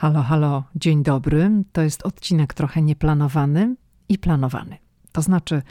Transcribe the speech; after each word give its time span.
Halo, 0.00 0.22
halo, 0.22 0.64
dzień 0.76 1.02
dobry. 1.02 1.50
To 1.72 1.82
jest 1.82 2.06
odcinek 2.06 2.54
trochę 2.54 2.82
nieplanowany 2.82 3.76
i 4.08 4.18
planowany. 4.18 4.78
To 5.12 5.22
znaczy, 5.22 5.62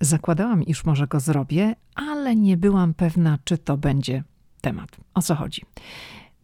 zakładałam, 0.00 0.62
iż 0.62 0.84
może 0.84 1.06
go 1.06 1.20
zrobię, 1.20 1.74
ale 1.94 2.36
nie 2.36 2.56
byłam 2.56 2.94
pewna, 2.94 3.38
czy 3.44 3.58
to 3.58 3.76
będzie 3.76 4.24
temat. 4.60 4.96
O 5.14 5.22
co 5.22 5.34
chodzi? 5.34 5.62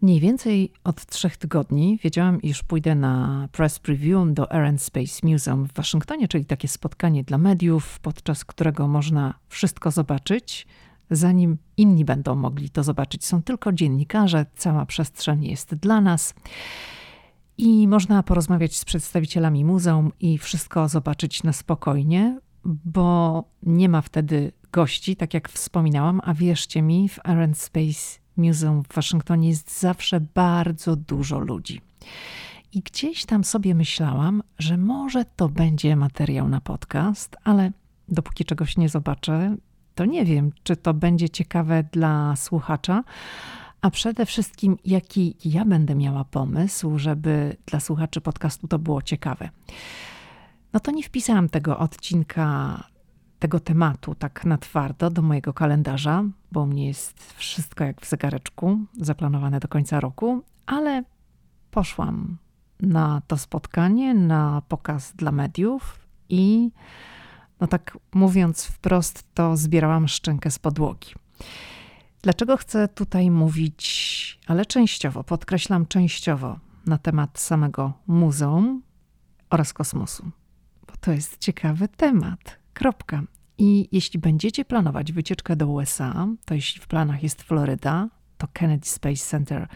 Mniej 0.02 0.20
więcej 0.20 0.72
od 0.84 1.06
trzech 1.06 1.36
tygodni 1.36 1.98
wiedziałam, 2.02 2.42
iż 2.42 2.62
pójdę 2.62 2.94
na 2.94 3.48
press 3.52 3.78
preview 3.78 4.34
do 4.34 4.52
Air 4.52 4.64
and 4.64 4.82
Space 4.82 5.26
Museum 5.26 5.66
w 5.66 5.72
Waszyngtonie, 5.72 6.28
czyli 6.28 6.44
takie 6.44 6.68
spotkanie 6.68 7.24
dla 7.24 7.38
mediów, 7.38 7.98
podczas 8.00 8.44
którego 8.44 8.88
można 8.88 9.34
wszystko 9.48 9.90
zobaczyć, 9.90 10.66
zanim 11.10 11.58
inni 11.76 12.04
będą 12.04 12.34
mogli 12.34 12.70
to 12.70 12.82
zobaczyć. 12.82 13.24
Są 13.24 13.42
tylko 13.42 13.72
dziennikarze, 13.72 14.46
cała 14.56 14.86
przestrzeń 14.86 15.44
jest 15.44 15.74
dla 15.74 16.00
nas. 16.00 16.34
I 17.58 17.88
można 17.88 18.22
porozmawiać 18.22 18.76
z 18.76 18.84
przedstawicielami 18.84 19.64
muzeum 19.64 20.12
i 20.20 20.38
wszystko 20.38 20.88
zobaczyć 20.88 21.42
na 21.42 21.52
spokojnie, 21.52 22.40
bo 22.64 23.44
nie 23.62 23.88
ma 23.88 24.00
wtedy 24.00 24.52
gości, 24.72 25.16
tak 25.16 25.34
jak 25.34 25.48
wspominałam, 25.48 26.20
a 26.24 26.34
wierzcie 26.34 26.82
mi, 26.82 27.08
w 27.08 27.18
Air 27.24 27.40
and 27.40 27.58
Space 27.58 28.18
Museum 28.36 28.82
w 28.82 28.94
Waszyngtonie 28.94 29.48
jest 29.48 29.80
zawsze 29.80 30.20
bardzo 30.20 30.96
dużo 30.96 31.38
ludzi. 31.38 31.80
I 32.72 32.80
gdzieś 32.80 33.24
tam 33.24 33.44
sobie 33.44 33.74
myślałam, 33.74 34.42
że 34.58 34.76
może 34.76 35.24
to 35.24 35.48
będzie 35.48 35.96
materiał 35.96 36.48
na 36.48 36.60
podcast, 36.60 37.36
ale 37.44 37.72
dopóki 38.08 38.44
czegoś 38.44 38.76
nie 38.76 38.88
zobaczę, 38.88 39.56
to 39.94 40.04
nie 40.04 40.24
wiem, 40.24 40.52
czy 40.62 40.76
to 40.76 40.94
będzie 40.94 41.28
ciekawe 41.28 41.84
dla 41.92 42.36
słuchacza, 42.36 43.04
a 43.80 43.90
przede 43.90 44.26
wszystkim 44.26 44.76
jaki 44.84 45.36
ja 45.44 45.64
będę 45.64 45.94
miała 45.94 46.24
pomysł, 46.24 46.98
żeby 46.98 47.56
dla 47.66 47.80
słuchaczy 47.80 48.20
podcastu 48.20 48.68
to 48.68 48.78
było 48.78 49.02
ciekawe. 49.02 49.48
No 50.72 50.80
to 50.80 50.90
nie 50.90 51.02
wpisałam 51.02 51.48
tego 51.48 51.78
odcinka, 51.78 52.84
tego 53.38 53.60
tematu 53.60 54.14
tak 54.14 54.44
na 54.44 54.58
twardo 54.58 55.10
do 55.10 55.22
mojego 55.22 55.52
kalendarza, 55.52 56.24
bo 56.52 56.62
u 56.62 56.66
mnie 56.66 56.86
jest 56.86 57.32
wszystko 57.32 57.84
jak 57.84 58.00
w 58.00 58.08
zegareczku, 58.08 58.78
zaplanowane 59.00 59.60
do 59.60 59.68
końca 59.68 60.00
roku, 60.00 60.42
ale 60.66 61.04
poszłam 61.70 62.36
na 62.80 63.22
to 63.26 63.38
spotkanie, 63.38 64.14
na 64.14 64.62
pokaz 64.68 65.12
dla 65.12 65.32
mediów 65.32 66.06
i 66.28 66.70
no 67.60 67.66
tak 67.66 67.98
mówiąc 68.14 68.64
wprost, 68.64 69.34
to 69.34 69.56
zbierałam 69.56 70.08
szczękę 70.08 70.50
z 70.50 70.58
podłogi. 70.58 71.14
Dlaczego 72.26 72.56
chcę 72.56 72.88
tutaj 72.88 73.30
mówić, 73.30 74.38
ale 74.46 74.66
częściowo, 74.66 75.24
podkreślam 75.24 75.86
częściowo, 75.86 76.58
na 76.86 76.98
temat 76.98 77.38
samego 77.38 77.92
muzeum 78.06 78.82
oraz 79.50 79.72
kosmosu? 79.72 80.30
Bo 80.86 80.92
to 81.00 81.12
jest 81.12 81.38
ciekawy 81.38 81.88
temat. 81.88 82.58
Kropka. 82.72 83.22
I 83.58 83.88
jeśli 83.92 84.20
będziecie 84.20 84.64
planować 84.64 85.12
wycieczkę 85.12 85.56
do 85.56 85.66
USA, 85.66 86.28
to 86.44 86.54
jeśli 86.54 86.80
w 86.80 86.86
planach 86.86 87.22
jest 87.22 87.42
Floryda, 87.42 88.08
to 88.38 88.48
Kennedy 88.52 88.86
Space 88.86 89.24
Center 89.30 89.68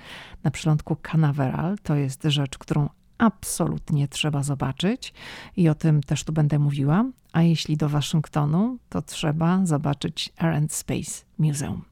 na 0.43 0.51
przylądku 0.51 0.97
Canaveral 1.03 1.79
to 1.83 1.95
jest 1.95 2.23
rzecz, 2.25 2.59
którą 2.59 2.89
absolutnie 3.19 4.09
trzeba 4.09 4.43
zobaczyć 4.43 5.15
i 5.57 5.69
o 5.69 5.75
tym 5.75 6.03
też 6.03 6.25
tu 6.25 6.33
będę 6.33 6.59
mówiła. 6.59 7.05
A 7.33 7.43
jeśli 7.43 7.77
do 7.77 7.89
Waszyngtonu, 7.89 8.79
to 8.89 9.03
trzeba 9.03 9.67
zobaczyć 9.67 10.33
Air 10.39 10.55
and 10.55 10.73
Space 10.73 11.25
Museum. 11.39 11.90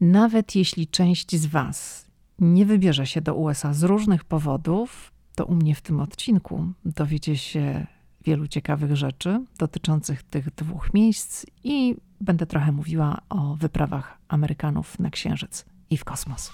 Nawet 0.00 0.54
jeśli 0.54 0.86
część 0.86 1.36
z 1.36 1.46
Was 1.46 2.06
nie 2.38 2.66
wybierze 2.66 3.06
się 3.06 3.20
do 3.20 3.34
USA 3.34 3.74
z 3.74 3.82
różnych 3.82 4.24
powodów, 4.24 5.12
to 5.34 5.44
u 5.44 5.54
mnie 5.54 5.74
w 5.74 5.80
tym 5.80 6.00
odcinku 6.00 6.66
dowiecie 6.84 7.36
się 7.36 7.86
wielu 8.24 8.48
ciekawych 8.48 8.96
rzeczy 8.96 9.44
dotyczących 9.58 10.22
tych 10.22 10.54
dwóch 10.54 10.94
miejsc 10.94 11.46
i 11.64 11.96
będę 12.20 12.46
trochę 12.46 12.72
mówiła 12.72 13.20
o 13.28 13.54
wyprawach 13.54 14.18
Amerykanów 14.28 14.98
na 14.98 15.10
Księżyc 15.10 15.64
i 15.90 15.96
w 15.96 16.04
kosmos. 16.04 16.52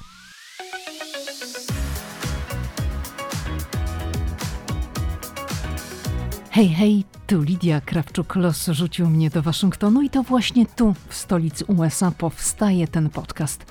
Hej, 6.54 6.68
hej, 6.68 7.04
tu 7.26 7.42
Lidia 7.42 7.80
Krawczuk-Los 7.80 8.72
rzucił 8.72 9.10
mnie 9.10 9.30
do 9.30 9.42
Waszyngtonu 9.42 10.02
i 10.02 10.10
to 10.10 10.22
właśnie 10.22 10.66
tu, 10.66 10.94
w 11.08 11.14
stolicy 11.14 11.64
USA, 11.64 12.10
powstaje 12.10 12.88
ten 12.88 13.10
podcast. 13.10 13.66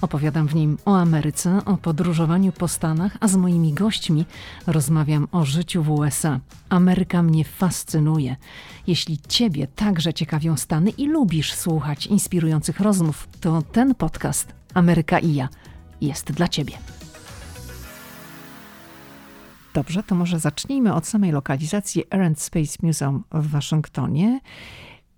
Opowiadam 0.00 0.48
w 0.48 0.54
nim 0.54 0.78
o 0.84 0.96
Ameryce, 0.96 1.60
o 1.64 1.76
podróżowaniu 1.76 2.52
po 2.52 2.68
Stanach, 2.68 3.16
a 3.20 3.28
z 3.28 3.36
moimi 3.36 3.72
gośćmi 3.72 4.24
rozmawiam 4.66 5.28
o 5.32 5.44
życiu 5.44 5.82
w 5.82 5.90
USA. 5.90 6.40
Ameryka 6.68 7.22
mnie 7.22 7.44
fascynuje. 7.44 8.36
Jeśli 8.86 9.18
Ciebie 9.28 9.66
także 9.66 10.14
ciekawią 10.14 10.56
Stany 10.56 10.90
i 10.90 11.06
lubisz 11.06 11.52
słuchać 11.52 12.06
inspirujących 12.06 12.80
rozmów, 12.80 13.28
to 13.40 13.62
ten 13.62 13.94
podcast 13.94 14.54
Ameryka 14.74 15.18
i 15.18 15.34
ja 15.34 15.48
jest 16.00 16.32
dla 16.32 16.48
Ciebie. 16.48 16.95
Dobrze, 19.76 20.02
to 20.02 20.14
może 20.14 20.38
zacznijmy 20.38 20.94
od 20.94 21.06
samej 21.06 21.32
lokalizacji 21.32 22.04
Air 22.10 22.22
and 22.22 22.40
Space 22.40 22.78
Museum 22.82 23.24
w 23.32 23.50
Waszyngtonie. 23.50 24.40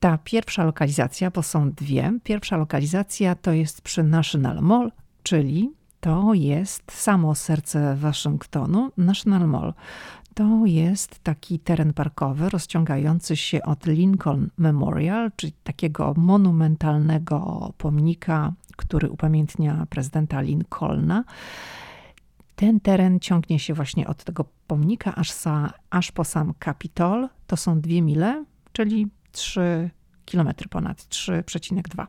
Ta 0.01 0.19
pierwsza 0.25 0.65
lokalizacja, 0.65 1.31
bo 1.31 1.43
są 1.43 1.71
dwie. 1.71 2.13
Pierwsza 2.25 2.57
lokalizacja 2.57 3.35
to 3.35 3.53
jest 3.53 3.83
przy 3.83 4.03
National 4.03 4.61
Mall, 4.61 4.93
czyli 5.23 5.73
to 6.01 6.35
jest 6.35 6.93
samo 6.93 7.35
serce 7.35 7.97
Waszyngtonu, 7.97 8.91
National 8.97 9.49
Mall. 9.49 9.75
To 10.35 10.67
jest 10.67 11.19
taki 11.23 11.59
teren 11.59 11.93
parkowy 11.93 12.49
rozciągający 12.49 13.37
się 13.37 13.63
od 13.63 13.87
Lincoln 13.87 14.49
Memorial, 14.57 15.31
czyli 15.37 15.53
takiego 15.65 16.15
monumentalnego 16.17 17.73
pomnika, 17.79 18.53
który 18.77 19.11
upamiętnia 19.11 19.87
prezydenta 19.91 20.41
Lincolna 20.41 21.25
ten 22.59 22.81
teren 22.81 23.21
ciągnie 23.21 23.59
się 23.59 23.75
właśnie 23.75 24.07
od 24.07 24.25
tego 24.25 24.45
pomnika 24.67 25.15
aż, 25.15 25.33
za, 25.33 25.73
aż 25.91 26.13
po 26.13 26.25
sam 26.25 26.55
Kapitol. 26.59 27.29
To 27.47 27.57
są 27.57 27.81
dwie 27.81 28.03
mile, 28.03 28.45
czyli 28.73 29.07
3 29.33 29.91
kilometry 30.25 30.69
ponad 30.69 30.99
3,2 30.99 32.07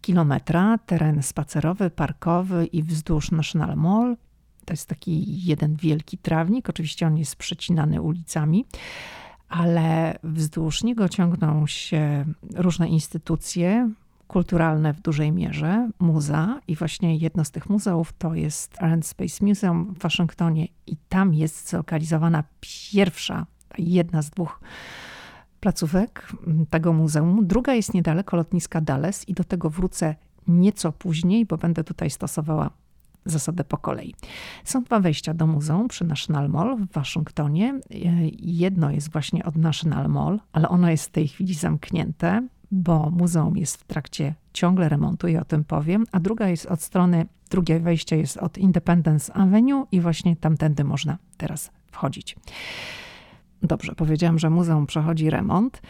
kilometra. 0.00 0.78
Teren 0.78 1.22
spacerowy, 1.22 1.90
parkowy 1.90 2.66
i 2.66 2.82
wzdłuż 2.82 3.30
National 3.30 3.76
Mall. 3.76 4.16
To 4.64 4.72
jest 4.72 4.88
taki 4.88 5.44
jeden 5.44 5.76
wielki 5.76 6.18
trawnik. 6.18 6.68
Oczywiście 6.68 7.06
on 7.06 7.16
jest 7.16 7.36
przecinany 7.36 8.02
ulicami 8.02 8.64
ale 9.48 10.18
wzdłuż 10.22 10.82
niego 10.82 11.08
ciągną 11.08 11.66
się 11.66 12.24
różne 12.54 12.88
instytucje, 12.88 13.90
kulturalne 14.30 14.92
w 14.92 15.00
dużej 15.00 15.32
mierze, 15.32 15.90
muza 15.98 16.60
i 16.68 16.76
właśnie 16.76 17.16
jedno 17.16 17.44
z 17.44 17.50
tych 17.50 17.70
muzeów 17.70 18.12
to 18.18 18.34
jest 18.34 18.82
Air 18.82 19.02
Space 19.02 19.46
Museum 19.46 19.94
w 19.94 19.98
Waszyngtonie 19.98 20.68
i 20.86 20.96
tam 21.08 21.34
jest 21.34 21.68
zlokalizowana 21.68 22.44
pierwsza, 22.60 23.46
jedna 23.78 24.22
z 24.22 24.30
dwóch 24.30 24.60
placówek 25.60 26.32
tego 26.70 26.92
muzeum. 26.92 27.46
Druga 27.46 27.74
jest 27.74 27.94
niedaleko 27.94 28.36
lotniska 28.36 28.80
Dallas 28.80 29.28
i 29.28 29.34
do 29.34 29.44
tego 29.44 29.70
wrócę 29.70 30.14
nieco 30.48 30.92
później, 30.92 31.46
bo 31.46 31.58
będę 31.58 31.84
tutaj 31.84 32.10
stosowała 32.10 32.70
zasadę 33.24 33.64
po 33.64 33.76
kolei. 33.76 34.14
Są 34.64 34.82
dwa 34.82 35.00
wejścia 35.00 35.34
do 35.34 35.46
muzeum 35.46 35.88
przy 35.88 36.04
National 36.04 36.48
Mall 36.48 36.76
w 36.76 36.92
Waszyngtonie. 36.92 37.80
Jedno 38.38 38.90
jest 38.90 39.12
właśnie 39.12 39.44
od 39.44 39.56
National 39.56 40.08
Mall, 40.08 40.40
ale 40.52 40.68
ono 40.68 40.90
jest 40.90 41.06
w 41.06 41.10
tej 41.10 41.28
chwili 41.28 41.54
zamknięte 41.54 42.48
bo 42.70 43.10
muzeum 43.10 43.56
jest 43.56 43.76
w 43.76 43.84
trakcie 43.84 44.34
ciągle 44.52 44.88
remontu 44.88 45.28
i 45.28 45.36
o 45.36 45.44
tym 45.44 45.64
powiem, 45.64 46.06
a 46.12 46.20
druga 46.20 46.48
jest 46.48 46.66
od 46.66 46.82
strony, 46.82 47.26
drugie 47.50 47.80
wejście 47.80 48.16
jest 48.16 48.36
od 48.36 48.58
Independence 48.58 49.32
Avenue 49.32 49.86
i 49.92 50.00
właśnie 50.00 50.36
tamtędy 50.36 50.84
można 50.84 51.18
teraz 51.36 51.70
wchodzić. 51.92 52.36
Dobrze, 53.62 53.94
powiedziałam, 53.94 54.38
że 54.38 54.50
muzeum 54.50 54.86
przechodzi 54.86 55.30
remont. 55.30 55.82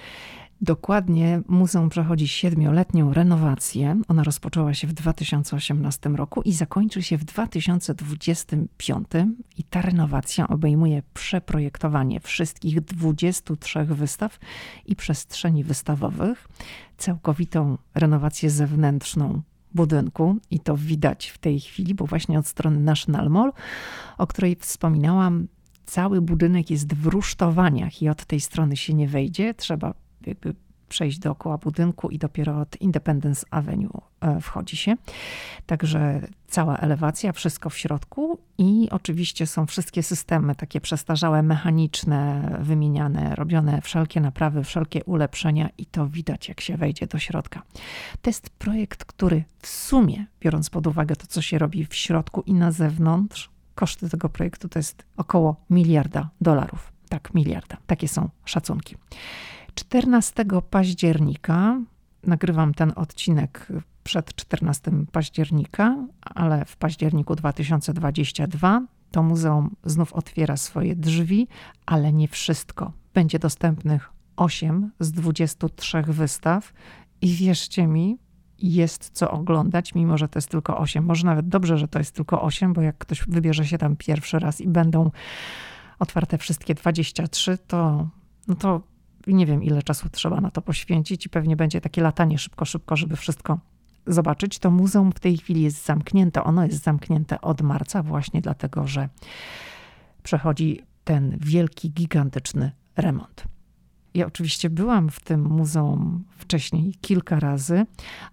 Dokładnie 0.62 1.42
muzeum 1.48 1.88
przechodzi 1.88 2.28
siedmioletnią 2.28 3.12
renowację. 3.12 4.00
Ona 4.08 4.24
rozpoczęła 4.24 4.74
się 4.74 4.86
w 4.86 4.92
2018 4.92 6.08
roku 6.08 6.42
i 6.42 6.52
zakończy 6.52 7.02
się 7.02 7.18
w 7.18 7.24
2025. 7.24 9.08
I 9.56 9.64
ta 9.64 9.82
renowacja 9.82 10.48
obejmuje 10.48 11.02
przeprojektowanie 11.14 12.20
wszystkich 12.20 12.80
23 12.80 13.84
wystaw 13.84 14.38
i 14.86 14.96
przestrzeni 14.96 15.64
wystawowych, 15.64 16.48
całkowitą 16.98 17.78
renowację 17.94 18.50
zewnętrzną 18.50 19.42
budynku 19.74 20.36
i 20.50 20.60
to 20.60 20.76
widać 20.76 21.28
w 21.28 21.38
tej 21.38 21.60
chwili, 21.60 21.94
bo 21.94 22.06
właśnie 22.06 22.38
od 22.38 22.46
strony 22.46 22.80
National 22.80 23.30
Mall, 23.30 23.52
o 24.18 24.26
której 24.26 24.56
wspominałam, 24.56 25.48
cały 25.86 26.20
budynek 26.20 26.70
jest 26.70 26.94
w 26.94 27.06
rusztowaniach 27.06 28.02
i 28.02 28.08
od 28.08 28.24
tej 28.24 28.40
strony 28.40 28.76
się 28.76 28.94
nie 28.94 29.08
wejdzie. 29.08 29.54
Trzeba 29.54 29.94
jakby 30.30 30.54
przejść 30.90 31.18
dookoła 31.18 31.58
budynku 31.58 32.10
i 32.10 32.18
dopiero 32.18 32.60
od 32.60 32.80
Independence 32.80 33.46
Avenue 33.50 34.00
e, 34.20 34.40
wchodzi 34.40 34.76
się. 34.76 34.94
Także 35.66 36.20
cała 36.48 36.76
elewacja, 36.76 37.32
wszystko 37.32 37.70
w 37.70 37.78
środku 37.78 38.38
i 38.58 38.88
oczywiście 38.90 39.46
są 39.46 39.66
wszystkie 39.66 40.02
systemy 40.02 40.54
takie 40.54 40.80
przestarzałe, 40.80 41.42
mechaniczne, 41.42 42.50
wymieniane, 42.60 43.34
robione 43.34 43.82
wszelkie 43.82 44.20
naprawy, 44.20 44.64
wszelkie 44.64 45.04
ulepszenia 45.04 45.68
i 45.78 45.86
to 45.86 46.06
widać 46.06 46.48
jak 46.48 46.60
się 46.60 46.76
wejdzie 46.76 47.06
do 47.06 47.18
środka. 47.18 47.62
To 48.22 48.30
jest 48.30 48.50
projekt, 48.50 49.04
który 49.04 49.44
w 49.60 49.66
sumie, 49.66 50.26
biorąc 50.40 50.70
pod 50.70 50.86
uwagę 50.86 51.16
to, 51.16 51.26
co 51.26 51.42
się 51.42 51.58
robi 51.58 51.86
w 51.86 51.94
środku 51.94 52.42
i 52.46 52.54
na 52.54 52.72
zewnątrz, 52.72 53.50
koszty 53.74 54.10
tego 54.10 54.28
projektu 54.28 54.68
to 54.68 54.78
jest 54.78 55.04
około 55.16 55.56
miliarda 55.70 56.30
dolarów. 56.40 56.92
Tak, 57.08 57.34
miliarda. 57.34 57.76
Takie 57.86 58.08
są 58.08 58.28
szacunki. 58.44 58.96
14 59.80 60.44
października 60.70 61.80
nagrywam 62.26 62.74
ten 62.74 62.92
odcinek 62.96 63.68
przed 64.04 64.34
14 64.34 64.90
października, 65.12 65.96
ale 66.20 66.64
w 66.64 66.76
październiku 66.76 67.36
2022 67.36 68.82
to 69.10 69.22
muzeum 69.22 69.76
znów 69.84 70.12
otwiera 70.12 70.56
swoje 70.56 70.96
drzwi, 70.96 71.48
ale 71.86 72.12
nie 72.12 72.28
wszystko. 72.28 72.92
Będzie 73.14 73.38
dostępnych 73.38 74.10
8 74.36 74.90
z 75.00 75.12
23 75.12 76.02
wystaw 76.02 76.72
i 77.20 77.34
wierzcie 77.34 77.86
mi, 77.86 78.18
jest 78.58 79.10
co 79.12 79.30
oglądać, 79.30 79.94
mimo 79.94 80.18
że 80.18 80.28
to 80.28 80.38
jest 80.38 80.48
tylko 80.48 80.78
8. 80.78 81.04
Może 81.04 81.26
nawet 81.26 81.48
dobrze, 81.48 81.78
że 81.78 81.88
to 81.88 81.98
jest 81.98 82.14
tylko 82.14 82.42
8, 82.42 82.72
bo 82.72 82.80
jak 82.80 82.98
ktoś 82.98 83.22
wybierze 83.28 83.66
się 83.66 83.78
tam 83.78 83.96
pierwszy 83.96 84.38
raz 84.38 84.60
i 84.60 84.68
będą 84.68 85.10
otwarte 85.98 86.38
wszystkie 86.38 86.74
23, 86.74 87.58
to, 87.58 88.08
no 88.48 88.54
to 88.54 88.89
nie 89.26 89.46
wiem, 89.46 89.62
ile 89.62 89.82
czasu 89.82 90.08
trzeba 90.08 90.40
na 90.40 90.50
to 90.50 90.62
poświęcić 90.62 91.26
i 91.26 91.28
pewnie 91.28 91.56
będzie 91.56 91.80
takie 91.80 92.02
latanie 92.02 92.38
szybko, 92.38 92.64
szybko, 92.64 92.96
żeby 92.96 93.16
wszystko 93.16 93.58
zobaczyć. 94.06 94.58
To 94.58 94.70
muzeum 94.70 95.12
w 95.12 95.20
tej 95.20 95.36
chwili 95.36 95.62
jest 95.62 95.84
zamknięte. 95.84 96.44
Ono 96.44 96.64
jest 96.64 96.82
zamknięte 96.82 97.40
od 97.40 97.62
marca 97.62 98.02
właśnie 98.02 98.40
dlatego, 98.40 98.86
że 98.86 99.08
przechodzi 100.22 100.80
ten 101.04 101.38
wielki, 101.40 101.90
gigantyczny 101.90 102.72
remont. 102.96 103.44
Ja 104.14 104.26
oczywiście 104.26 104.70
byłam 104.70 105.08
w 105.08 105.20
tym 105.20 105.44
muzeum 105.44 106.24
wcześniej 106.30 106.94
kilka 107.00 107.40
razy, 107.40 107.86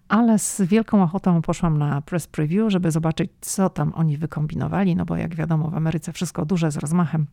ale 0.07 0.40
z 0.40 0.62
wielką 0.62 1.04
ochotą 1.04 1.42
poszłam 1.42 1.78
na 1.78 2.01
press 2.01 2.28
preview, 2.28 2.72
żeby 2.72 2.92
zobaczyć, 2.92 3.31
co 3.42 3.69
tam 3.69 3.94
oni 3.95 4.18
wykombinowali, 4.18 4.95
no 4.95 5.06
bo 5.06 5.16
jak 5.16 5.36
wiadomo, 5.36 5.69
w 5.69 5.75
Ameryce 5.75 6.13
wszystko 6.13 6.45
duże 6.45 6.72
z 6.72 6.78
rozmachem, 6.78 7.28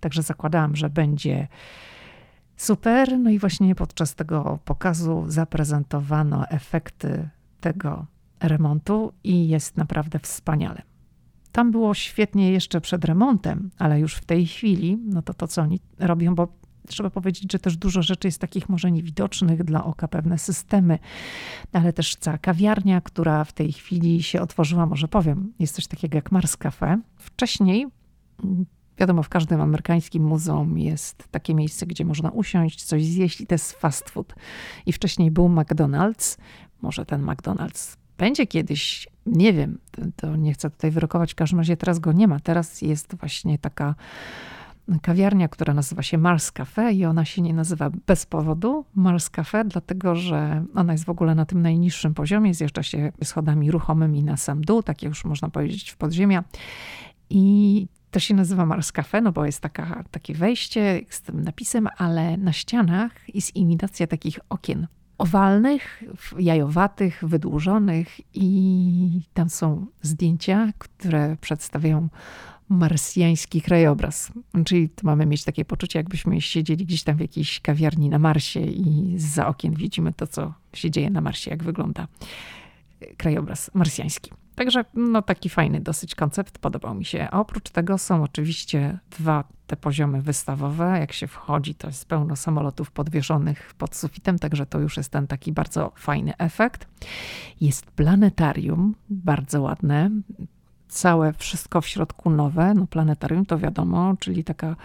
także 0.00 0.22
zakładałam, 0.22 0.76
że 0.76 0.90
będzie 0.90 1.48
super. 2.60 3.18
No 3.18 3.30
i 3.30 3.38
właśnie 3.38 3.74
podczas 3.74 4.14
tego 4.14 4.58
pokazu 4.64 5.24
zaprezentowano 5.26 6.48
efekty 6.48 7.28
tego 7.60 8.06
remontu 8.40 9.12
i 9.24 9.48
jest 9.48 9.76
naprawdę 9.76 10.18
wspaniale. 10.18 10.82
Tam 11.52 11.70
było 11.70 11.94
świetnie 11.94 12.52
jeszcze 12.52 12.80
przed 12.80 13.04
remontem, 13.04 13.70
ale 13.78 14.00
już 14.00 14.14
w 14.14 14.24
tej 14.24 14.46
chwili, 14.46 14.98
no 15.04 15.22
to 15.22 15.34
to, 15.34 15.48
co 15.48 15.62
oni 15.62 15.80
robią, 15.98 16.34
bo 16.34 16.48
trzeba 16.88 17.10
powiedzieć, 17.10 17.52
że 17.52 17.58
też 17.58 17.76
dużo 17.76 18.02
rzeczy 18.02 18.28
jest 18.28 18.40
takich 18.40 18.68
może 18.68 18.90
niewidocznych 18.90 19.64
dla 19.64 19.84
oka, 19.84 20.08
pewne 20.08 20.38
systemy, 20.38 20.98
ale 21.72 21.92
też 21.92 22.16
cała 22.16 22.38
kawiarnia, 22.38 23.00
która 23.00 23.44
w 23.44 23.52
tej 23.52 23.72
chwili 23.72 24.22
się 24.22 24.40
otworzyła, 24.40 24.86
może 24.86 25.08
powiem, 25.08 25.52
jest 25.58 25.74
coś 25.74 25.86
takiego 25.86 26.16
jak 26.18 26.32
Mars 26.32 26.56
Cafe. 26.56 27.00
Wcześniej 27.16 27.86
Wiadomo, 29.00 29.22
w 29.22 29.28
każdym 29.28 29.60
amerykańskim 29.60 30.24
muzeum 30.24 30.78
jest 30.78 31.28
takie 31.30 31.54
miejsce, 31.54 31.86
gdzie 31.86 32.04
można 32.04 32.30
usiąść, 32.30 32.84
coś 32.84 33.04
zjeść 33.04 33.40
i 33.40 33.46
to 33.46 33.54
jest 33.54 33.72
fast 33.72 34.10
food. 34.10 34.34
I 34.86 34.92
wcześniej 34.92 35.30
był 35.30 35.48
McDonald's. 35.48 36.38
Może 36.82 37.06
ten 37.06 37.26
McDonald's 37.26 37.96
będzie 38.18 38.46
kiedyś, 38.46 39.08
nie 39.26 39.52
wiem, 39.52 39.78
to, 40.16 40.36
nie 40.36 40.52
chcę 40.52 40.70
tutaj 40.70 40.90
wyrokować, 40.90 41.32
w 41.32 41.34
każdym 41.34 41.58
razie 41.58 41.76
teraz 41.76 41.98
go 41.98 42.12
nie 42.12 42.28
ma. 42.28 42.40
Teraz 42.40 42.82
jest 42.82 43.14
właśnie 43.14 43.58
taka 43.58 43.94
kawiarnia, 45.02 45.48
która 45.48 45.74
nazywa 45.74 46.02
się 46.02 46.18
Mars 46.18 46.52
Cafe 46.52 46.92
i 46.92 47.04
ona 47.04 47.24
się 47.24 47.42
nie 47.42 47.54
nazywa 47.54 47.90
bez 48.06 48.26
powodu 48.26 48.84
Mars 48.94 49.30
Cafe, 49.30 49.64
dlatego 49.64 50.16
że 50.16 50.64
ona 50.74 50.92
jest 50.92 51.04
w 51.04 51.10
ogóle 51.10 51.34
na 51.34 51.46
tym 51.46 51.62
najniższym 51.62 52.14
poziomie, 52.14 52.54
zjeżdża 52.54 52.82
się 52.82 53.12
schodami 53.24 53.70
ruchomymi 53.70 54.24
na 54.24 54.36
sam 54.36 54.60
dół, 54.60 54.82
takie 54.82 55.06
już 55.06 55.24
można 55.24 55.48
powiedzieć 55.48 55.90
w 55.90 55.96
podziemia. 55.96 56.44
I 57.30 57.86
to 58.10 58.20
się 58.20 58.34
nazywa 58.34 58.66
Mars 58.66 58.92
Cafe, 58.92 59.20
no 59.20 59.32
bo 59.32 59.46
jest 59.46 59.60
taka, 59.60 60.04
takie 60.10 60.34
wejście 60.34 61.00
z 61.08 61.20
tym 61.20 61.42
napisem, 61.42 61.88
ale 61.96 62.36
na 62.36 62.52
ścianach 62.52 63.34
jest 63.34 63.56
imitacja 63.56 64.06
takich 64.06 64.38
okien 64.48 64.86
owalnych, 65.18 66.02
jajowatych, 66.38 67.22
wydłużonych 67.22 68.20
i 68.34 69.20
tam 69.34 69.50
są 69.50 69.86
zdjęcia, 70.02 70.72
które 70.78 71.36
przedstawiają 71.40 72.08
marsjański 72.68 73.62
krajobraz. 73.62 74.32
Czyli 74.64 74.88
to 74.88 75.06
mamy 75.06 75.26
mieć 75.26 75.44
takie 75.44 75.64
poczucie, 75.64 75.98
jakbyśmy 75.98 76.40
siedzieli 76.40 76.86
gdzieś 76.86 77.02
tam 77.02 77.16
w 77.16 77.20
jakiejś 77.20 77.60
kawiarni 77.60 78.08
na 78.08 78.18
Marsie 78.18 78.60
i 78.60 79.14
za 79.18 79.46
okien 79.46 79.74
widzimy 79.74 80.12
to, 80.12 80.26
co 80.26 80.54
się 80.72 80.90
dzieje 80.90 81.10
na 81.10 81.20
Marsie, 81.20 81.50
jak 81.50 81.62
wygląda 81.62 82.08
krajobraz 83.16 83.70
marsjański. 83.74 84.30
Także 84.54 84.84
no, 84.94 85.22
taki 85.22 85.48
fajny 85.48 85.80
dosyć 85.80 86.14
koncept, 86.14 86.58
podobał 86.58 86.94
mi 86.94 87.04
się. 87.04 87.28
A 87.30 87.40
oprócz 87.40 87.70
tego 87.70 87.98
są 87.98 88.22
oczywiście 88.22 88.98
dwa 89.18 89.44
te 89.66 89.76
poziomy 89.76 90.22
wystawowe. 90.22 90.98
Jak 91.00 91.12
się 91.12 91.26
wchodzi, 91.26 91.74
to 91.74 91.86
jest 91.86 92.08
pełno 92.08 92.36
samolotów 92.36 92.90
podwieszonych 92.90 93.74
pod 93.78 93.96
sufitem, 93.96 94.38
także 94.38 94.66
to 94.66 94.78
już 94.78 94.96
jest 94.96 95.10
ten 95.10 95.26
taki 95.26 95.52
bardzo 95.52 95.92
fajny 95.96 96.36
efekt. 96.38 96.88
Jest 97.60 97.86
planetarium, 97.86 98.94
bardzo 99.10 99.62
ładne. 99.62 100.10
Całe 100.88 101.32
wszystko 101.32 101.80
w 101.80 101.86
środku 101.86 102.30
nowe. 102.30 102.74
No, 102.74 102.86
planetarium 102.86 103.46
to 103.46 103.58
wiadomo, 103.58 104.14
czyli 104.20 104.44
taka 104.44 104.76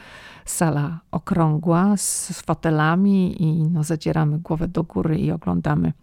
sala 0.45 1.00
okrągła 1.11 1.97
z 1.97 2.41
fotelami 2.41 3.44
i 3.44 3.63
no, 3.63 3.83
zadzieramy 3.83 4.39
głowę 4.39 4.68
do 4.68 4.83
góry 4.83 5.18
i 5.19 5.31
oglądamy 5.31 5.94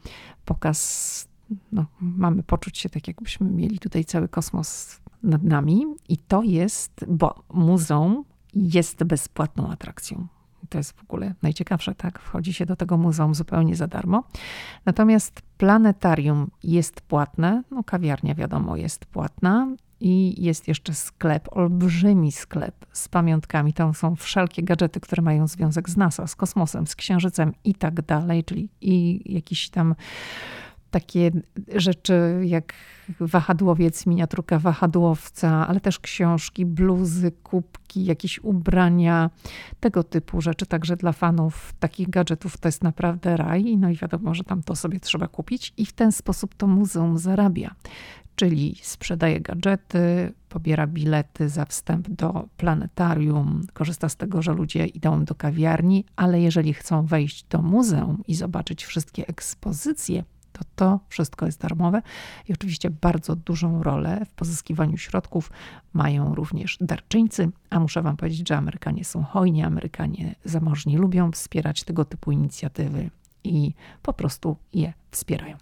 pokaz 0.44 1.31
no, 1.73 1.87
mamy 2.01 2.43
poczuć 2.43 2.79
się 2.79 2.89
tak, 2.89 3.09
jakbyśmy 3.09 3.51
mieli 3.51 3.79
tutaj 3.79 4.05
cały 4.05 4.29
kosmos 4.29 5.01
nad 5.23 5.43
nami. 5.43 5.85
I 6.09 6.17
to 6.17 6.43
jest, 6.43 7.05
bo 7.09 7.43
muzeum 7.55 8.25
jest 8.55 9.05
bezpłatną 9.05 9.71
atrakcją. 9.71 10.27
To 10.69 10.79
jest 10.79 10.93
w 10.93 11.03
ogóle 11.03 11.35
najciekawsze, 11.43 11.95
tak? 11.95 12.19
Wchodzi 12.19 12.53
się 12.53 12.67
do 12.67 12.77
tego 12.77 12.97
muzeum 12.97 13.35
zupełnie 13.35 13.77
za 13.77 13.87
darmo. 13.87 14.25
Natomiast 14.85 15.43
planetarium 15.59 16.51
jest 16.63 17.01
płatne, 17.01 17.63
no 17.71 17.85
kawiarnia 17.85 18.35
wiadomo 18.35 18.77
jest 18.77 19.07
płatna 19.07 19.69
i 20.01 20.43
jest 20.45 20.69
jeszcze 20.69 20.95
sklep, 20.95 21.49
olbrzymi 21.51 22.33
sklep 22.33 22.87
z 22.93 23.09
pamiątkami. 23.09 23.73
Tam 23.73 23.95
są 23.95 24.17
wszelkie 24.17 24.63
gadżety, 24.63 25.01
które 25.01 25.23
mają 25.23 25.47
związek 25.47 25.91
z 25.91 25.97
NASA, 25.97 26.27
z 26.27 26.37
kosmosem, 26.37 26.87
z 26.87 26.97
księżycem 26.97 27.53
i 27.65 27.75
tak 27.75 28.03
dalej, 28.03 28.44
czyli 28.44 28.69
i 28.81 29.23
jakiś 29.35 29.71
tam 29.71 29.94
takie 30.93 31.31
rzeczy 31.75 32.41
jak 32.44 32.75
wahadłowiec, 33.20 34.06
miniaturka 34.06 34.58
wahadłowca, 34.58 35.69
ale 35.69 35.81
też 35.81 35.99
książki, 35.99 36.67
bluzy, 36.67 37.32
kubki, 37.32 38.05
jakieś 38.05 38.39
ubrania, 38.39 39.31
tego 39.81 40.03
typu 40.03 40.41
rzeczy. 40.41 40.67
Także 40.67 40.96
dla 40.96 41.13
fanów 41.13 41.75
takich 41.81 42.11
gadżetów 42.11 42.58
to 42.58 42.69
jest 42.69 42.82
naprawdę 42.82 43.37
raj. 43.37 43.77
No 43.77 43.91
i 43.91 43.96
wiadomo, 43.96 44.34
że 44.34 44.44
tam 44.44 44.63
to 44.63 44.77
sobie 44.77 45.01
trzeba 45.01 45.29
kupić 45.29 45.72
i 45.77 45.87
w 45.87 45.93
ten 45.93 46.13
sposób 46.13 46.55
to 46.55 46.67
muzeum 46.67 47.19
zarabia. 47.19 47.75
Czyli 48.37 48.77
sprzedaje 48.82 49.41
gadżety, 49.41 50.32
pobiera 50.49 50.87
bilety 50.87 51.49
za 51.49 51.65
wstęp 51.65 52.08
do 52.08 52.49
planetarium, 52.56 53.61
korzysta 53.72 54.08
z 54.08 54.17
tego, 54.17 54.43
że 54.43 54.53
ludzie 54.53 54.87
idą 54.87 55.25
do 55.25 55.34
kawiarni, 55.34 56.05
ale 56.17 56.41
jeżeli 56.41 56.75
chcą 56.75 57.06
wejść 57.06 57.44
do 57.44 57.63
muzeum 57.63 58.22
i 58.29 58.34
zobaczyć 58.34 58.84
wszystkie 58.84 59.27
ekspozycje, 59.27 60.25
to 60.53 60.61
to 60.77 61.01
wszystko 61.09 61.47
jest 61.47 61.61
darmowe 61.61 62.03
i 62.49 62.53
oczywiście 62.53 62.91
bardzo 62.91 63.37
dużą 63.37 63.82
rolę 63.82 64.27
w 64.27 64.35
pozyskiwaniu 64.35 64.97
środków 64.97 65.51
mają 65.93 66.35
również 66.35 66.79
darczyńcy, 66.81 67.51
a 67.71 67.81
muszę 67.81 68.03
wam 68.03 68.17
powiedzieć, 68.17 68.49
że 68.49 68.56
Amerykanie 68.56 69.05
są 69.05 69.23
hojni, 69.25 69.63
Amerykanie 69.63 70.35
zamożni 70.44 70.97
lubią 70.97 71.32
wspierać 71.32 71.85
tego 71.85 72.05
typu 72.05 72.32
inicjatywy 72.32 73.11
i 73.44 73.75
po 74.03 74.13
prostu 74.13 74.56
je 74.73 74.93
wspierają. 75.11 75.56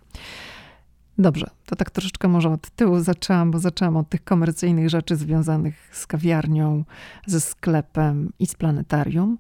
Dobrze, 1.19 1.47
to 1.67 1.77
tak 1.77 1.91
troszeczkę 1.91 2.29
może 2.29 2.51
od 2.51 2.71
tyłu 2.71 3.01
zaczęłam, 3.01 3.51
bo 3.51 3.59
zaczęłam 3.59 3.97
od 3.97 4.09
tych 4.09 4.25
komercyjnych 4.25 4.91
rzeczy 4.91 5.17
związanych 5.17 5.91
z 5.93 6.07
kawiarnią, 6.07 6.85
ze 7.27 7.41
sklepem 7.41 8.33
i 8.39 8.47
z 8.47 8.55
planetarium, 8.55 9.39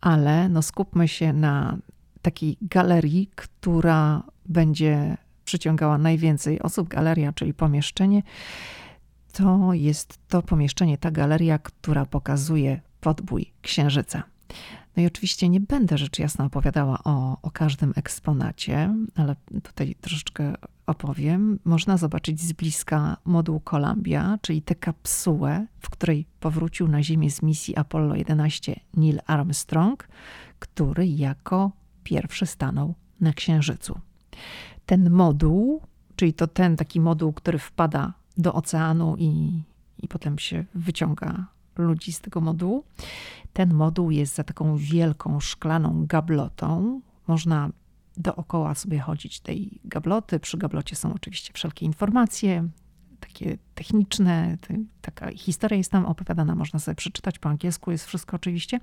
ale 0.00 0.48
no 0.48 0.62
skupmy 0.62 1.08
się 1.08 1.32
na 1.32 1.76
takiej 2.24 2.56
galerii, 2.62 3.30
która 3.34 4.22
będzie 4.46 5.16
przyciągała 5.44 5.98
najwięcej 5.98 6.62
osób. 6.62 6.88
Galeria, 6.88 7.32
czyli 7.32 7.54
pomieszczenie, 7.54 8.22
to 9.32 9.72
jest 9.72 10.18
to 10.28 10.42
pomieszczenie, 10.42 10.98
ta 10.98 11.10
galeria, 11.10 11.58
która 11.58 12.06
pokazuje 12.06 12.80
podbój 13.00 13.52
księżyca. 13.62 14.22
No 14.96 15.02
i 15.02 15.06
oczywiście 15.06 15.48
nie 15.48 15.60
będę 15.60 15.98
rzecz 15.98 16.18
jasna 16.18 16.44
opowiadała 16.44 16.98
o, 17.04 17.38
o 17.42 17.50
każdym 17.50 17.92
eksponacie, 17.96 18.94
ale 19.14 19.36
tutaj 19.62 19.94
troszeczkę 20.00 20.54
opowiem. 20.86 21.58
Można 21.64 21.96
zobaczyć 21.96 22.40
z 22.40 22.52
bliska 22.52 23.16
moduł 23.24 23.60
Columbia, 23.60 24.38
czyli 24.42 24.62
tę 24.62 24.74
kapsułę, 24.74 25.66
w 25.80 25.90
której 25.90 26.26
powrócił 26.40 26.88
na 26.88 27.02
Ziemię 27.02 27.30
z 27.30 27.42
misji 27.42 27.76
Apollo 27.76 28.14
11 28.14 28.80
Neil 28.96 29.20
Armstrong, 29.26 30.08
który 30.58 31.06
jako 31.06 31.72
pierwszy 32.04 32.46
stanął 32.46 32.94
na 33.20 33.32
Księżycu. 33.32 34.00
Ten 34.86 35.10
moduł, 35.10 35.82
czyli 36.16 36.34
to 36.34 36.46
ten 36.46 36.76
taki 36.76 37.00
moduł, 37.00 37.32
który 37.32 37.58
wpada 37.58 38.12
do 38.36 38.54
oceanu 38.54 39.16
i, 39.18 39.62
i 39.98 40.08
potem 40.08 40.38
się 40.38 40.64
wyciąga 40.74 41.46
ludzi 41.76 42.12
z 42.12 42.20
tego 42.20 42.40
modułu. 42.40 42.84
Ten 43.52 43.74
moduł 43.74 44.10
jest 44.10 44.34
za 44.34 44.44
taką 44.44 44.76
wielką 44.76 45.40
szklaną 45.40 46.06
gablotą. 46.06 47.00
Można 47.26 47.70
dookoła 48.16 48.74
sobie 48.74 48.98
chodzić 48.98 49.40
tej 49.40 49.80
gabloty. 49.84 50.40
Przy 50.40 50.58
gablocie 50.58 50.96
są 50.96 51.14
oczywiście 51.14 51.52
wszelkie 51.52 51.86
informacje, 51.86 52.68
takie 53.20 53.58
techniczne. 53.74 54.58
Taka 55.00 55.30
historia 55.32 55.78
jest 55.78 55.90
tam 55.90 56.06
opowiadana, 56.06 56.54
można 56.54 56.78
sobie 56.78 56.94
przeczytać 56.94 57.38
po 57.38 57.48
angielsku, 57.48 57.90
jest 57.90 58.06
wszystko 58.06 58.36
oczywiście. 58.36 58.80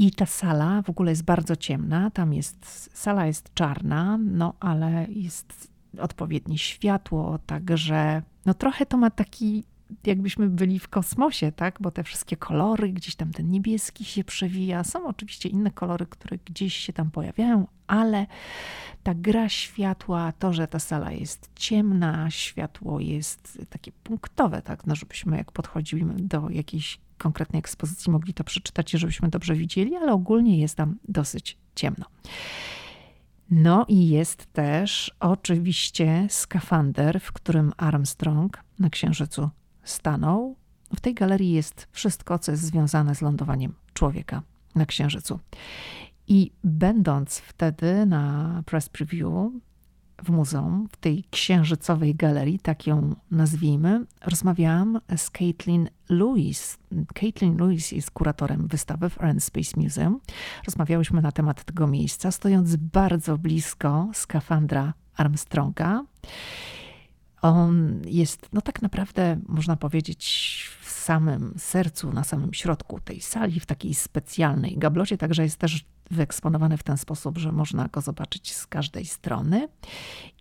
I 0.00 0.10
ta 0.10 0.26
sala 0.26 0.82
w 0.82 0.90
ogóle 0.90 1.12
jest 1.12 1.24
bardzo 1.24 1.56
ciemna. 1.56 2.10
Tam 2.10 2.34
jest, 2.34 2.90
sala 2.98 3.26
jest 3.26 3.54
czarna, 3.54 4.18
no 4.18 4.54
ale 4.60 5.06
jest 5.08 5.68
odpowiednie 5.98 6.58
światło, 6.58 7.38
także 7.46 8.22
no 8.46 8.54
trochę 8.54 8.86
to 8.86 8.96
ma 8.96 9.10
taki 9.10 9.64
jakbyśmy 10.06 10.48
byli 10.48 10.78
w 10.78 10.88
kosmosie, 10.88 11.52
tak? 11.52 11.78
Bo 11.80 11.90
te 11.90 12.04
wszystkie 12.04 12.36
kolory, 12.36 12.92
gdzieś 12.92 13.16
tam 13.16 13.32
ten 13.32 13.50
niebieski 13.50 14.04
się 14.04 14.24
przewija. 14.24 14.84
Są 14.84 15.06
oczywiście 15.06 15.48
inne 15.48 15.70
kolory, 15.70 16.06
które 16.06 16.38
gdzieś 16.44 16.74
się 16.74 16.92
tam 16.92 17.10
pojawiają, 17.10 17.66
ale 17.86 18.26
ta 19.02 19.14
gra 19.14 19.48
światła, 19.48 20.32
to, 20.32 20.52
że 20.52 20.66
ta 20.66 20.78
sala 20.78 21.12
jest 21.12 21.50
ciemna, 21.54 22.30
światło 22.30 23.00
jest 23.00 23.58
takie 23.70 23.92
punktowe, 23.92 24.62
tak? 24.62 24.86
No, 24.86 24.94
żebyśmy 24.94 25.36
jak 25.36 25.52
podchodzimy 25.52 26.14
do 26.18 26.50
jakiejś 26.50 27.00
konkretnej 27.20 27.60
ekspozycji 27.60 28.12
mogli 28.12 28.34
to 28.34 28.44
przeczytać 28.44 28.90
żebyśmy 28.90 29.28
dobrze 29.28 29.54
widzieli, 29.54 29.96
ale 29.96 30.12
ogólnie 30.12 30.60
jest 30.60 30.74
tam 30.74 30.98
dosyć 31.08 31.58
ciemno. 31.74 32.06
No 33.50 33.84
i 33.88 34.08
jest 34.08 34.52
też 34.52 35.14
oczywiście 35.20 36.26
skafander, 36.30 37.20
w 37.20 37.32
którym 37.32 37.72
Armstrong 37.76 38.58
na 38.78 38.90
Księżycu 38.90 39.50
stanął. 39.84 40.56
W 40.96 41.00
tej 41.00 41.14
galerii 41.14 41.52
jest 41.52 41.88
wszystko, 41.92 42.38
co 42.38 42.52
jest 42.52 42.62
związane 42.62 43.14
z 43.14 43.22
lądowaniem 43.22 43.74
człowieka 43.94 44.42
na 44.74 44.86
Księżycu. 44.86 45.40
I 46.28 46.50
będąc 46.64 47.38
wtedy 47.38 48.06
na 48.06 48.62
press 48.66 48.88
preview 48.88 49.32
w 50.24 50.28
muzeum, 50.28 50.88
w 50.92 50.96
tej 50.96 51.24
księżycowej 51.30 52.14
galerii, 52.14 52.58
tak 52.58 52.86
ją 52.86 53.14
nazwijmy, 53.30 54.04
rozmawiałam 54.26 55.00
z 55.16 55.30
Caitlin 55.30 55.88
Lewis. 56.08 56.78
Caitlin 57.14 57.56
Lewis 57.56 57.92
jest 57.92 58.10
kuratorem 58.10 58.68
wystawy 58.68 59.10
w 59.10 59.20
Air 59.20 59.40
Space 59.40 59.80
Museum. 59.80 60.20
Rozmawiałyśmy 60.66 61.22
na 61.22 61.32
temat 61.32 61.64
tego 61.64 61.86
miejsca, 61.86 62.30
stojąc 62.30 62.76
bardzo 62.76 63.38
blisko 63.38 64.10
skafandra 64.14 64.94
Armstronga. 65.16 66.04
On 67.42 68.02
jest, 68.06 68.48
no 68.52 68.60
tak 68.60 68.82
naprawdę, 68.82 69.40
można 69.48 69.76
powiedzieć, 69.76 70.68
w 70.80 70.90
samym 70.90 71.54
sercu, 71.56 72.12
na 72.12 72.24
samym 72.24 72.54
środku 72.54 73.00
tej 73.00 73.20
sali, 73.20 73.60
w 73.60 73.66
takiej 73.66 73.94
specjalnej 73.94 74.78
gablocie, 74.78 75.18
także 75.18 75.42
jest 75.42 75.58
też 75.58 75.84
wyeksponowany 76.10 76.76
w 76.76 76.82
ten 76.82 76.98
sposób, 76.98 77.38
że 77.38 77.52
można 77.52 77.88
go 77.88 78.00
zobaczyć 78.00 78.54
z 78.54 78.66
każdej 78.66 79.04
strony. 79.04 79.68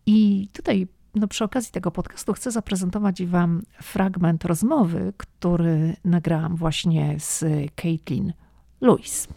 I 0.06 0.48
tutaj 0.54 0.88
no 1.16 1.28
przy 1.28 1.44
okazji 1.44 1.72
tego 1.72 1.92
podcastu 1.92 2.34
chcę 2.34 2.52
zaprezentować 2.52 3.26
Wam 3.26 3.62
fragment 3.82 4.46
rozmowy, 4.46 5.14
który 5.18 5.96
nagrałam 6.06 6.56
właśnie 6.56 7.16
z 7.20 7.46
Caitlin 7.76 8.34
Lewis. 8.82 9.28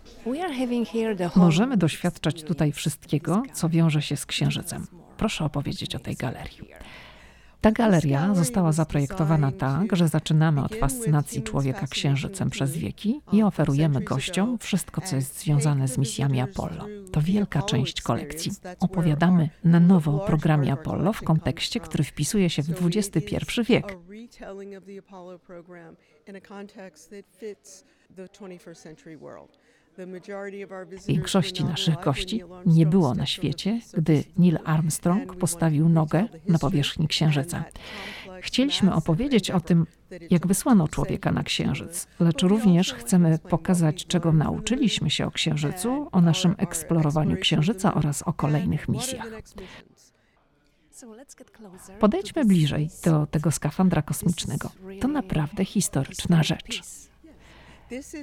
Możemy 1.36 1.76
doświadczać 1.76 2.42
tutaj 2.42 2.72
wszystkiego, 2.72 3.42
co 3.52 3.68
wiąże 3.68 4.02
się 4.02 4.16
z 4.16 4.26
księżycem. 4.26 4.86
Proszę 5.16 5.44
opowiedzieć 5.44 5.94
o 5.94 5.98
tej 5.98 6.16
galerii. 6.16 6.58
Ta 7.62 7.70
galeria 7.72 8.34
została 8.34 8.72
zaprojektowana 8.72 9.52
tak, 9.52 9.96
że 9.96 10.08
zaczynamy 10.08 10.64
od 10.64 10.74
fascynacji 10.74 11.42
człowieka 11.42 11.86
księżycem 11.86 12.50
przez 12.50 12.76
wieki 12.76 13.20
i 13.32 13.42
oferujemy 13.42 14.00
gościom 14.00 14.58
wszystko, 14.58 15.00
co 15.00 15.16
jest 15.16 15.40
związane 15.40 15.88
z 15.88 15.98
misjami 15.98 16.40
Apollo. 16.40 16.86
To 17.12 17.20
wielka 17.20 17.62
część 17.62 18.02
kolekcji. 18.02 18.52
Opowiadamy 18.80 19.48
na 19.64 19.80
nowo 19.80 20.22
o 20.22 20.26
programie 20.26 20.72
Apollo 20.72 21.12
w 21.12 21.22
kontekście, 21.22 21.80
który 21.80 22.04
wpisuje 22.04 22.50
się 22.50 22.62
w 22.62 22.86
XXI 22.96 23.62
wiek. 23.68 23.96
Większości 31.08 31.64
naszych 31.64 31.94
gości 32.04 32.42
nie 32.66 32.86
było 32.86 33.14
na 33.14 33.26
świecie, 33.26 33.80
gdy 33.94 34.24
Neil 34.38 34.58
Armstrong 34.64 35.36
postawił 35.36 35.88
nogę 35.88 36.26
na 36.48 36.58
powierzchni 36.58 37.08
Księżyca. 37.08 37.64
Chcieliśmy 38.40 38.94
opowiedzieć 38.94 39.50
o 39.50 39.60
tym, 39.60 39.86
jak 40.30 40.46
wysłano 40.46 40.88
człowieka 40.88 41.32
na 41.32 41.42
Księżyc, 41.42 42.06
lecz 42.20 42.42
również 42.42 42.94
chcemy 42.94 43.38
pokazać, 43.38 44.06
czego 44.06 44.32
nauczyliśmy 44.32 45.10
się 45.10 45.26
o 45.26 45.30
Księżycu, 45.30 46.08
o 46.12 46.20
naszym 46.20 46.54
eksplorowaniu 46.58 47.36
Księżyca 47.36 47.94
oraz 47.94 48.22
o 48.22 48.32
kolejnych 48.32 48.88
misjach. 48.88 49.26
Podejdźmy 52.00 52.44
bliżej 52.44 52.88
do 53.04 53.26
tego 53.26 53.50
skafandra 53.50 54.02
kosmicznego. 54.02 54.70
To 55.00 55.08
naprawdę 55.08 55.64
historyczna 55.64 56.42
rzecz. 56.42 56.82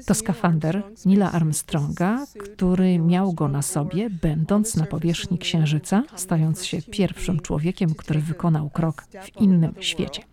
To 0.06 0.14
skafander 0.14 0.84
Nila 1.06 1.32
Armstronga, 1.32 2.26
który 2.44 3.00
miał 3.00 3.34
go 3.34 3.48
na 3.48 3.62
sobie, 3.62 4.10
będąc 4.10 4.76
na 4.76 4.86
powierzchni 4.86 5.38
Księżyca, 5.38 6.04
stając 6.16 6.66
się 6.66 6.82
pierwszym 6.82 7.40
człowiekiem, 7.40 7.96
który 7.96 8.20
wykonał 8.20 8.70
krok 8.70 9.04
w 9.22 9.42
innym 9.42 9.74
świecie. 9.80 10.24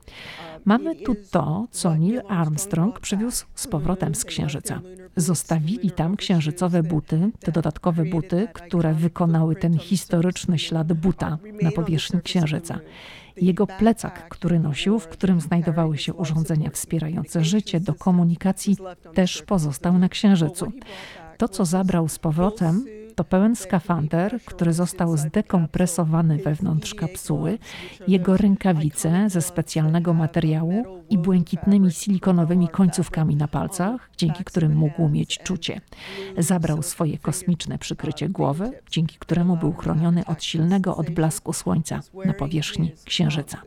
Mamy 0.66 0.96
tu 0.96 1.14
to, 1.30 1.66
co 1.70 1.94
Neil 1.94 2.22
Armstrong 2.28 3.00
przywiózł 3.00 3.46
z 3.54 3.66
powrotem 3.66 4.14
z 4.14 4.24
Księżyca. 4.24 4.80
Zostawili 5.16 5.90
tam 5.90 6.16
księżycowe 6.16 6.82
buty, 6.82 7.30
te 7.40 7.52
dodatkowe 7.52 8.04
buty, 8.04 8.48
które 8.52 8.94
wykonały 8.94 9.56
ten 9.56 9.78
historyczny 9.78 10.58
ślad 10.58 10.92
buta 10.92 11.38
na 11.62 11.70
powierzchni 11.70 12.22
Księżyca 12.22 12.80
jego 13.36 13.66
plecak, 13.66 14.28
który 14.28 14.60
nosił, 14.60 14.98
w 14.98 15.08
którym 15.08 15.40
znajdowały 15.40 15.98
się 15.98 16.14
urządzenia 16.14 16.70
wspierające 16.70 17.44
życie 17.44 17.80
do 17.80 17.94
komunikacji, 17.94 18.76
też 19.14 19.42
pozostał 19.42 19.98
na 19.98 20.08
Księżycu. 20.08 20.72
To, 21.38 21.48
co 21.48 21.64
zabrał 21.64 22.08
z 22.08 22.18
powrotem, 22.18 22.84
to 23.16 23.24
pełen 23.24 23.56
skafander, 23.56 24.40
który 24.44 24.72
został 24.72 25.16
zdekompresowany 25.16 26.36
wewnątrz 26.36 26.94
kapsuły, 26.94 27.58
jego 28.08 28.36
rękawice 28.36 29.30
ze 29.30 29.42
specjalnego 29.42 30.14
materiału 30.14 30.84
i 31.10 31.18
błękitnymi 31.18 31.90
silikonowymi 31.90 32.68
końcówkami 32.68 33.36
na 33.36 33.48
palcach, 33.48 34.10
dzięki 34.16 34.44
którym 34.44 34.76
mógł 34.76 35.08
mieć 35.08 35.38
czucie. 35.38 35.80
Zabrał 36.38 36.82
swoje 36.82 37.18
kosmiczne 37.18 37.78
przykrycie 37.78 38.28
głowy, 38.28 38.72
dzięki 38.90 39.18
któremu 39.18 39.56
był 39.56 39.72
chroniony 39.72 40.24
od 40.26 40.44
silnego 40.44 40.96
odblasku 40.96 41.52
słońca 41.52 42.00
na 42.24 42.34
powierzchni 42.34 42.92
Księżyca. 43.04 43.62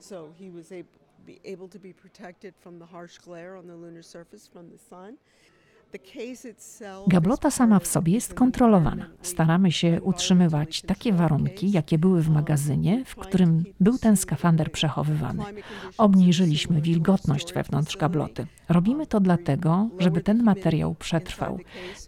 So 0.00 0.28
he 0.38 0.50
was 0.50 0.72
able 0.72 1.07
be 1.28 1.52
able 1.52 1.68
to 1.68 1.78
be 1.78 1.94
protected 1.94 2.54
from 2.56 2.78
the 2.78 2.86
harsh 2.86 3.18
glare 3.18 3.58
on 3.58 3.66
the 3.66 3.76
lunar 3.76 4.04
surface 4.04 4.48
from 4.48 4.70
the 4.70 4.78
sun. 4.78 5.16
Gablota 7.06 7.50
sama 7.50 7.78
w 7.78 7.86
sobie 7.86 8.12
jest 8.12 8.34
kontrolowana. 8.34 9.06
Staramy 9.22 9.72
się 9.72 10.02
utrzymywać 10.02 10.82
takie 10.82 11.12
warunki, 11.12 11.70
jakie 11.70 11.98
były 11.98 12.22
w 12.22 12.30
magazynie, 12.30 13.04
w 13.04 13.16
którym 13.16 13.64
był 13.80 13.98
ten 13.98 14.16
skafander 14.16 14.72
przechowywany. 14.72 15.44
Obniżyliśmy 15.98 16.80
wilgotność 16.80 17.52
wewnątrz 17.52 17.96
gabloty. 17.96 18.46
Robimy 18.68 19.06
to 19.06 19.20
dlatego, 19.20 19.88
żeby 19.98 20.20
ten 20.20 20.42
materiał 20.42 20.94
przetrwał. 20.94 21.58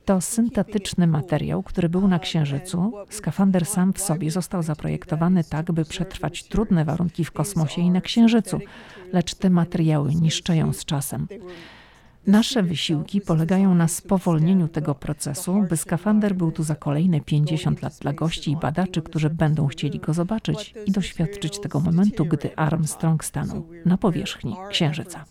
To 0.04 0.20
syntetyczny 0.20 1.06
materiał, 1.06 1.62
który 1.62 1.88
był 1.88 2.08
na 2.08 2.18
Księżycu. 2.18 2.92
Skafander 3.10 3.66
sam 3.66 3.92
w 3.92 4.00
sobie 4.00 4.30
został 4.30 4.62
zaprojektowany 4.62 5.44
tak, 5.44 5.72
by 5.72 5.84
przetrwać 5.84 6.44
trudne 6.44 6.84
warunki 6.84 7.24
w 7.24 7.32
kosmosie 7.32 7.82
i 7.82 7.90
na 7.90 8.00
Księżycu, 8.00 8.60
lecz 9.12 9.34
te 9.34 9.50
materiały 9.50 10.14
niszczeją 10.14 10.72
z 10.72 10.84
czasem. 10.84 11.26
Nasze 12.26 12.62
wysiłki 12.62 13.20
polegają 13.20 13.74
na 13.74 13.88
spowolnieniu 13.88 14.68
tego 14.68 14.94
procesu, 14.94 15.64
by 15.68 15.76
skafander 15.76 16.34
był 16.34 16.52
tu 16.52 16.62
za 16.62 16.74
kolejne 16.74 17.20
50 17.20 17.82
lat 17.82 17.98
dla 18.00 18.12
gości 18.12 18.50
i 18.50 18.56
badaczy, 18.56 19.02
którzy 19.02 19.30
będą 19.30 19.66
chcieli 19.66 19.98
go 19.98 20.14
zobaczyć 20.14 20.74
i 20.86 20.92
doświadczyć 20.92 21.60
tego 21.60 21.80
momentu, 21.80 22.24
gdy 22.24 22.56
Armstrong 22.56 23.24
stanął 23.24 23.68
na 23.84 23.96
powierzchni 23.96 24.56
Księżyca. 24.70 25.24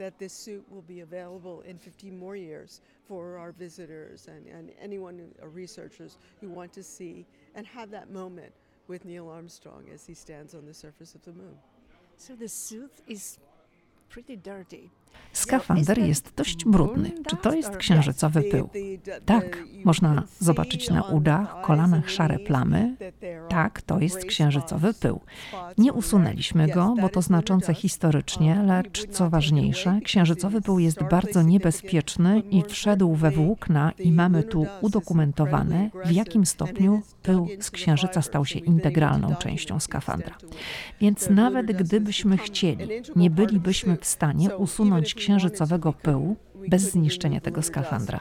that 0.00 0.18
this 0.18 0.32
suit 0.32 0.64
will 0.70 0.84
be 0.88 1.02
available 1.02 1.62
in 1.70 1.78
15 1.78 2.18
more 2.18 2.34
years 2.34 2.80
for 3.06 3.36
our 3.36 3.52
visitors 3.52 4.28
and, 4.28 4.46
and 4.48 4.72
anyone, 4.82 5.20
uh, 5.42 5.46
researchers 5.46 6.16
who 6.40 6.48
want 6.48 6.72
to 6.72 6.82
see 6.82 7.26
and 7.54 7.66
have 7.66 7.90
that 7.90 8.10
moment 8.10 8.52
with 8.90 9.04
Neil 9.04 9.28
Armstrong 9.28 9.84
as 9.94 10.04
he 10.04 10.14
stands 10.14 10.52
on 10.52 10.66
the 10.66 10.74
surface 10.74 11.14
of 11.14 11.22
the 11.22 11.32
moon. 11.32 11.56
So 12.16 12.34
the 12.34 12.48
suit 12.48 12.90
is 13.06 13.38
pretty 14.08 14.36
dirty. 14.36 14.90
Skafander 15.32 15.98
jest 15.98 16.32
dość 16.36 16.64
brudny. 16.64 17.10
Czy 17.28 17.36
to 17.36 17.54
jest 17.54 17.76
księżycowy 17.76 18.42
pył? 18.42 18.68
Tak, 19.24 19.64
można 19.84 20.22
zobaczyć 20.38 20.90
na 20.90 21.02
udach, 21.02 21.60
kolanach 21.62 22.10
szare 22.10 22.38
plamy. 22.38 22.96
Tak, 23.48 23.82
to 23.82 24.00
jest 24.00 24.24
księżycowy 24.24 24.94
pył. 24.94 25.20
Nie 25.78 25.92
usunęliśmy 25.92 26.68
go, 26.68 26.94
bo 27.00 27.08
to 27.08 27.22
znaczące 27.22 27.74
historycznie, 27.74 28.62
lecz 28.66 29.08
co 29.08 29.30
ważniejsze, 29.30 30.00
księżycowy 30.04 30.62
pył 30.62 30.78
jest 30.78 31.02
bardzo 31.10 31.42
niebezpieczny 31.42 32.42
i 32.50 32.62
wszedł 32.68 33.14
we 33.14 33.30
włókna 33.30 33.92
i 33.98 34.12
mamy 34.12 34.42
tu 34.42 34.66
udokumentowane, 34.80 35.90
w 36.04 36.10
jakim 36.10 36.46
stopniu 36.46 37.02
pył 37.22 37.48
z 37.60 37.70
księżyca 37.70 38.22
stał 38.22 38.44
się 38.44 38.58
integralną 38.58 39.34
częścią 39.34 39.80
skafandra. 39.80 40.34
Więc 41.00 41.30
nawet 41.30 41.66
gdybyśmy 41.66 42.36
chcieli, 42.36 42.88
nie 43.16 43.30
bylibyśmy 43.30 43.96
w 43.96 44.04
stanie 44.04 44.56
usunąć 44.56 44.99
księżycowego 45.02 45.92
pyłu 45.92 46.36
bez 46.68 46.82
zniszczenia 46.82 47.40
tego 47.40 47.62
skafandra. 47.62 48.20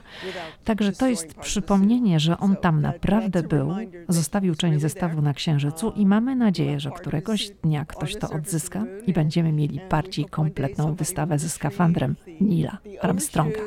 Także 0.66 0.92
to 0.92 1.08
jest 1.08 1.34
przypomnienie, 1.34 2.20
że 2.20 2.38
on 2.38 2.56
tam 2.56 2.82
naprawdę 2.82 3.44
był, 3.44 3.76
zostawił 4.08 4.56
część 4.56 4.82
zestawu 4.82 5.22
na 5.22 5.34
Księżycu 5.34 5.92
i 5.96 6.06
mamy 6.06 6.36
nadzieję, 6.36 6.80
że 6.80 6.92
któregoś 6.92 7.50
dnia 7.50 7.86
ktoś 7.86 8.16
to 8.16 8.30
odzyska 8.30 8.86
i 9.08 9.14
będziemy 9.14 9.52
mieli 9.52 9.82
bardziej 9.90 10.26
kompletną 10.26 10.96
wystawę 10.96 11.40
ze 11.40 11.50
skafandrem 11.50 12.16
Nila 12.42 12.78
Armstronga. 13.02 13.60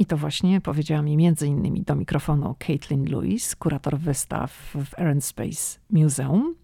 I 0.00 0.06
to 0.06 0.16
właśnie 0.16 0.60
powiedziała 0.60 1.02
mi 1.02 1.16
między 1.16 1.46
innymi 1.46 1.82
do 1.82 1.94
mikrofonu 1.94 2.56
Caitlin 2.58 3.04
Lewis, 3.04 3.56
kurator 3.56 3.98
wystaw 3.98 4.52
w 4.74 4.98
Aerospace 4.98 5.78
Museum. 5.90 6.54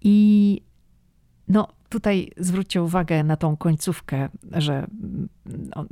I 0.00 0.60
no, 1.48 1.68
tutaj 1.88 2.30
zwróćcie 2.36 2.82
uwagę 2.82 3.24
na 3.24 3.36
tą 3.36 3.56
końcówkę, 3.56 4.28
że 4.52 4.86
no, 5.76 5.84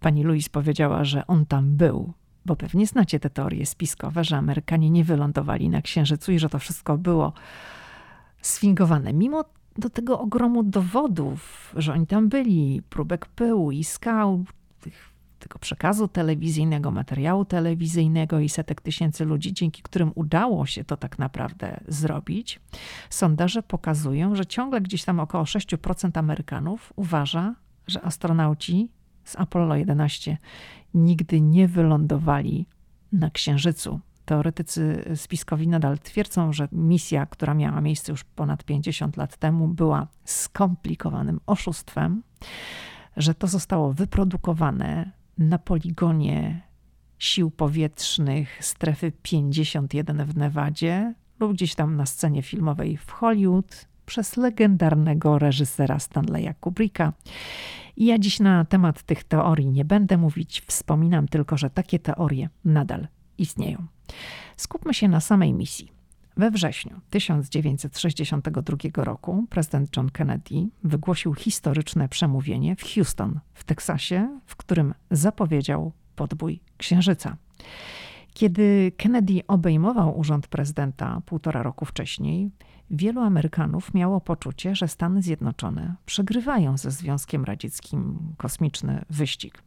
pani 0.00 0.24
Lewis 0.24 0.48
powiedziała, 0.48 1.04
że 1.04 1.26
on 1.26 1.46
tam 1.46 1.76
był, 1.76 2.12
bo 2.44 2.56
pewnie 2.56 2.86
znacie 2.86 3.20
te 3.20 3.30
teorie 3.30 3.66
spiskowe, 3.66 4.24
że 4.24 4.36
Amerykanie 4.36 4.90
nie 4.90 5.04
wylądowali 5.04 5.68
na 5.68 5.82
Księżycu 5.82 6.32
i 6.32 6.38
że 6.38 6.48
to 6.48 6.58
wszystko 6.58 6.98
było 6.98 7.32
sfingowane. 8.42 9.12
Mimo 9.12 9.44
do 9.78 9.90
tego 9.90 10.20
ogromu 10.20 10.62
dowodów, 10.62 11.72
że 11.76 11.92
oni 11.92 12.06
tam 12.06 12.28
byli, 12.28 12.82
próbek 12.88 13.26
pyłu 13.26 13.70
i 13.70 13.84
skał, 13.84 14.44
tych 14.80 15.11
tego 15.42 15.58
przekazu 15.58 16.08
telewizyjnego, 16.08 16.90
materiału 16.90 17.44
telewizyjnego 17.44 18.40
i 18.40 18.48
setek 18.48 18.80
tysięcy 18.80 19.24
ludzi, 19.24 19.52
dzięki 19.52 19.82
którym 19.82 20.12
udało 20.14 20.66
się 20.66 20.84
to 20.84 20.96
tak 20.96 21.18
naprawdę 21.18 21.80
zrobić, 21.88 22.60
sondaże 23.10 23.62
pokazują, 23.62 24.36
że 24.36 24.46
ciągle 24.46 24.80
gdzieś 24.80 25.04
tam 25.04 25.20
około 25.20 25.44
6% 25.44 26.18
Amerykanów 26.18 26.92
uważa, 26.96 27.54
że 27.86 28.02
astronauci 28.02 28.90
z 29.24 29.36
Apollo 29.36 29.76
11 29.76 30.38
nigdy 30.94 31.40
nie 31.40 31.68
wylądowali 31.68 32.66
na 33.12 33.30
Księżycu. 33.30 34.00
Teoretycy 34.24 35.04
spiskowi 35.16 35.68
nadal 35.68 35.98
twierdzą, 35.98 36.52
że 36.52 36.68
misja, 36.72 37.26
która 37.26 37.54
miała 37.54 37.80
miejsce 37.80 38.12
już 38.12 38.24
ponad 38.24 38.64
50 38.64 39.16
lat 39.16 39.36
temu, 39.36 39.68
była 39.68 40.06
skomplikowanym 40.24 41.40
oszustwem, 41.46 42.22
że 43.16 43.34
to 43.34 43.46
zostało 43.46 43.92
wyprodukowane 43.92 45.21
na 45.38 45.58
poligonie 45.58 46.62
sił 47.18 47.50
powietrznych 47.50 48.64
strefy 48.64 49.12
51 49.22 50.24
w 50.24 50.36
Nevadzie 50.36 51.14
lub 51.40 51.52
gdzieś 51.52 51.74
tam 51.74 51.96
na 51.96 52.06
scenie 52.06 52.42
filmowej 52.42 52.96
w 52.96 53.10
Hollywood 53.10 53.86
przez 54.06 54.36
legendarnego 54.36 55.38
reżysera 55.38 55.98
Stanleya 55.98 56.54
Kubricka. 56.60 57.12
Ja 57.96 58.18
dziś 58.18 58.40
na 58.40 58.64
temat 58.64 59.02
tych 59.02 59.24
teorii 59.24 59.66
nie 59.66 59.84
będę 59.84 60.16
mówić, 60.16 60.62
wspominam 60.66 61.28
tylko, 61.28 61.56
że 61.56 61.70
takie 61.70 61.98
teorie 61.98 62.48
nadal 62.64 63.08
istnieją. 63.38 63.86
Skupmy 64.56 64.94
się 64.94 65.08
na 65.08 65.20
samej 65.20 65.52
misji. 65.52 66.01
We 66.36 66.50
wrześniu 66.50 67.00
1962 67.10 69.04
roku 69.04 69.46
prezydent 69.50 69.96
John 69.96 70.10
Kennedy 70.10 70.68
wygłosił 70.84 71.34
historyczne 71.34 72.08
przemówienie 72.08 72.76
w 72.76 72.94
Houston 72.94 73.40
w 73.54 73.64
Teksasie, 73.64 74.40
w 74.46 74.56
którym 74.56 74.94
zapowiedział 75.10 75.92
podbój 76.16 76.60
Księżyca. 76.76 77.36
Kiedy 78.34 78.92
Kennedy 78.96 79.40
obejmował 79.48 80.18
urząd 80.18 80.46
prezydenta 80.46 81.22
półtora 81.26 81.62
roku 81.62 81.84
wcześniej, 81.84 82.50
wielu 82.90 83.20
Amerykanów 83.20 83.94
miało 83.94 84.20
poczucie, 84.20 84.74
że 84.74 84.88
Stany 84.88 85.22
Zjednoczone 85.22 85.94
przegrywają 86.06 86.76
ze 86.76 86.90
Związkiem 86.90 87.44
Radzieckim 87.44 88.18
kosmiczny 88.36 89.04
wyścig. 89.10 89.62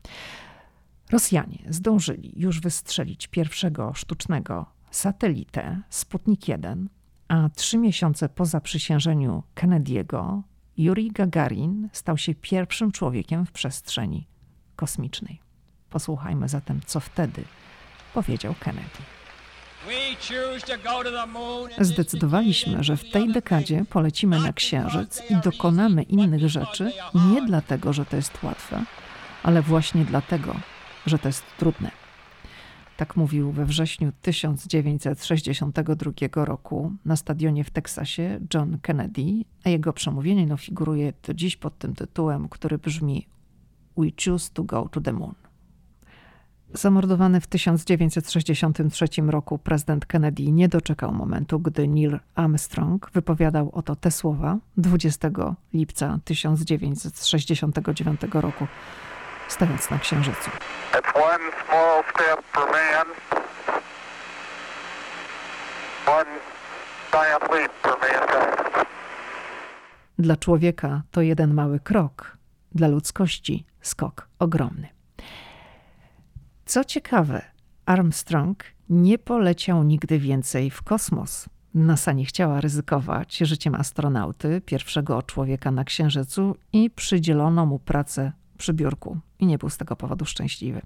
Rosjanie 1.11 1.59
zdążyli 1.69 2.33
już 2.35 2.61
wystrzelić 2.61 3.27
pierwszego 3.27 3.93
sztucznego 3.93 4.74
satelitę 4.95 5.81
Sputnik 5.89 6.47
1, 6.47 6.89
a 7.27 7.49
trzy 7.55 7.77
miesiące 7.77 8.29
po 8.29 8.45
zaprzysiężeniu 8.45 9.43
Kennedy'ego 9.55 10.41
Yuri 10.77 11.11
Gagarin 11.11 11.89
stał 11.91 12.17
się 12.17 12.35
pierwszym 12.35 12.91
człowiekiem 12.91 13.45
w 13.45 13.51
przestrzeni 13.51 14.27
kosmicznej. 14.75 15.41
Posłuchajmy 15.89 16.49
zatem, 16.49 16.81
co 16.85 16.99
wtedy 16.99 17.43
powiedział 18.13 18.55
Kennedy. 18.59 18.99
Zdecydowaliśmy, 21.79 22.83
że 22.83 22.97
w 22.97 23.11
tej 23.11 23.33
dekadzie 23.33 23.85
polecimy 23.89 24.39
na 24.39 24.53
Księżyc 24.53 25.21
i 25.29 25.35
dokonamy 25.35 26.03
innych 26.03 26.49
rzeczy 26.49 26.91
nie 27.33 27.41
dlatego, 27.41 27.93
że 27.93 28.05
to 28.05 28.15
jest 28.15 28.43
łatwe, 28.43 28.83
ale 29.43 29.61
właśnie 29.61 30.05
dlatego, 30.05 30.55
że 31.05 31.19
to 31.19 31.27
jest 31.27 31.43
trudne. 31.57 32.04
Tak 32.97 33.15
mówił 33.15 33.51
we 33.51 33.65
wrześniu 33.65 34.11
1962 34.21 36.45
roku 36.45 36.91
na 37.05 37.15
stadionie 37.15 37.63
w 37.63 37.69
Teksasie 37.69 38.39
John 38.53 38.77
Kennedy, 38.81 39.21
a 39.63 39.69
jego 39.69 39.93
przemówienie 39.93 40.45
no, 40.45 40.57
figuruje 40.57 41.13
do 41.27 41.33
dziś 41.33 41.55
pod 41.55 41.77
tym 41.77 41.95
tytułem, 41.95 42.49
który 42.49 42.77
brzmi 42.77 43.27
We 43.97 44.07
choose 44.25 44.49
to 44.53 44.63
go 44.63 44.89
to 44.91 45.01
the 45.01 45.13
moon. 45.13 45.33
Zamordowany 46.73 47.41
w 47.41 47.47
1963 47.47 49.05
roku 49.27 49.57
prezydent 49.57 50.05
Kennedy 50.05 50.51
nie 50.51 50.69
doczekał 50.69 51.13
momentu, 51.13 51.59
gdy 51.59 51.87
Neil 51.87 52.19
Armstrong 52.35 53.11
wypowiadał 53.13 53.69
oto 53.73 53.95
te 53.95 54.11
słowa 54.11 54.57
20 54.77 55.29
lipca 55.73 56.19
1969 56.25 58.21
roku 58.33 58.67
stojąc 59.47 59.89
na 59.89 59.99
Księżycu. 59.99 60.49
Dla 70.19 70.37
człowieka 70.37 71.01
to 71.11 71.21
jeden 71.21 71.53
mały 71.53 71.79
krok, 71.79 72.37
dla 72.71 72.87
ludzkości 72.87 73.65
skok 73.81 74.27
ogromny. 74.39 74.87
Co 76.65 76.83
ciekawe, 76.83 77.41
Armstrong 77.85 78.63
nie 78.89 79.17
poleciał 79.17 79.83
nigdy 79.83 80.19
więcej 80.19 80.71
w 80.71 80.83
kosmos. 80.83 81.49
NASA 81.73 82.11
nie 82.11 82.25
chciała 82.25 82.61
ryzykować 82.61 83.37
życiem 83.37 83.75
astronauty, 83.75 84.61
pierwszego 84.65 85.23
człowieka 85.23 85.71
na 85.71 85.83
Księżycu 85.83 86.55
i 86.73 86.89
przydzielono 86.89 87.65
mu 87.65 87.79
pracę 87.79 88.31
przy 88.57 88.73
biurku 88.73 89.17
i 89.39 89.45
nie 89.45 89.57
był 89.57 89.69
z 89.69 89.77
tego 89.77 89.95
powodu 89.95 90.25
szczęśliwy. 90.25 90.81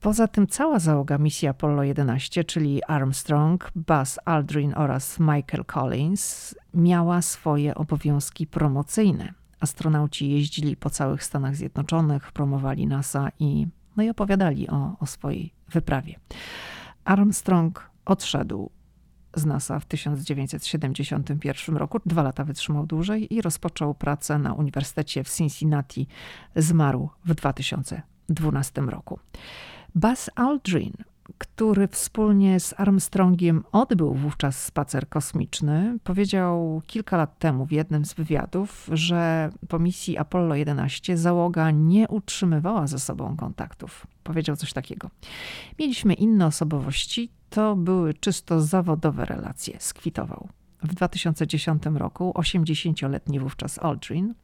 Poza 0.00 0.28
tym 0.28 0.46
cała 0.46 0.78
załoga 0.78 1.18
misji 1.18 1.48
Apollo 1.48 1.82
11, 1.82 2.44
czyli 2.44 2.84
Armstrong, 2.84 3.70
Buzz 3.74 4.18
Aldrin 4.24 4.74
oraz 4.76 5.20
Michael 5.20 5.64
Collins, 5.64 6.54
miała 6.74 7.22
swoje 7.22 7.74
obowiązki 7.74 8.46
promocyjne. 8.46 9.34
Astronauci 9.60 10.30
jeździli 10.30 10.76
po 10.76 10.90
całych 10.90 11.24
Stanach 11.24 11.56
Zjednoczonych, 11.56 12.32
promowali 12.32 12.86
NASA 12.86 13.28
i, 13.38 13.66
no 13.96 14.02
i 14.02 14.10
opowiadali 14.10 14.68
o, 14.68 14.96
o 15.00 15.06
swojej 15.06 15.54
wyprawie. 15.68 16.20
Armstrong 17.04 17.90
odszedł 18.04 18.70
z 19.36 19.46
NASA 19.46 19.80
w 19.80 19.86
1971 19.86 21.76
roku. 21.76 22.00
Dwa 22.06 22.22
lata 22.22 22.44
wytrzymał 22.44 22.86
dłużej 22.86 23.34
i 23.34 23.42
rozpoczął 23.42 23.94
pracę 23.94 24.38
na 24.38 24.54
Uniwersytecie 24.54 25.24
w 25.24 25.36
Cincinnati. 25.36 26.06
Zmarł 26.56 27.10
w 27.24 27.34
2012 28.28 28.80
roku. 28.80 29.18
Buzz 29.94 30.30
Aldrin 30.34 30.92
który 31.38 31.88
wspólnie 31.88 32.60
z 32.60 32.74
Armstrongiem 32.80 33.64
odbył 33.72 34.14
wówczas 34.14 34.64
spacer 34.64 35.08
kosmiczny, 35.08 35.98
powiedział 36.04 36.82
kilka 36.86 37.16
lat 37.16 37.38
temu 37.38 37.66
w 37.66 37.72
jednym 37.72 38.04
z 38.04 38.14
wywiadów, 38.14 38.88
że 38.92 39.50
po 39.68 39.78
misji 39.78 40.18
Apollo 40.18 40.54
11 40.54 41.16
załoga 41.16 41.70
nie 41.70 42.08
utrzymywała 42.08 42.86
ze 42.86 42.98
sobą 42.98 43.36
kontaktów. 43.36 44.06
Powiedział 44.24 44.56
coś 44.56 44.72
takiego. 44.72 45.10
Mieliśmy 45.78 46.14
inne 46.14 46.46
osobowości, 46.46 47.30
to 47.50 47.76
były 47.76 48.14
czysto 48.14 48.60
zawodowe 48.60 49.24
relacje, 49.24 49.76
skwitował. 49.80 50.48
W 50.82 50.94
2010 50.94 51.82
roku 51.94 52.32
80-letni 52.36 53.40
wówczas 53.40 53.78
Aldrin 53.78 54.34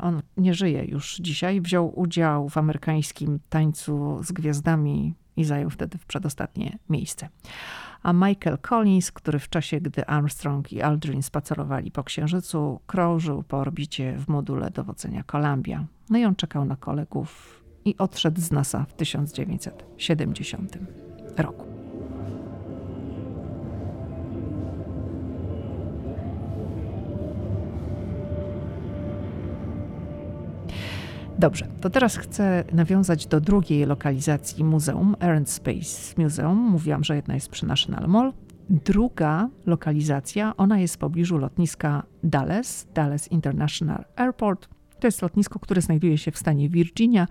on 0.00 0.22
nie 0.36 0.54
żyje 0.54 0.84
już 0.84 1.16
dzisiaj. 1.16 1.60
Wziął 1.60 2.00
udział 2.00 2.48
w 2.48 2.56
amerykańskim 2.56 3.40
tańcu 3.48 4.22
z 4.22 4.32
gwiazdami 4.32 5.14
i 5.36 5.44
zajął 5.44 5.70
wtedy 5.70 5.98
w 5.98 6.06
przedostatnie 6.06 6.78
miejsce. 6.88 7.28
A 8.02 8.12
Michael 8.12 8.58
Collins, 8.58 9.12
który 9.12 9.38
w 9.38 9.48
czasie, 9.48 9.80
gdy 9.80 10.06
Armstrong 10.06 10.72
i 10.72 10.82
Aldrin 10.82 11.22
spacerowali 11.22 11.90
po 11.90 12.04
Księżycu, 12.04 12.80
krążył 12.86 13.42
po 13.42 13.58
orbicie 13.58 14.18
w 14.18 14.28
module 14.28 14.70
dowodzenia 14.70 15.24
Columbia. 15.24 15.86
No 16.10 16.18
i 16.18 16.24
on 16.24 16.36
czekał 16.36 16.64
na 16.64 16.76
kolegów 16.76 17.60
i 17.84 17.96
odszedł 17.98 18.40
z 18.40 18.50
NASA 18.50 18.84
w 18.88 18.94
1970 18.94 20.78
roku. 21.36 21.69
Dobrze, 31.40 31.66
to 31.80 31.90
teraz 31.90 32.16
chcę 32.16 32.64
nawiązać 32.72 33.26
do 33.26 33.40
drugiej 33.40 33.86
lokalizacji 33.86 34.64
muzeum, 34.64 35.16
Air 35.20 35.36
and 35.36 35.50
Space 35.50 36.22
Museum. 36.22 36.58
Mówiłam, 36.58 37.04
że 37.04 37.16
jedna 37.16 37.34
jest 37.34 37.48
przy 37.48 37.66
National 37.66 38.08
Mall. 38.08 38.32
Druga 38.70 39.48
lokalizacja, 39.66 40.56
ona 40.56 40.78
jest 40.78 40.94
w 40.94 40.98
pobliżu 40.98 41.38
lotniska 41.38 42.02
Dallas, 42.24 42.86
Dallas 42.94 43.28
International 43.28 44.04
Airport. 44.16 44.68
To 44.98 45.06
jest 45.06 45.22
lotnisko, 45.22 45.58
które 45.58 45.82
znajduje 45.82 46.18
się 46.18 46.30
w 46.30 46.38
stanie 46.38 46.68
Virginia, 46.68 47.26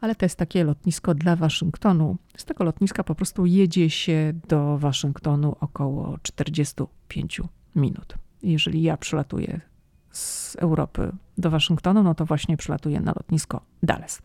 ale 0.00 0.14
to 0.14 0.24
jest 0.24 0.36
takie 0.36 0.64
lotnisko 0.64 1.14
dla 1.14 1.36
Waszyngtonu. 1.36 2.16
Z 2.36 2.44
tego 2.44 2.64
lotniska 2.64 3.04
po 3.04 3.14
prostu 3.14 3.46
jedzie 3.46 3.90
się 3.90 4.32
do 4.48 4.78
Waszyngtonu 4.78 5.56
około 5.60 6.18
45 6.22 7.40
minut. 7.76 8.14
Jeżeli 8.42 8.82
ja 8.82 8.96
przylatuję 8.96 9.69
z 10.10 10.56
Europy 10.56 11.12
do 11.38 11.50
Waszyngtonu, 11.50 12.02
no 12.02 12.14
to 12.14 12.24
właśnie 12.24 12.56
przylatuje 12.56 13.00
na 13.00 13.12
lotnisko 13.12 13.60
Dallas. 13.82 14.22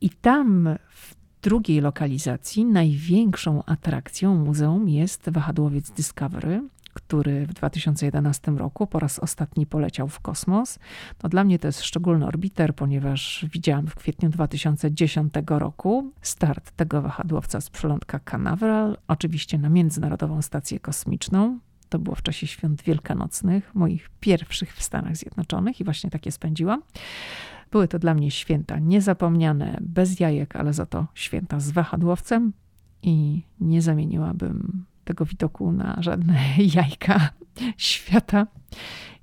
I 0.00 0.10
tam 0.10 0.68
w 0.90 1.14
drugiej 1.42 1.80
lokalizacji 1.80 2.64
największą 2.64 3.64
atrakcją 3.64 4.34
muzeum 4.34 4.88
jest 4.88 5.30
wahadłowiec 5.30 5.90
Discovery, 5.90 6.62
który 6.94 7.46
w 7.46 7.52
2011 7.52 8.50
roku 8.50 8.86
po 8.86 8.98
raz 8.98 9.18
ostatni 9.18 9.66
poleciał 9.66 10.08
w 10.08 10.20
kosmos. 10.20 10.78
No 11.22 11.28
dla 11.28 11.44
mnie 11.44 11.58
to 11.58 11.68
jest 11.68 11.82
szczególny 11.82 12.26
orbiter, 12.26 12.74
ponieważ 12.74 13.46
widziałam 13.52 13.86
w 13.86 13.94
kwietniu 13.94 14.28
2010 14.28 15.34
roku 15.46 16.12
start 16.22 16.70
tego 16.70 17.02
wahadłowca 17.02 17.60
z 17.60 17.70
przylądka 17.70 18.18
Canaveral, 18.18 18.96
oczywiście 19.08 19.58
na 19.58 19.68
Międzynarodową 19.68 20.42
Stację 20.42 20.80
Kosmiczną. 20.80 21.58
To 21.90 21.98
było 21.98 22.16
w 22.16 22.22
czasie 22.22 22.46
świąt 22.46 22.82
wielkanocnych, 22.82 23.74
moich 23.74 24.10
pierwszych 24.20 24.74
w 24.74 24.82
Stanach 24.82 25.16
Zjednoczonych 25.16 25.80
i 25.80 25.84
właśnie 25.84 26.10
takie 26.10 26.32
spędziłam. 26.32 26.82
Były 27.70 27.88
to 27.88 27.98
dla 27.98 28.14
mnie 28.14 28.30
święta 28.30 28.78
niezapomniane, 28.78 29.78
bez 29.80 30.20
jajek, 30.20 30.56
ale 30.56 30.72
za 30.72 30.86
to 30.86 31.06
święta 31.14 31.60
z 31.60 31.70
wahadłowcem 31.70 32.52
i 33.02 33.42
nie 33.60 33.82
zamieniłabym 33.82 34.84
tego 35.04 35.24
widoku 35.24 35.72
na 35.72 35.96
żadne 36.00 36.38
jajka 36.76 37.30
świata, 37.76 38.46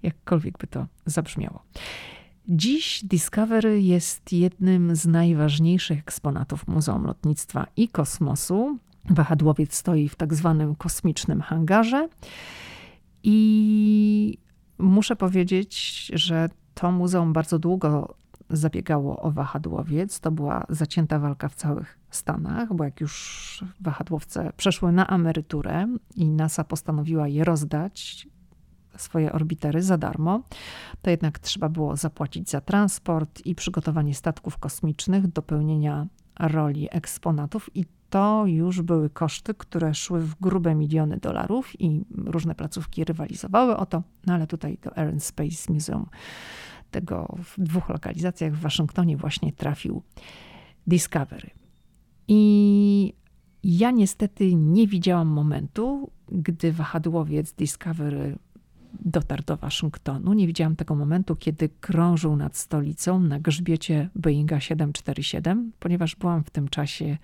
jakkolwiek 0.04 0.58
by 0.58 0.68
to 0.68 0.88
zabrzmiało. 1.06 1.64
Dziś 2.50 3.04
Discovery 3.04 3.82
jest 3.82 4.34
jednym 4.34 4.96
z 4.96 5.06
najważniejszych 5.06 6.00
eksponatów 6.00 6.68
Muzeum 6.68 7.06
Lotnictwa 7.06 7.68
i 7.76 7.88
Kosmosu. 7.88 8.78
Wahadłowiec 9.10 9.76
stoi 9.76 10.10
w 10.10 10.16
tak 10.16 10.34
zwanym 10.34 10.76
kosmicznym 10.76 11.42
hangarze 11.42 12.10
i 13.24 14.38
muszę 14.78 15.16
powiedzieć, 15.16 16.06
że 16.14 16.50
to 16.74 16.92
muzeum 16.92 17.34
bardzo 17.34 17.60
długo 17.60 18.16
zabiegało 18.50 19.20
o 19.20 19.32
wahadłowiec. 19.32 20.20
To 20.20 20.32
była 20.32 20.66
zacięta 20.70 21.20
walka 21.20 21.50
w 21.50 21.56
całych 21.56 22.00
Stanach, 22.10 22.74
bo 22.74 22.84
jak 22.84 23.02
już 23.02 23.64
wahadłowce 23.82 24.52
przeszły 24.58 24.92
na 24.92 25.08
emeryturę 25.08 25.88
i 26.16 26.30
NASA 26.30 26.64
postanowiła 26.64 27.28
je 27.28 27.44
rozdać, 27.44 28.28
swoje 28.98 29.32
orbitery 29.32 29.82
za 29.82 29.98
darmo, 29.98 30.44
to 31.02 31.10
jednak 31.10 31.40
trzeba 31.40 31.70
było 31.70 31.96
zapłacić 31.96 32.50
za 32.50 32.62
transport 32.62 33.46
i 33.46 33.56
przygotowanie 33.56 34.16
statków 34.16 34.58
kosmicznych 34.58 35.28
do 35.28 35.42
pełnienia 35.42 36.08
roli 36.40 36.88
eksponatów 36.92 37.70
i 37.76 37.86
to 38.10 38.46
już 38.46 38.82
były 38.82 39.10
koszty, 39.10 39.54
które 39.54 39.94
szły 39.94 40.22
w 40.22 40.36
grube 40.36 40.76
miliony 40.76 41.18
dolarów 41.18 41.82
i 41.82 42.06
różne 42.16 42.56
placówki 42.56 43.04
rywalizowały 43.04 43.78
o 43.78 43.86
to, 43.86 44.04
no 44.26 44.34
ale 44.34 44.48
tutaj 44.48 44.78
do 44.82 44.98
Air 44.98 45.10
and 45.10 45.24
Space 45.24 45.74
Museum 45.74 46.06
tego 46.92 47.36
w 47.44 47.64
dwóch 47.64 47.90
lokalizacjach 47.90 48.54
w 48.54 48.60
Waszyngtonie 48.60 49.18
właśnie 49.18 49.54
trafił 49.54 50.04
Discovery. 50.88 51.50
I 52.28 53.14
ja 53.64 53.92
niestety 53.92 54.56
nie 54.56 54.88
widziałam 54.88 55.28
momentu, 55.28 56.12
gdy 56.32 56.72
wahadłowiec 56.72 57.54
Discovery 57.54 58.38
dotarł 59.06 59.44
do 59.46 59.58
Waszyngtonu. 59.58 60.34
Nie 60.34 60.48
widziałam 60.48 60.76
tego 60.76 60.96
momentu, 60.96 61.36
kiedy 61.36 61.70
krążył 61.70 62.36
nad 62.36 62.58
stolicą 62.58 63.20
na 63.20 63.40
grzbiecie 63.40 64.10
Boeinga 64.16 64.60
747, 64.60 65.72
ponieważ 65.80 66.16
byłam 66.16 66.44
w 66.44 66.50
tym 66.50 66.68
czasie 66.68 67.18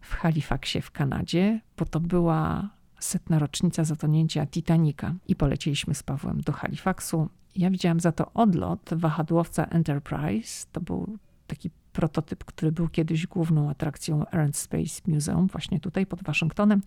w 0.00 0.14
Halifaxie 0.14 0.82
w 0.82 0.90
Kanadzie, 0.90 1.60
bo 1.76 1.84
to 1.84 2.00
była 2.00 2.70
setna 2.98 3.38
rocznica 3.38 3.84
zatonięcia 3.84 4.46
Titanica 4.46 5.14
i 5.28 5.36
poleciliśmy 5.36 5.94
z 5.94 6.02
Pawłem 6.02 6.40
do 6.40 6.52
Halifaxu. 6.52 7.28
Ja 7.56 7.70
widziałam 7.70 8.00
za 8.00 8.12
to 8.12 8.32
odlot 8.32 8.90
wahadłowca 8.92 9.64
Enterprise. 9.64 10.66
To 10.72 10.80
był 10.80 11.18
taki 11.46 11.70
prototyp, 11.92 12.44
który 12.44 12.72
był 12.72 12.88
kiedyś 12.88 13.26
główną 13.26 13.70
atrakcją 13.70 14.26
Air 14.26 14.40
and 14.40 14.56
Space 14.56 15.02
Museum, 15.06 15.46
właśnie 15.46 15.80
tutaj 15.80 16.06
pod 16.06 16.22
Waszyngtonem, 16.22 16.82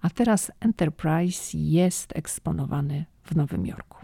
a 0.00 0.10
teraz 0.10 0.52
Enterprise 0.60 1.58
jest 1.58 2.16
eksponowany 2.16 3.04
w 3.22 3.36
Nowym 3.36 3.66
Jorku. 3.66 3.98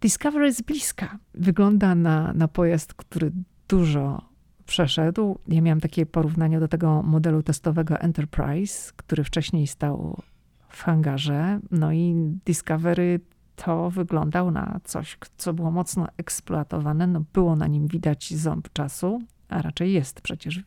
Discovery 0.00 0.46
jest 0.46 0.64
bliska. 0.64 1.18
Wygląda 1.34 1.94
na, 1.94 2.32
na 2.32 2.48
pojazd, 2.48 2.94
który 2.94 3.32
dużo 3.68 4.28
przeszedł. 4.66 5.38
Ja 5.48 5.60
miałam 5.62 5.80
takie 5.80 6.06
porównanie 6.06 6.60
do 6.60 6.68
tego 6.68 7.02
modelu 7.02 7.42
testowego 7.42 8.00
Enterprise, 8.00 8.92
który 8.96 9.24
wcześniej 9.24 9.66
stał 9.66 10.22
w 10.68 10.82
hangarze. 10.82 11.60
No 11.70 11.92
i 11.92 12.14
Discovery 12.44 13.20
to 13.56 13.90
wyglądał 13.90 14.50
na 14.50 14.80
coś, 14.84 15.18
co 15.36 15.54
było 15.54 15.70
mocno 15.70 16.06
eksploatowane. 16.16 17.06
No 17.06 17.22
było 17.32 17.56
na 17.56 17.66
nim 17.66 17.86
widać 17.86 18.34
ząb 18.34 18.72
czasu, 18.72 19.22
a 19.48 19.62
raczej 19.62 19.92
jest 19.92 20.20
przecież 20.20 20.60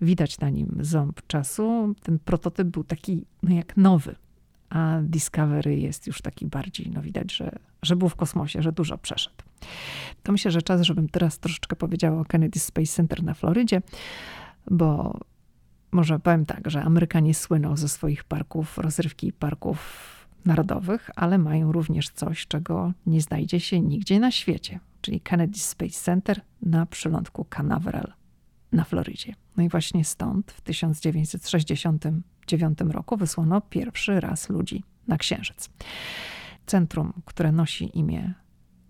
widać 0.00 0.40
na 0.40 0.50
nim 0.50 0.78
ząb 0.80 1.26
czasu. 1.26 1.94
Ten 2.02 2.18
prototyp 2.18 2.68
był 2.68 2.84
taki 2.84 3.24
no 3.42 3.54
jak 3.54 3.76
nowy, 3.76 4.14
a 4.70 4.98
Discovery 5.02 5.76
jest 5.76 6.06
już 6.06 6.22
taki 6.22 6.46
bardziej, 6.46 6.90
no 6.94 7.02
widać, 7.02 7.36
że, 7.36 7.58
że 7.82 7.96
był 7.96 8.08
w 8.08 8.16
kosmosie, 8.16 8.62
że 8.62 8.72
dużo 8.72 8.98
przeszedł. 8.98 9.36
To 10.22 10.32
myślę, 10.32 10.50
że 10.50 10.62
czas, 10.62 10.82
żebym 10.82 11.08
teraz 11.08 11.38
troszeczkę 11.38 11.76
powiedziała 11.76 12.20
o 12.20 12.24
Kennedy 12.24 12.58
Space 12.58 12.92
Center 12.92 13.22
na 13.22 13.34
Florydzie, 13.34 13.82
bo 14.70 15.20
może 15.92 16.18
powiem 16.18 16.46
tak, 16.46 16.70
że 16.70 16.82
Amerykanie 16.82 17.34
słyną 17.34 17.76
ze 17.76 17.88
swoich 17.88 18.24
parków, 18.24 18.78
rozrywki 18.78 19.32
parków 19.32 20.08
narodowych, 20.44 21.10
ale 21.16 21.38
mają 21.38 21.72
również 21.72 22.10
coś, 22.10 22.46
czego 22.46 22.92
nie 23.06 23.20
znajdzie 23.20 23.60
się 23.60 23.80
nigdzie 23.80 24.20
na 24.20 24.30
świecie, 24.30 24.80
czyli 25.00 25.20
Kennedy 25.20 25.58
Space 25.58 26.00
Center 26.00 26.40
na 26.62 26.86
przylądku 26.86 27.46
Canaveral 27.56 28.12
na 28.72 28.84
Florydzie. 28.84 29.34
No 29.56 29.62
i 29.62 29.68
właśnie 29.68 30.04
stąd 30.04 30.52
w 30.52 30.60
1969 32.56 32.94
roku 32.94 33.16
wysłano 33.16 33.60
pierwszy 33.60 34.20
raz 34.20 34.48
ludzi 34.48 34.84
na 35.08 35.18
Księżyc. 35.18 35.70
Centrum, 36.66 37.12
które 37.24 37.52
nosi 37.52 37.98
imię 37.98 38.34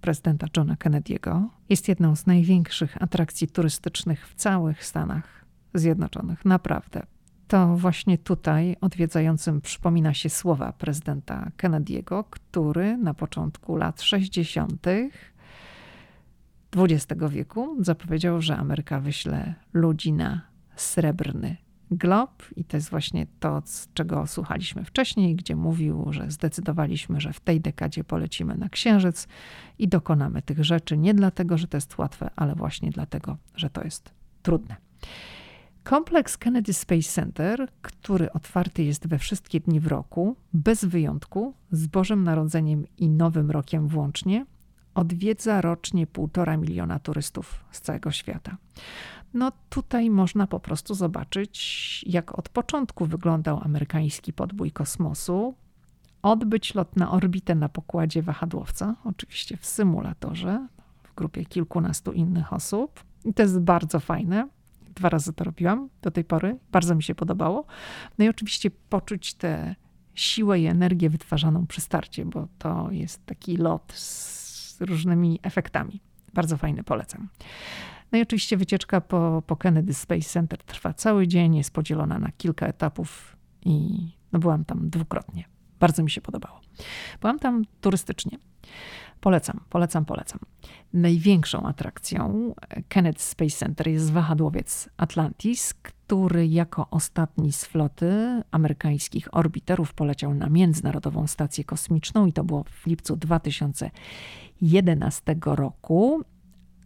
prezydenta 0.01 0.47
Johna 0.57 0.75
Kennedy'ego, 0.75 1.47
jest 1.69 1.89
jedną 1.89 2.17
z 2.17 2.27
największych 2.27 3.03
atrakcji 3.03 3.49
turystycznych 3.49 4.29
w 4.29 4.35
całych 4.35 4.85
Stanach 4.85 5.45
Zjednoczonych. 5.75 6.45
Naprawdę 6.45 7.03
to 7.49 7.77
właśnie 7.77 8.19
tutaj 8.19 8.77
odwiedzającym 8.81 9.61
przypomina 9.61 10.15
się 10.15 10.31
słowa 10.31 10.73
prezydenta 10.73 11.51
Kennedy'ego, 11.57 12.25
który 12.31 12.97
na 12.97 13.15
początku 13.15 13.77
lat 13.77 14.03
60. 14.03 14.87
XX 16.77 17.23
wieku 17.31 17.77
zapowiedział, 17.81 18.43
że 18.43 18.57
Ameryka 18.57 19.01
wyśle 19.01 19.55
ludzi 19.73 20.13
na 20.13 20.41
srebrny 20.77 21.57
glob 21.91 22.45
i 22.57 22.65
to 22.65 22.77
jest 22.77 22.91
właśnie 22.91 23.27
to, 23.41 23.63
z 23.65 23.89
czego 23.95 24.27
słuchaliśmy 24.27 24.85
wcześniej, 24.85 25.37
gdzie 25.37 25.57
mówił, 25.57 26.07
że 26.11 26.31
zdecydowaliśmy, 26.31 27.21
że 27.21 27.33
w 27.33 27.41
tej 27.41 27.61
dekadzie 27.61 28.05
polecimy 28.05 28.57
na 28.57 28.69
Księżyc 28.69 29.29
i 29.79 29.89
dokonamy 29.89 30.43
tych 30.43 30.65
rzeczy 30.65 30.99
nie 30.99 31.15
dlatego, 31.15 31.59
że 31.59 31.69
to 31.69 31.77
jest 31.77 31.99
łatwe, 31.99 32.31
ale 32.37 32.55
właśnie 32.55 32.91
dlatego, 32.91 33.37
że 33.55 33.71
to 33.71 33.85
jest 33.85 34.11
trudne. 34.43 34.77
Kompleks 35.85 36.37
Kennedy 36.37 36.73
Space 36.73 37.09
Center, 37.09 37.69
który 37.83 38.33
otwarty 38.33 38.85
jest 38.85 39.09
we 39.09 39.19
wszystkie 39.19 39.61
dni 39.61 39.81
w 39.81 39.87
roku, 39.87 40.37
bez 40.53 40.85
wyjątku, 40.85 41.55
z 41.71 41.87
Bożym 41.87 42.25
Narodzeniem 42.25 42.85
i 42.99 43.09
Nowym 43.09 43.51
Rokiem 43.51 43.89
włącznie, 43.89 44.47
odwiedza 44.95 45.61
rocznie 45.61 46.07
półtora 46.07 46.57
miliona 46.57 46.99
turystów 46.99 47.65
z 47.71 47.81
całego 47.81 48.11
świata. 48.11 48.57
No 49.35 49.53
tutaj 49.69 50.11
można 50.11 50.47
po 50.47 50.61
prostu 50.61 50.95
zobaczyć, 50.95 52.05
jak 52.09 52.39
od 52.39 52.49
początku 52.49 53.07
wyglądał 53.07 53.61
amerykański 53.65 54.33
podbój 54.33 54.73
kosmosu, 54.73 55.55
odbyć 56.23 56.75
lot 56.75 56.97
na 56.97 57.11
orbitę 57.11 57.55
na 57.55 57.69
pokładzie 57.69 58.23
wahadłowca, 58.23 58.97
oczywiście 59.05 59.57
w 59.57 59.67
symulatorze, 59.67 60.69
w 61.03 61.15
grupie 61.15 61.45
kilkunastu 61.45 62.13
innych 62.13 62.53
osób. 62.53 63.05
I 63.25 63.35
to 63.35 63.43
jest 63.43 63.61
bardzo 63.61 64.01
fajne. 64.01 64.49
Dwa 64.95 65.09
razy 65.09 65.33
to 65.33 65.45
robiłam 65.45 65.89
do 66.03 66.11
tej 66.11 66.25
pory. 66.25 66.59
Bardzo 66.73 66.95
mi 66.95 67.03
się 67.03 67.15
podobało. 67.15 67.65
No 68.19 68.25
i 68.25 68.29
oczywiście 68.29 68.71
poczuć 68.71 69.35
tę 69.35 69.75
siłę 70.15 70.61
i 70.61 70.67
energię 70.67 71.11
wytwarzaną 71.11 71.67
przy 71.67 71.81
starcie, 71.81 72.25
bo 72.25 72.49
to 72.59 72.89
jest 72.91 73.27
taki 73.27 73.57
lot 73.57 73.93
z 73.93 74.81
różnymi 74.81 75.41
efektami. 75.43 76.01
Bardzo 76.35 76.57
fajny, 76.57 76.85
polecam. 76.85 77.29
No 78.13 78.19
i 78.19 78.23
oczywiście 78.23 78.57
wycieczka 78.57 79.01
po, 79.01 79.43
po 79.47 79.57
Kennedy 79.57 79.95
Space 79.95 80.29
Center 80.29 80.59
trwa 80.59 80.95
cały 80.95 81.29
dzień, 81.29 81.57
jest 81.57 81.71
podzielona 81.71 82.19
na 82.19 82.33
kilka 82.33 82.67
etapów 82.67 83.37
i 83.65 83.99
no 84.33 84.39
byłam 84.39 84.65
tam 84.65 84.91
dwukrotnie. 84.91 85.45
Bardzo 85.81 86.03
mi 86.03 86.11
się 86.11 86.21
podobało. 86.21 86.61
Byłam 87.21 87.39
tam 87.39 87.65
turystycznie. 87.81 88.39
Polecam, 89.21 89.61
polecam, 89.71 90.05
polecam. 90.05 90.41
Największą 90.93 91.67
atrakcją 91.67 92.55
Kennedy 92.89 93.21
Space 93.21 93.57
Center 93.57 93.89
jest 93.89 94.13
wahadłowiec 94.13 94.89
Atlantis, 94.97 95.75
który 95.75 96.49
jako 96.49 96.87
ostatni 96.91 97.53
z 97.53 97.65
floty 97.65 98.43
amerykańskich 98.51 99.35
orbiterów 99.35 99.95
poleciał 99.95 100.35
na 100.35 100.49
Międzynarodową 100.49 101.27
Stację 101.27 101.65
Kosmiczną 101.65 102.27
i 102.27 102.33
to 102.33 102.45
było 102.45 102.65
w 102.65 102.87
lipcu 102.87 103.17
2011 103.17 105.37
roku. 105.45 106.23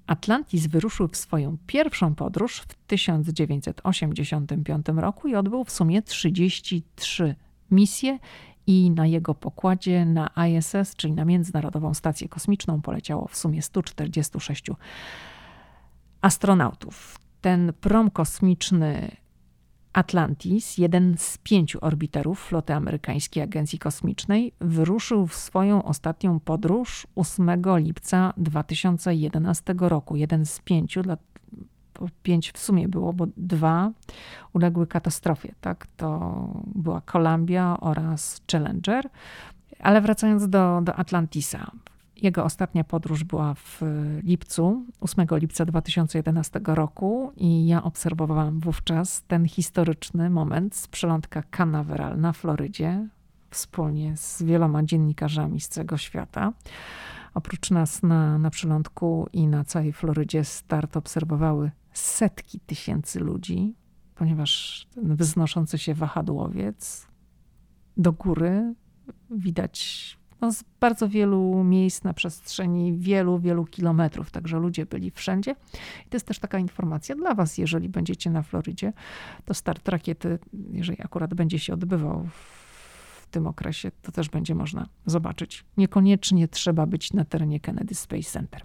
Atlantis 0.06 0.66
wyruszył 0.66 1.08
w 1.08 1.16
swoją 1.16 1.56
pierwszą 1.66 2.14
podróż 2.14 2.60
w 2.60 2.74
1985 2.86 4.86
roku 4.96 5.28
i 5.28 5.34
odbył 5.34 5.64
w 5.64 5.70
sumie 5.70 6.02
33 6.02 7.34
misje 7.70 8.18
i 8.66 8.90
na 8.90 9.06
jego 9.06 9.34
pokładzie 9.34 10.04
na 10.04 10.30
ISS, 10.48 10.96
czyli 10.96 11.12
na 11.12 11.24
Międzynarodową 11.24 11.94
Stację 11.94 12.28
Kosmiczną, 12.28 12.82
poleciało 12.82 13.28
w 13.28 13.36
sumie 13.36 13.62
146 13.62 14.70
astronautów. 16.20 17.18
Ten 17.40 17.72
prom 17.80 18.10
kosmiczny 18.10 19.16
Atlantis, 19.92 20.78
jeden 20.78 21.14
z 21.18 21.38
pięciu 21.38 21.78
orbiterów 21.80 22.40
floty 22.40 22.74
amerykańskiej 22.74 23.42
agencji 23.42 23.78
kosmicznej, 23.78 24.52
wyruszył 24.60 25.26
w 25.26 25.34
swoją 25.34 25.82
ostatnią 25.82 26.40
podróż 26.40 27.06
8 27.16 27.50
lipca 27.76 28.32
2011 28.36 29.74
roku. 29.78 30.16
Jeden 30.16 30.46
z 30.46 30.60
pięciu, 30.60 31.02
pięć 32.22 32.52
w 32.52 32.58
sumie 32.58 32.88
było, 32.88 33.12
bo 33.12 33.26
dwa 33.36 33.90
uległy 34.52 34.86
katastrofie. 34.86 35.54
Tak? 35.60 35.86
To 35.96 36.32
była 36.74 37.00
Columbia 37.00 37.76
oraz 37.80 38.40
Challenger. 38.52 39.08
Ale 39.78 40.00
wracając 40.00 40.48
do, 40.48 40.80
do 40.84 40.94
Atlantisa. 40.94 41.70
Jego 42.22 42.44
ostatnia 42.44 42.84
podróż 42.84 43.24
była 43.24 43.54
w 43.54 43.80
lipcu, 44.22 44.86
8 45.00 45.26
lipca 45.32 45.64
2011 45.64 46.60
roku 46.64 47.32
i 47.36 47.66
ja 47.66 47.82
obserwowałam 47.82 48.60
wówczas 48.60 49.22
ten 49.22 49.48
historyczny 49.48 50.30
moment 50.30 50.76
z 50.76 50.88
przelądka 50.88 51.42
Canaveral 51.42 52.20
na 52.20 52.32
Florydzie 52.32 53.08
wspólnie 53.50 54.16
z 54.16 54.42
wieloma 54.42 54.82
dziennikarzami 54.82 55.60
z 55.60 55.68
całego 55.68 55.96
świata. 55.96 56.52
Oprócz 57.34 57.70
nas 57.70 58.02
na, 58.02 58.38
na 58.38 58.50
przylądku 58.50 59.28
i 59.32 59.46
na 59.46 59.64
całej 59.64 59.92
Florydzie 59.92 60.44
start 60.44 60.96
obserwowały 60.96 61.70
setki 61.92 62.60
tysięcy 62.60 63.20
ludzi, 63.20 63.74
ponieważ 64.14 64.86
ten 64.94 65.16
wznoszący 65.16 65.78
się 65.78 65.94
wahadłowiec 65.94 67.06
do 67.96 68.12
góry 68.12 68.74
widać 69.30 70.21
no, 70.42 70.52
z 70.52 70.64
bardzo 70.80 71.08
wielu 71.08 71.64
miejsc 71.64 72.04
na 72.04 72.14
przestrzeni 72.14 72.92
wielu, 72.92 73.38
wielu 73.38 73.64
kilometrów, 73.64 74.30
także 74.30 74.58
ludzie 74.58 74.86
byli 74.86 75.10
wszędzie. 75.10 75.50
I 76.06 76.08
to 76.08 76.16
jest 76.16 76.26
też 76.26 76.38
taka 76.38 76.58
informacja 76.58 77.14
dla 77.14 77.34
Was, 77.34 77.58
jeżeli 77.58 77.88
będziecie 77.88 78.30
na 78.30 78.42
Florydzie, 78.42 78.92
to 79.44 79.54
start 79.54 79.88
rakiety, 79.88 80.38
jeżeli 80.70 81.02
akurat 81.02 81.34
będzie 81.34 81.58
się 81.58 81.74
odbywał 81.74 82.28
w 82.32 83.26
tym 83.30 83.46
okresie, 83.46 83.90
to 84.02 84.12
też 84.12 84.28
będzie 84.28 84.54
można 84.54 84.88
zobaczyć. 85.06 85.64
Niekoniecznie 85.76 86.48
trzeba 86.48 86.86
być 86.86 87.12
na 87.12 87.24
terenie 87.24 87.60
Kennedy 87.60 87.94
Space 87.94 88.30
Center. 88.30 88.62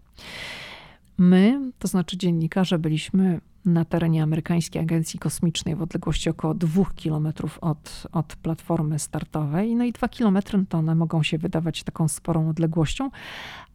My, 1.18 1.72
to 1.80 1.88
znaczy 1.88 2.18
dziennikarze, 2.18 2.80
byliśmy 2.80 3.42
na 3.67 3.86
terenie 3.86 4.23
amerykańskiej 4.23 4.82
agencji 4.82 5.19
kosmicznej 5.19 5.75
w 5.75 5.82
odległości 5.82 6.30
około 6.30 6.53
dwóch 6.53 6.95
kilometrów 6.95 7.60
od, 7.62 8.08
od 8.12 8.36
platformy 8.36 8.99
startowej. 8.99 9.75
No 9.75 9.84
i 9.84 9.91
dwa 9.91 10.10
kilometry 10.10 10.65
to 10.69 10.77
one 10.77 10.95
mogą 10.95 11.23
się 11.23 11.38
wydawać 11.38 11.84
taką 11.84 12.08
sporą 12.08 12.49
odległością, 12.49 13.10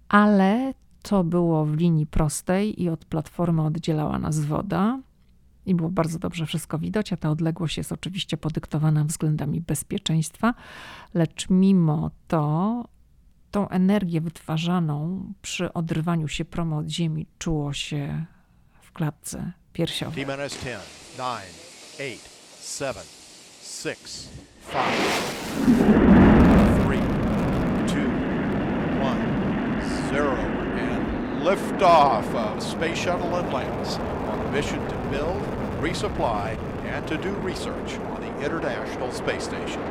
ale 0.08 0.74
to 1.02 1.24
było 1.24 1.66
w 1.66 1.76
linii 1.76 2.06
prostej 2.06 2.82
i 2.82 2.88
od 2.88 3.04
platformy 3.04 3.62
oddzielała 3.62 4.18
nas 4.18 4.40
woda. 4.40 5.00
I 5.66 5.74
było 5.74 5.90
bardzo 5.90 6.18
dobrze 6.18 6.46
wszystko 6.46 6.78
widać, 6.78 7.12
a 7.12 7.16
ta 7.16 7.30
odległość 7.30 7.76
jest 7.76 7.92
oczywiście 7.92 8.36
podyktowana 8.36 9.04
względami 9.04 9.60
bezpieczeństwa, 9.60 10.54
lecz 11.14 11.50
mimo 11.50 12.10
to 12.28 12.84
tą 13.50 13.68
energię 13.68 14.20
wytwarzaną 14.20 15.24
przy 15.42 15.72
odrywaniu 15.72 16.28
się 16.28 16.44
promo 16.44 16.76
od 16.76 16.88
ziemi 16.88 17.26
czuło 17.38 17.72
się 17.72 18.24
w 18.80 18.92
klatce 18.92 19.52
piersiowej. 19.72 20.24
T-minus 20.24 20.64
10, 20.64 20.80
9, 21.16 21.42
8, 21.98 22.18
7, 22.60 23.02
6, 23.62 24.28
5, 24.72 24.84
3, 26.84 26.98
2, 27.86 27.96
1, 29.02 30.12
0 30.12 30.36
and 30.78 31.42
liftoff 31.44 32.34
of 32.34 32.62
Space 32.62 32.96
Shuttle 32.96 33.36
Atlantis 33.36 33.98
on 34.32 34.40
a 34.40 34.52
mission 34.52 34.88
to 34.88 34.94
build, 35.10 35.42
resupply 35.80 36.56
and 36.94 37.06
to 37.08 37.16
do 37.16 37.30
research 37.46 37.98
on 38.14 38.20
the 38.20 38.44
International 38.44 39.12
Space 39.12 39.44
Station. 39.44 39.82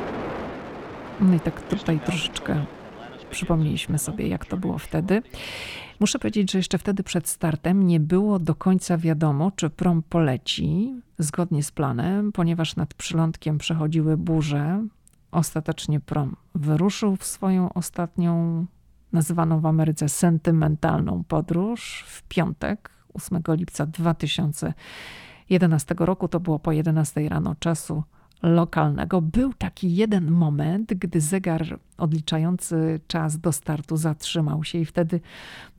No 1.20 1.34
i 1.34 1.40
tak 1.40 1.60
tutaj 1.60 2.00
troszeczkę 2.00 2.64
przypomnieliśmy 3.30 3.98
sobie, 3.98 4.28
jak 4.28 4.46
to 4.46 4.56
było 4.56 4.78
wtedy. 4.78 5.22
Muszę 6.02 6.18
powiedzieć, 6.18 6.52
że 6.52 6.58
jeszcze 6.58 6.78
wtedy 6.78 7.02
przed 7.02 7.28
startem 7.28 7.86
nie 7.86 8.00
było 8.00 8.38
do 8.38 8.54
końca 8.54 8.98
wiadomo, 8.98 9.52
czy 9.56 9.70
prom 9.70 10.02
poleci 10.02 10.94
zgodnie 11.18 11.62
z 11.62 11.72
planem, 11.72 12.32
ponieważ 12.32 12.76
nad 12.76 12.94
przylądkiem 12.94 13.58
przechodziły 13.58 14.16
burze. 14.16 14.86
Ostatecznie 15.30 16.00
prom 16.00 16.36
wyruszył 16.54 17.16
w 17.16 17.24
swoją 17.24 17.72
ostatnią, 17.72 18.66
nazywaną 19.12 19.60
w 19.60 19.66
Ameryce 19.66 20.08
sentymentalną 20.08 21.24
podróż 21.28 22.04
w 22.06 22.22
piątek, 22.22 22.90
8 23.14 23.42
lipca 23.48 23.86
2011 23.86 25.94
roku. 25.98 26.28
To 26.28 26.40
było 26.40 26.58
po 26.58 26.72
11 26.72 27.28
rano 27.28 27.54
czasu 27.58 28.02
lokalnego. 28.42 29.20
Był 29.20 29.52
taki 29.52 29.94
jeden 29.94 30.30
moment, 30.30 30.94
gdy 30.94 31.20
zegar 31.20 31.78
odliczający 31.98 33.00
czas 33.06 33.38
do 33.38 33.52
startu 33.52 33.96
zatrzymał 33.96 34.64
się 34.64 34.78
i 34.78 34.84
wtedy 34.84 35.20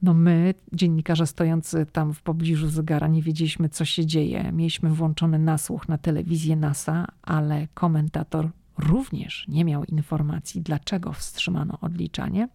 no 0.02 0.14
my, 0.14 0.54
dziennikarze 0.74 1.28
stojący 1.28 1.86
tam 1.86 2.14
w 2.14 2.22
pobliżu 2.22 2.68
zegara, 2.68 3.08
nie 3.08 3.22
wiedzieliśmy, 3.22 3.70
co 3.70 3.86
się 3.86 4.06
dzieje. 4.06 4.52
Mieliśmy 4.52 4.90
włączony 4.90 5.40
nasłuch 5.40 5.90
na 5.90 5.98
telewizję 5.98 6.56
NASA, 6.56 7.08
ale 7.22 7.68
komentator 7.74 8.50
również 8.78 9.46
nie 9.48 9.66
miał 9.66 9.84
informacji, 9.84 10.62
dlaczego 10.62 11.14
wstrzymano 11.14 11.78
odliczanie. 11.82 12.48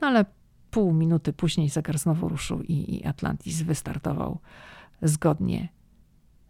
No 0.00 0.08
ale 0.08 0.24
pół 0.70 0.94
minuty 0.94 1.32
później 1.32 1.68
zegar 1.68 1.98
znowu 1.98 2.28
ruszył 2.28 2.62
i, 2.62 2.96
i 2.96 3.04
Atlantis 3.04 3.62
wystartował 3.62 4.38
zgodnie 5.02 5.68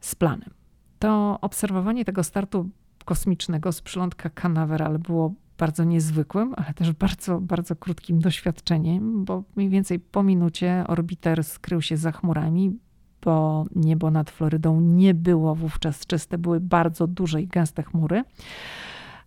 z 0.00 0.14
planem 0.14 0.50
To 0.98 1.38
obserwowanie 1.40 2.04
tego 2.04 2.24
startu 2.24 2.70
kosmicznego 3.04 3.72
z 3.72 3.82
przylądka 3.82 4.30
Canaveral 4.30 4.98
było 4.98 5.34
bardzo 5.58 5.84
niezwykłym, 5.84 6.54
ale 6.56 6.74
też 6.74 6.92
bardzo, 6.92 7.40
bardzo 7.40 7.76
krótkim 7.76 8.18
doświadczeniem, 8.18 9.24
bo 9.24 9.44
mniej 9.56 9.68
więcej 9.68 10.00
po 10.00 10.22
minucie 10.22 10.84
orbiter 10.86 11.44
skrył 11.44 11.82
się 11.82 11.96
za 11.96 12.12
chmurami, 12.12 12.78
bo 13.22 13.64
niebo 13.76 14.10
nad 14.10 14.30
Florydą 14.30 14.80
nie 14.80 15.14
było 15.14 15.54
wówczas 15.54 16.06
czyste, 16.06 16.38
były 16.38 16.60
bardzo 16.60 17.06
duże 17.06 17.42
i 17.42 17.46
gęste 17.46 17.82
chmury. 17.82 18.24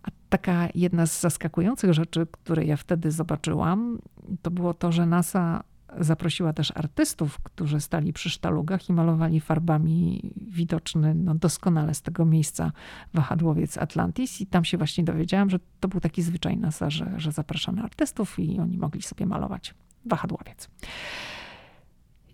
A 0.02 0.08
taka 0.28 0.68
jedna 0.74 1.06
z 1.06 1.20
zaskakujących 1.20 1.94
rzeczy, 1.94 2.26
które 2.30 2.64
ja 2.64 2.76
wtedy 2.76 3.10
zobaczyłam, 3.10 3.98
to 4.42 4.50
było 4.50 4.74
to, 4.74 4.92
że 4.92 5.06
NASA 5.06 5.64
zaprosiła 6.00 6.52
też 6.52 6.72
artystów, 6.74 7.40
którzy 7.40 7.80
stali 7.80 8.12
przy 8.12 8.30
sztalugach 8.30 8.88
i 8.88 8.92
malowali 8.92 9.40
farbami 9.40 10.30
widoczny 10.36 11.14
no, 11.14 11.34
doskonale 11.34 11.94
z 11.94 12.02
tego 12.02 12.24
miejsca 12.24 12.72
wahadłowiec 13.14 13.78
Atlantis. 13.78 14.40
I 14.40 14.46
tam 14.46 14.64
się 14.64 14.78
właśnie 14.78 15.04
dowiedziałam, 15.04 15.50
że 15.50 15.58
to 15.80 15.88
był 15.88 16.00
taki 16.00 16.22
zwyczaj 16.22 16.56
NASA, 16.56 16.90
że, 16.90 17.12
że 17.16 17.32
zapraszamy 17.32 17.82
artystów 17.82 18.38
i 18.38 18.58
oni 18.58 18.78
mogli 18.78 19.02
sobie 19.02 19.26
malować 19.26 19.74
wahadłowiec. 20.04 20.68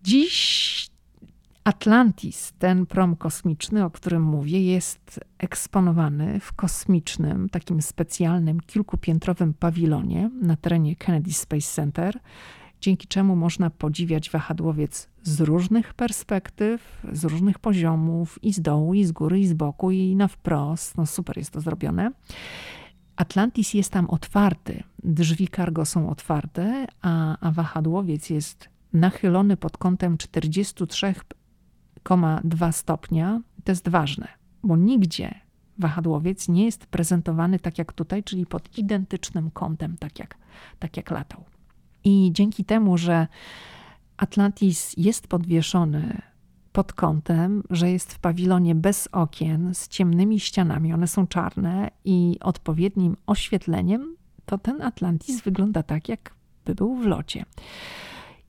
Dziś 0.02 0.94
Atlantis, 1.64 2.52
ten 2.58 2.86
prom 2.86 3.16
kosmiczny, 3.16 3.84
o 3.84 3.90
którym 3.90 4.22
mówię, 4.22 4.62
jest 4.62 5.20
eksponowany 5.38 6.40
w 6.40 6.52
kosmicznym, 6.52 7.48
takim 7.48 7.82
specjalnym, 7.82 8.60
kilkupiętrowym 8.60 9.54
pawilonie 9.54 10.30
na 10.42 10.56
terenie 10.56 10.96
Kennedy 10.96 11.32
Space 11.32 11.74
Center, 11.74 12.20
dzięki 12.84 13.08
czemu 13.08 13.36
można 13.36 13.70
podziwiać 13.70 14.30
wahadłowiec 14.30 15.08
z 15.22 15.40
różnych 15.40 15.94
perspektyw, 15.94 17.06
z 17.12 17.24
różnych 17.24 17.58
poziomów, 17.58 18.38
i 18.42 18.52
z 18.52 18.60
dołu, 18.60 18.94
i 18.94 19.04
z 19.04 19.12
góry, 19.12 19.40
i 19.40 19.46
z 19.46 19.52
boku, 19.52 19.90
i 19.90 20.16
na 20.16 20.28
wprost. 20.28 20.96
No 20.96 21.06
super 21.06 21.38
jest 21.38 21.50
to 21.50 21.60
zrobione. 21.60 22.10
Atlantis 23.16 23.74
jest 23.74 23.92
tam 23.92 24.10
otwarty, 24.10 24.82
drzwi 25.04 25.48
cargo 25.48 25.84
są 25.84 26.10
otwarte, 26.10 26.86
a, 27.02 27.38
a 27.40 27.50
wahadłowiec 27.50 28.30
jest 28.30 28.68
nachylony 28.92 29.56
pod 29.56 29.78
kątem 29.78 30.18
43 30.18 31.14
2 32.44 32.72
stopnia, 32.72 33.40
to 33.64 33.72
jest 33.72 33.88
ważne, 33.88 34.28
bo 34.62 34.76
nigdzie 34.76 35.34
wahadłowiec 35.78 36.48
nie 36.48 36.64
jest 36.64 36.86
prezentowany 36.86 37.58
tak 37.58 37.78
jak 37.78 37.92
tutaj, 37.92 38.24
czyli 38.24 38.46
pod 38.46 38.78
identycznym 38.78 39.50
kątem, 39.50 39.96
tak 39.96 40.18
jak, 40.18 40.36
tak 40.78 40.96
jak 40.96 41.10
latał. 41.10 41.53
I 42.04 42.30
dzięki 42.32 42.64
temu, 42.64 42.98
że 42.98 43.26
Atlantis 44.16 44.94
jest 44.96 45.26
podwieszony 45.26 46.22
pod 46.72 46.92
kątem, 46.92 47.62
że 47.70 47.90
jest 47.90 48.12
w 48.12 48.18
pawilonie 48.18 48.74
bez 48.74 49.08
okien, 49.12 49.74
z 49.74 49.88
ciemnymi 49.88 50.40
ścianami, 50.40 50.92
one 50.92 51.06
są 51.06 51.26
czarne 51.26 51.90
i 52.04 52.36
odpowiednim 52.40 53.16
oświetleniem, 53.26 54.16
to 54.46 54.58
ten 54.58 54.82
Atlantis 54.82 55.40
wygląda 55.40 55.82
tak, 55.82 56.08
jakby 56.08 56.74
był 56.74 56.96
w 56.96 57.06
locie. 57.06 57.44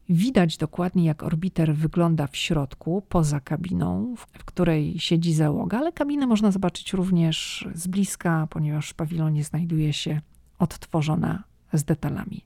Widać 0.09 0.57
dokładnie, 0.57 1.05
jak 1.05 1.23
orbiter 1.23 1.75
wygląda 1.75 2.27
w 2.27 2.37
środku, 2.37 3.03
poza 3.09 3.39
kabiną, 3.39 4.15
w 4.17 4.27
której 4.27 4.99
siedzi 4.99 5.33
załoga, 5.33 5.77
ale 5.77 5.91
kabinę 5.91 6.27
można 6.27 6.51
zobaczyć 6.51 6.93
również 6.93 7.67
z 7.73 7.87
bliska, 7.87 8.47
ponieważ 8.49 8.89
w 8.89 8.93
pawilonie 8.93 9.43
znajduje 9.43 9.93
się 9.93 10.21
odtworzona 10.59 11.43
z 11.73 11.83
detalami 11.83 12.45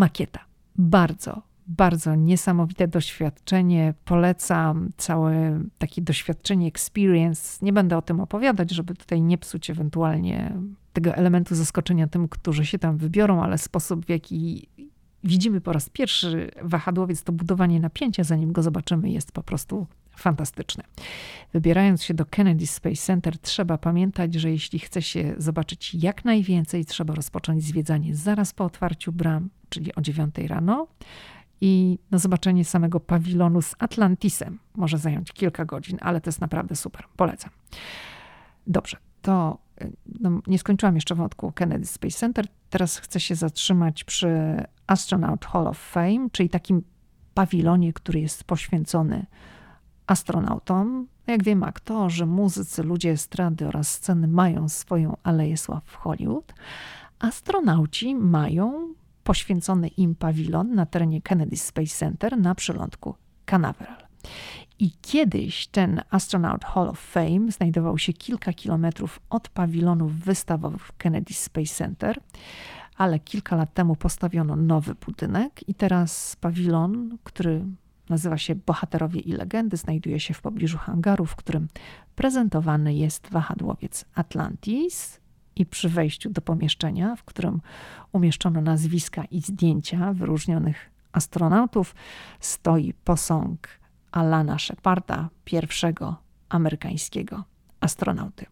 makieta. 0.00 0.40
Bardzo, 0.76 1.42
bardzo 1.66 2.14
niesamowite 2.14 2.88
doświadczenie. 2.88 3.94
Polecam 4.04 4.90
całe 4.96 5.62
takie 5.78 6.02
doświadczenie, 6.02 6.68
experience. 6.68 7.58
Nie 7.62 7.72
będę 7.72 7.96
o 7.96 8.02
tym 8.02 8.20
opowiadać, 8.20 8.70
żeby 8.70 8.94
tutaj 8.94 9.22
nie 9.22 9.38
psuć 9.38 9.70
ewentualnie 9.70 10.52
tego 10.92 11.14
elementu 11.14 11.54
zaskoczenia 11.54 12.06
tym, 12.06 12.28
którzy 12.28 12.66
się 12.66 12.78
tam 12.78 12.96
wybiorą, 12.96 13.42
ale 13.42 13.58
sposób, 13.58 14.06
w 14.06 14.08
jaki 14.08 14.68
widzimy 15.24 15.60
po 15.60 15.72
raz 15.72 15.88
pierwszy 15.88 16.50
wahadłowiec, 16.62 17.22
to 17.22 17.32
budowanie 17.32 17.80
napięcia, 17.80 18.24
zanim 18.24 18.52
go 18.52 18.62
zobaczymy, 18.62 19.10
jest 19.10 19.32
po 19.32 19.42
prostu 19.42 19.86
fantastyczne. 20.22 20.84
Wybierając 21.52 22.02
się 22.02 22.14
do 22.14 22.26
Kennedy 22.26 22.66
Space 22.66 22.96
Center, 22.96 23.38
trzeba 23.38 23.78
pamiętać, 23.78 24.34
że 24.34 24.50
jeśli 24.50 24.78
chce 24.78 25.02
się 25.02 25.34
zobaczyć 25.38 25.94
jak 25.94 26.24
najwięcej, 26.24 26.84
trzeba 26.84 27.14
rozpocząć 27.14 27.64
zwiedzanie 27.64 28.14
zaraz 28.14 28.52
po 28.52 28.64
otwarciu 28.64 29.12
bram, 29.12 29.50
czyli 29.68 29.94
o 29.94 30.00
9 30.00 30.34
rano. 30.38 30.86
I 31.60 31.98
no, 32.10 32.18
zobaczenie 32.18 32.64
samego 32.64 33.00
pawilonu 33.00 33.62
z 33.62 33.74
Atlantisem 33.78 34.58
może 34.74 34.98
zająć 34.98 35.32
kilka 35.32 35.64
godzin, 35.64 35.98
ale 36.00 36.20
to 36.20 36.28
jest 36.28 36.40
naprawdę 36.40 36.76
super. 36.76 37.04
Polecam. 37.16 37.50
Dobrze, 38.66 38.96
to 39.22 39.58
no, 40.20 40.40
nie 40.46 40.58
skończyłam 40.58 40.94
jeszcze 40.94 41.14
wątku 41.14 41.52
Kennedy 41.52 41.86
Space 41.86 42.18
Center. 42.18 42.46
Teraz 42.70 42.98
chcę 42.98 43.20
się 43.20 43.34
zatrzymać 43.34 44.04
przy 44.04 44.28
Astronaut 44.86 45.44
Hall 45.44 45.66
of 45.66 45.78
Fame, 45.78 46.28
czyli 46.32 46.48
takim 46.48 46.82
pawilonie, 47.34 47.92
który 47.92 48.20
jest 48.20 48.44
poświęcony 48.44 49.26
astronautom. 50.10 51.06
Jak 51.26 51.44
wiemy, 51.44 51.66
aktorzy, 51.66 52.26
muzycy, 52.26 52.82
ludzie 52.82 53.10
estrady 53.10 53.68
oraz 53.68 53.90
sceny 53.90 54.28
mają 54.28 54.68
swoją 54.68 55.16
aleję 55.22 55.56
sław 55.56 55.84
w 55.84 55.94
Hollywood. 55.94 56.54
Astronauci 57.18 58.14
mają 58.14 58.94
poświęcony 59.24 59.88
im 59.88 60.14
pawilon 60.14 60.74
na 60.74 60.86
terenie 60.86 61.22
Kennedy 61.22 61.56
Space 61.56 61.94
Center 61.96 62.38
na 62.38 62.54
przylądku 62.54 63.14
Canaveral. 63.44 63.96
I 64.78 64.90
kiedyś 65.02 65.66
ten 65.66 66.02
Astronaut 66.10 66.64
Hall 66.64 66.88
of 66.88 67.00
Fame 67.00 67.50
znajdował 67.50 67.98
się 67.98 68.12
kilka 68.12 68.52
kilometrów 68.52 69.20
od 69.30 69.48
pawilonów 69.48 70.12
wystawowych 70.12 70.86
w 70.86 70.96
Kennedy 70.96 71.34
Space 71.34 71.74
Center, 71.74 72.20
ale 72.96 73.18
kilka 73.18 73.56
lat 73.56 73.74
temu 73.74 73.96
postawiono 73.96 74.56
nowy 74.56 74.94
budynek 74.94 75.68
i 75.68 75.74
teraz 75.74 76.36
pawilon, 76.36 77.18
który 77.24 77.64
nazywa 78.10 78.38
się 78.38 78.54
Bohaterowie 78.54 79.20
i 79.20 79.32
Legendy, 79.32 79.76
znajduje 79.76 80.20
się 80.20 80.34
w 80.34 80.40
pobliżu 80.40 80.78
hangaru, 80.78 81.26
w 81.26 81.36
którym 81.36 81.68
prezentowany 82.16 82.94
jest 82.94 83.30
wahadłowiec 83.30 84.04
Atlantis. 84.14 85.20
I 85.56 85.66
przy 85.66 85.88
wejściu 85.88 86.30
do 86.30 86.40
pomieszczenia, 86.40 87.16
w 87.16 87.24
którym 87.24 87.60
umieszczono 88.12 88.60
nazwiska 88.60 89.24
i 89.24 89.40
zdjęcia 89.40 90.12
wyróżnionych 90.12 90.90
astronautów, 91.12 91.94
stoi 92.40 92.94
posąg 93.04 93.68
Alana 94.12 94.58
Sheparda, 94.58 95.28
pierwszego 95.44 96.16
amerykańskiego 96.48 97.44
astronauty. 97.80 98.46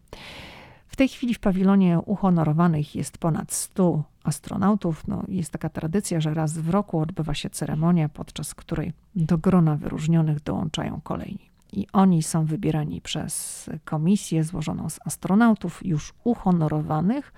W 0.89 0.95
tej 0.95 1.07
chwili 1.07 1.33
w 1.33 1.39
pawilonie 1.39 1.99
uhonorowanych 1.99 2.95
jest 2.95 3.17
ponad 3.17 3.53
100 3.53 4.03
astronautów. 4.23 5.07
No, 5.07 5.23
jest 5.27 5.51
taka 5.51 5.69
tradycja, 5.69 6.21
że 6.21 6.33
raz 6.33 6.57
w 6.57 6.69
roku 6.69 6.99
odbywa 6.99 7.33
się 7.33 7.49
ceremonia, 7.49 8.09
podczas 8.09 8.55
której 8.55 8.93
do 9.15 9.37
grona 9.37 9.75
wyróżnionych 9.75 10.43
dołączają 10.43 11.01
kolejni. 11.03 11.49
I 11.73 11.87
oni 11.93 12.23
są 12.23 12.45
wybierani 12.45 13.01
przez 13.01 13.65
komisję 13.85 14.43
złożoną 14.43 14.89
z 14.89 14.99
astronautów 15.05 15.85
już 15.85 16.13
uhonorowanych 16.23 17.33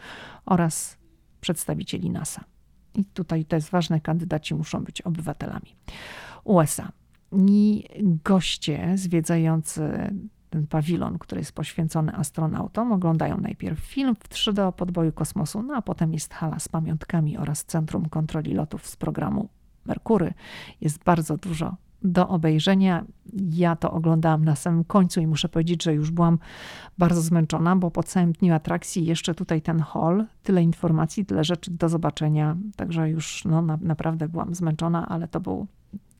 oraz 0.45 0.97
przedstawicieli 1.41 2.09
NASA. 2.09 2.43
I 2.95 3.05
tutaj 3.05 3.45
to 3.45 3.55
jest 3.55 3.69
ważne, 3.69 4.01
kandydaci 4.01 4.55
muszą 4.55 4.83
być 4.83 5.01
obywatelami 5.01 5.75
USA. 6.43 6.91
I 7.47 7.83
goście 8.23 8.97
zwiedzający 8.97 10.11
ten 10.51 10.67
pawilon, 10.67 11.17
który 11.19 11.41
jest 11.41 11.51
poświęcony 11.51 12.15
astronautom, 12.15 12.91
oglądają 12.91 13.37
najpierw 13.37 13.79
film 13.79 14.15
w 14.15 14.29
3D 14.29 14.67
o 14.67 14.71
podboju 14.71 15.11
kosmosu, 15.11 15.63
no 15.63 15.75
a 15.75 15.81
potem 15.81 16.13
jest 16.13 16.33
hala 16.33 16.59
z 16.59 16.67
pamiątkami 16.67 17.37
oraz 17.37 17.65
Centrum 17.65 18.09
Kontroli 18.09 18.53
Lotów 18.53 18.87
z 18.87 18.95
programu 18.95 19.49
Merkury. 19.85 20.33
Jest 20.81 21.03
bardzo 21.03 21.37
dużo 21.37 21.75
do 22.03 22.27
obejrzenia. 22.27 23.05
Ja 23.33 23.75
to 23.75 23.91
oglądałam 23.91 24.45
na 24.45 24.55
samym 24.55 24.83
końcu 24.83 25.21
i 25.21 25.27
muszę 25.27 25.49
powiedzieć, 25.49 25.83
że 25.83 25.93
już 25.93 26.11
byłam 26.11 26.39
bardzo 26.97 27.21
zmęczona, 27.21 27.75
bo 27.75 27.91
po 27.91 28.03
całym 28.03 28.31
dniu 28.31 28.53
atrakcji 28.53 29.05
jeszcze 29.05 29.35
tutaj 29.35 29.61
ten 29.61 29.79
hall, 29.79 30.25
tyle 30.43 30.63
informacji, 30.63 31.25
tyle 31.25 31.43
rzeczy 31.43 31.71
do 31.71 31.89
zobaczenia, 31.89 32.57
także 32.75 33.09
już 33.09 33.45
no, 33.45 33.61
na, 33.61 33.77
naprawdę 33.81 34.27
byłam 34.27 34.55
zmęczona, 34.55 35.09
ale 35.09 35.27
to 35.27 35.39
był 35.39 35.67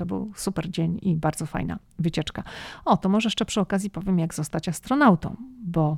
to 0.02 0.06
był 0.06 0.32
super 0.36 0.70
dzień 0.70 1.00
i 1.02 1.16
bardzo 1.16 1.46
fajna 1.46 1.80
wycieczka. 2.00 2.44
O, 2.86 2.98
to 2.98 3.10
może 3.10 3.28
jeszcze 3.28 3.46
przy 3.46 3.62
okazji 3.62 3.90
powiem, 3.90 4.20
jak 4.20 4.34
zostać 4.34 4.70
astronautą, 4.70 5.36
bo 5.64 5.98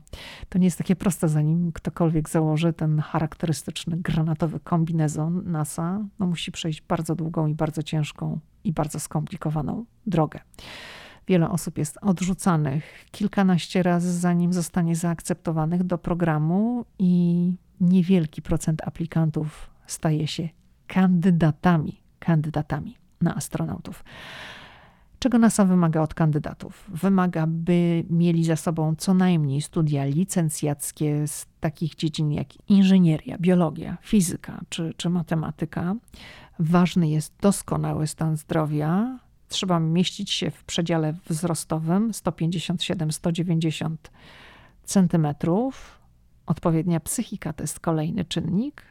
to 0.49 0.59
nie 0.59 0.65
jest 0.65 0.77
takie 0.77 0.95
proste, 0.95 1.29
zanim 1.29 1.71
ktokolwiek 1.71 2.29
założy 2.29 2.73
ten 2.73 2.99
charakterystyczny 2.99 3.97
granatowy 3.97 4.59
kombinezon 4.59 5.51
NASA, 5.51 6.05
no 6.19 6.27
musi 6.27 6.51
przejść 6.51 6.81
bardzo 6.81 7.15
długą 7.15 7.47
i 7.47 7.55
bardzo 7.55 7.83
ciężką 7.83 8.39
i 8.63 8.73
bardzo 8.73 8.99
skomplikowaną 8.99 9.85
drogę. 10.05 10.39
Wiele 11.27 11.49
osób 11.49 11.77
jest 11.77 11.97
odrzucanych 12.01 13.05
kilkanaście 13.11 13.83
razy, 13.83 14.13
zanim 14.13 14.53
zostanie 14.53 14.95
zaakceptowanych 14.95 15.83
do 15.83 15.97
programu, 15.97 16.85
i 16.99 17.53
niewielki 17.81 18.41
procent 18.41 18.81
aplikantów 18.87 19.69
staje 19.87 20.27
się 20.27 20.49
kandydatami. 20.87 22.03
Kandydatami 22.19 23.02
na 23.23 23.35
astronautów. 23.35 24.03
Czego 25.23 25.37
NASA 25.37 25.65
wymaga 25.65 26.01
od 26.01 26.13
kandydatów? 26.13 26.85
Wymaga, 26.87 27.47
by 27.47 28.03
mieli 28.09 28.45
za 28.45 28.55
sobą 28.55 28.95
co 28.97 29.13
najmniej 29.13 29.61
studia 29.61 30.05
licencjackie 30.05 31.27
z 31.27 31.45
takich 31.59 31.95
dziedzin 31.95 32.31
jak 32.31 32.69
inżynieria, 32.69 33.37
biologia, 33.37 33.97
fizyka 34.01 34.61
czy, 34.69 34.93
czy 34.97 35.09
matematyka. 35.09 35.95
Ważny 36.59 37.09
jest 37.09 37.33
doskonały 37.41 38.07
stan 38.07 38.37
zdrowia. 38.37 39.19
Trzeba 39.47 39.79
mieścić 39.79 40.31
się 40.31 40.51
w 40.51 40.63
przedziale 40.63 41.13
wzrostowym 41.29 42.11
157-190 42.11 43.95
centymetrów. 44.83 45.99
Odpowiednia 46.45 46.99
psychika 46.99 47.53
to 47.53 47.63
jest 47.63 47.79
kolejny 47.79 48.25
czynnik, 48.25 48.83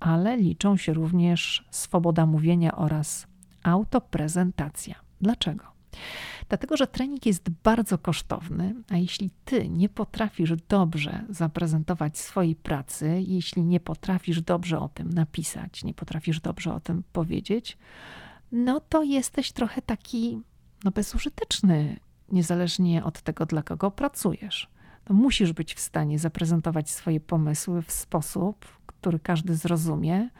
ale 0.00 0.36
liczą 0.36 0.76
się 0.76 0.92
również 0.92 1.64
swoboda 1.70 2.26
mówienia 2.26 2.76
oraz 2.76 3.29
autoprezentacja. 3.62 4.94
Dlaczego? 5.20 5.64
Dlatego, 6.48 6.76
że 6.76 6.86
trening 6.86 7.26
jest 7.26 7.50
bardzo 7.50 7.98
kosztowny, 7.98 8.74
a 8.88 8.96
jeśli 8.96 9.30
ty 9.44 9.68
nie 9.68 9.88
potrafisz 9.88 10.52
dobrze 10.68 11.24
zaprezentować 11.28 12.18
swojej 12.18 12.56
pracy, 12.56 13.22
jeśli 13.26 13.64
nie 13.64 13.80
potrafisz 13.80 14.42
dobrze 14.42 14.80
o 14.80 14.88
tym 14.88 15.10
napisać, 15.10 15.84
nie 15.84 15.94
potrafisz 15.94 16.40
dobrze 16.40 16.74
o 16.74 16.80
tym 16.80 17.02
powiedzieć, 17.12 17.78
no 18.52 18.80
to 18.80 19.02
jesteś 19.02 19.52
trochę 19.52 19.82
taki 19.82 20.40
no, 20.84 20.90
bezużyteczny, 20.90 22.00
niezależnie 22.28 23.04
od 23.04 23.22
tego, 23.22 23.46
dla 23.46 23.62
kogo 23.62 23.90
pracujesz. 23.90 24.70
No, 25.08 25.16
musisz 25.16 25.52
być 25.52 25.74
w 25.74 25.80
stanie 25.80 26.18
zaprezentować 26.18 26.90
swoje 26.90 27.20
pomysły 27.20 27.82
w 27.82 27.92
sposób, 27.92 28.66
który 28.86 29.18
każdy 29.18 29.54
zrozumie. 29.54 30.30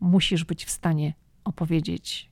Musisz 0.00 0.44
być 0.44 0.64
w 0.64 0.70
stanie 0.70 1.14
opowiedzieć 1.44 2.31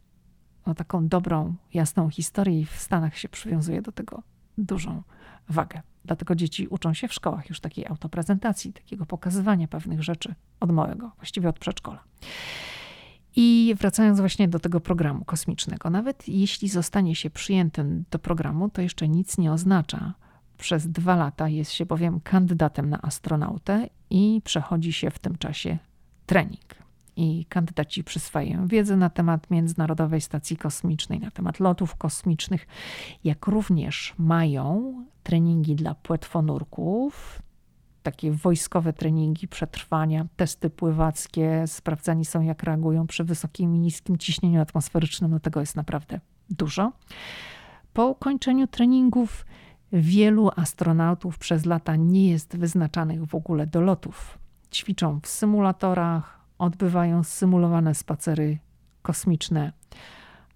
o 0.64 0.74
taką 0.74 1.08
dobrą, 1.08 1.54
jasną 1.74 2.10
historię 2.10 2.60
i 2.60 2.64
w 2.64 2.76
Stanach 2.76 3.18
się 3.18 3.28
przywiązuje 3.28 3.82
do 3.82 3.92
tego 3.92 4.22
dużą 4.58 5.02
wagę. 5.48 5.82
Dlatego 6.04 6.34
dzieci 6.34 6.68
uczą 6.68 6.94
się 6.94 7.08
w 7.08 7.14
szkołach 7.14 7.48
już 7.48 7.60
takiej 7.60 7.86
autoprezentacji, 7.86 8.72
takiego 8.72 9.06
pokazywania 9.06 9.68
pewnych 9.68 10.02
rzeczy 10.02 10.34
od 10.60 10.72
małego, 10.72 11.10
właściwie 11.16 11.48
od 11.48 11.58
przedszkola. 11.58 12.04
I 13.36 13.74
wracając 13.78 14.20
właśnie 14.20 14.48
do 14.48 14.58
tego 14.58 14.80
programu 14.80 15.24
kosmicznego, 15.24 15.90
nawet 15.90 16.28
jeśli 16.28 16.68
zostanie 16.68 17.14
się 17.14 17.30
przyjętym 17.30 18.04
do 18.10 18.18
programu, 18.18 18.68
to 18.68 18.82
jeszcze 18.82 19.08
nic 19.08 19.38
nie 19.38 19.52
oznacza. 19.52 20.14
Przez 20.58 20.88
dwa 20.88 21.16
lata 21.16 21.48
jest 21.48 21.72
się 21.72 21.86
bowiem 21.86 22.20
kandydatem 22.20 22.90
na 22.90 23.02
astronautę 23.02 23.88
i 24.10 24.42
przechodzi 24.44 24.92
się 24.92 25.10
w 25.10 25.18
tym 25.18 25.38
czasie 25.38 25.78
trening 26.26 26.89
i 27.20 27.44
kandydaci 27.44 28.04
przyswajają 28.04 28.66
wiedzę 28.66 28.96
na 28.96 29.10
temat 29.10 29.50
Międzynarodowej 29.50 30.20
Stacji 30.20 30.56
Kosmicznej, 30.56 31.20
na 31.20 31.30
temat 31.30 31.60
lotów 31.60 31.94
kosmicznych, 31.94 32.66
jak 33.24 33.46
również 33.46 34.14
mają 34.18 34.94
treningi 35.22 35.74
dla 35.74 35.94
płetwonurków, 35.94 37.42
takie 38.02 38.32
wojskowe 38.32 38.92
treningi 38.92 39.48
przetrwania, 39.48 40.26
testy 40.36 40.70
pływackie, 40.70 41.64
sprawdzani 41.66 42.24
są 42.24 42.42
jak 42.42 42.62
reagują 42.62 43.06
przy 43.06 43.24
wysokim 43.24 43.74
i 43.74 43.78
niskim 43.78 44.18
ciśnieniu 44.18 44.60
atmosferycznym, 44.60 45.30
no 45.30 45.40
tego 45.40 45.60
jest 45.60 45.76
naprawdę 45.76 46.20
dużo. 46.50 46.92
Po 47.92 48.06
ukończeniu 48.06 48.66
treningów 48.66 49.46
wielu 49.92 50.50
astronautów 50.56 51.38
przez 51.38 51.66
lata 51.66 51.96
nie 51.96 52.30
jest 52.30 52.56
wyznaczanych 52.56 53.24
w 53.24 53.34
ogóle 53.34 53.66
do 53.66 53.80
lotów. 53.80 54.38
Ćwiczą 54.72 55.20
w 55.20 55.28
symulatorach, 55.28 56.39
odbywają 56.60 57.24
symulowane 57.24 57.94
spacery 57.94 58.58
kosmiczne, 59.02 59.72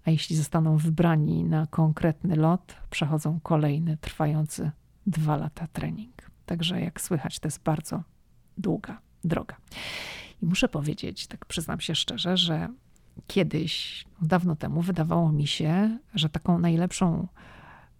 a 0.05 0.11
jeśli 0.11 0.35
zostaną 0.35 0.77
wybrani 0.77 1.43
na 1.43 1.67
konkretny 1.67 2.35
lot, 2.35 2.75
przechodzą 2.89 3.39
kolejny, 3.39 3.97
trwający 3.97 4.71
dwa 5.07 5.37
lata 5.37 5.67
trening. 5.67 6.31
Także 6.45 6.81
jak 6.81 7.01
słychać, 7.01 7.39
to 7.39 7.47
jest 7.47 7.63
bardzo 7.63 8.03
długa 8.57 9.01
droga. 9.23 9.55
I 10.41 10.45
muszę 10.45 10.69
powiedzieć, 10.69 11.27
tak 11.27 11.45
przyznam 11.45 11.79
się 11.79 11.95
szczerze, 11.95 12.37
że 12.37 12.67
kiedyś, 13.27 14.05
dawno 14.21 14.55
temu, 14.55 14.81
wydawało 14.81 15.31
mi 15.31 15.47
się, 15.47 15.99
że 16.13 16.29
taką 16.29 16.59
najlepszą 16.59 17.27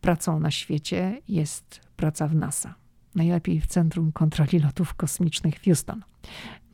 pracą 0.01 0.39
na 0.39 0.51
świecie 0.51 1.21
jest 1.27 1.81
praca 1.95 2.27
w 2.27 2.35
NASA. 2.35 2.75
Najlepiej 3.15 3.61
w 3.61 3.67
Centrum 3.67 4.11
Kontroli 4.11 4.59
Lotów 4.59 4.93
Kosmicznych 4.93 5.59
w 5.59 5.65
Houston. 5.65 6.01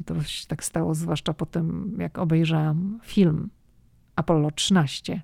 To 0.05 0.23
się 0.23 0.47
tak 0.47 0.63
stało, 0.63 0.95
zwłaszcza 0.95 1.33
po 1.33 1.45
tym, 1.45 1.97
jak 1.99 2.17
obejrzałam 2.17 2.99
film 3.03 3.49
Apollo 4.15 4.51
13, 4.51 5.21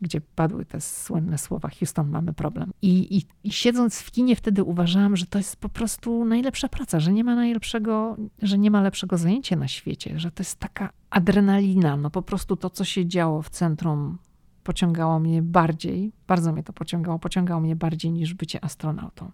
gdzie 0.00 0.20
padły 0.20 0.64
te 0.64 0.80
słynne 0.80 1.38
słowa: 1.38 1.68
Houston, 1.68 2.10
mamy 2.10 2.32
problem. 2.32 2.70
I, 2.82 3.16
i, 3.16 3.26
I, 3.44 3.52
siedząc 3.52 4.00
w 4.00 4.10
kinie, 4.10 4.36
wtedy 4.36 4.64
uważałam, 4.64 5.16
że 5.16 5.26
to 5.26 5.38
jest 5.38 5.56
po 5.56 5.68
prostu 5.68 6.24
najlepsza 6.24 6.68
praca, 6.68 7.00
że 7.00 7.12
nie 7.12 7.24
ma 7.24 7.34
najlepszego, 7.34 8.16
że 8.42 8.58
nie 8.58 8.70
ma 8.70 8.82
lepszego 8.82 9.18
zajęcia 9.18 9.56
na 9.56 9.68
świecie, 9.68 10.18
że 10.18 10.30
to 10.30 10.40
jest 10.40 10.58
taka 10.58 10.90
adrenalina. 11.10 11.96
No 11.96 12.10
po 12.10 12.22
prostu 12.22 12.56
to, 12.56 12.70
co 12.70 12.84
się 12.84 13.06
działo 13.06 13.42
w 13.42 13.50
centrum, 13.50 14.18
pociągało 14.64 15.20
mnie 15.20 15.42
bardziej, 15.42 16.12
bardzo 16.26 16.52
mnie 16.52 16.62
to 16.62 16.72
pociągało, 16.72 17.18
pociągało 17.18 17.60
mnie 17.60 17.76
bardziej 17.76 18.12
niż 18.12 18.34
bycie 18.34 18.64
astronautą. 18.64 19.30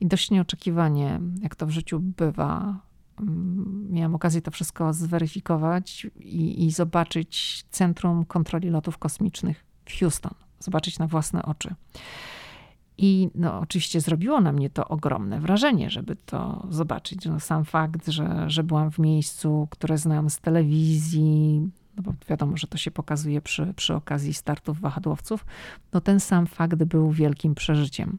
I 0.00 0.06
dość 0.06 0.30
nieoczekiwanie, 0.30 1.20
jak 1.42 1.56
to 1.56 1.66
w 1.66 1.70
życiu 1.70 2.00
bywa, 2.00 2.80
Mm, 3.20 3.86
miałam 3.90 4.14
okazję 4.14 4.42
to 4.42 4.50
wszystko 4.50 4.92
zweryfikować 4.92 6.06
i, 6.20 6.66
i 6.66 6.70
zobaczyć 6.70 7.64
Centrum 7.70 8.24
Kontroli 8.24 8.70
Lotów 8.70 8.98
Kosmicznych 8.98 9.64
w 9.84 9.98
Houston, 9.98 10.34
zobaczyć 10.58 10.98
na 10.98 11.06
własne 11.06 11.42
oczy. 11.42 11.74
I 12.98 13.30
no, 13.34 13.60
oczywiście 13.60 14.00
zrobiło 14.00 14.40
na 14.40 14.52
mnie 14.52 14.70
to 14.70 14.88
ogromne 14.88 15.40
wrażenie, 15.40 15.90
żeby 15.90 16.16
to 16.16 16.66
zobaczyć. 16.70 17.24
No, 17.24 17.40
sam 17.40 17.64
fakt, 17.64 18.08
że, 18.08 18.50
że 18.50 18.64
byłam 18.64 18.90
w 18.90 18.98
miejscu, 18.98 19.68
które 19.70 19.98
znam 19.98 20.30
z 20.30 20.38
telewizji, 20.38 21.70
no 21.96 22.02
bo 22.02 22.14
wiadomo, 22.28 22.56
że 22.56 22.66
to 22.66 22.78
się 22.78 22.90
pokazuje 22.90 23.40
przy, 23.40 23.74
przy 23.76 23.94
okazji 23.94 24.34
startów 24.34 24.80
wahadłowców, 24.80 25.46
no 25.92 26.00
ten 26.00 26.20
sam 26.20 26.46
fakt 26.46 26.84
był 26.84 27.10
wielkim 27.10 27.54
przeżyciem 27.54 28.18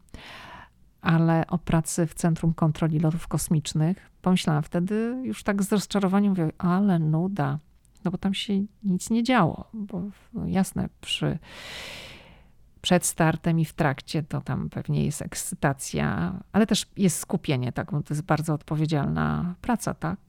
ale 1.01 1.47
o 1.47 1.57
pracy 1.57 2.07
w 2.07 2.13
Centrum 2.13 2.53
Kontroli 2.53 2.99
Lotów 2.99 3.27
Kosmicznych. 3.27 4.11
Pomyślałam 4.21 4.63
wtedy 4.63 5.21
już 5.23 5.43
tak 5.43 5.63
z 5.63 5.71
rozczarowaniem, 5.71 6.31
mówię, 6.31 6.49
ale 6.57 6.99
nuda, 6.99 7.59
no 8.03 8.11
bo 8.11 8.17
tam 8.17 8.33
się 8.33 8.53
nic 8.83 9.09
nie 9.09 9.23
działo, 9.23 9.69
bo 9.73 10.03
no 10.33 10.47
jasne, 10.47 10.89
przy, 11.01 11.39
przed 12.81 13.05
startem 13.05 13.59
i 13.59 13.65
w 13.65 13.73
trakcie 13.73 14.23
to 14.23 14.41
tam 14.41 14.69
pewnie 14.69 15.05
jest 15.05 15.21
ekscytacja, 15.21 16.33
ale 16.51 16.67
też 16.67 16.85
jest 16.97 17.19
skupienie, 17.19 17.71
tak, 17.71 17.91
bo 17.91 18.03
to 18.03 18.13
jest 18.13 18.23
bardzo 18.23 18.53
odpowiedzialna 18.53 19.55
praca, 19.61 19.93
tak, 19.93 20.19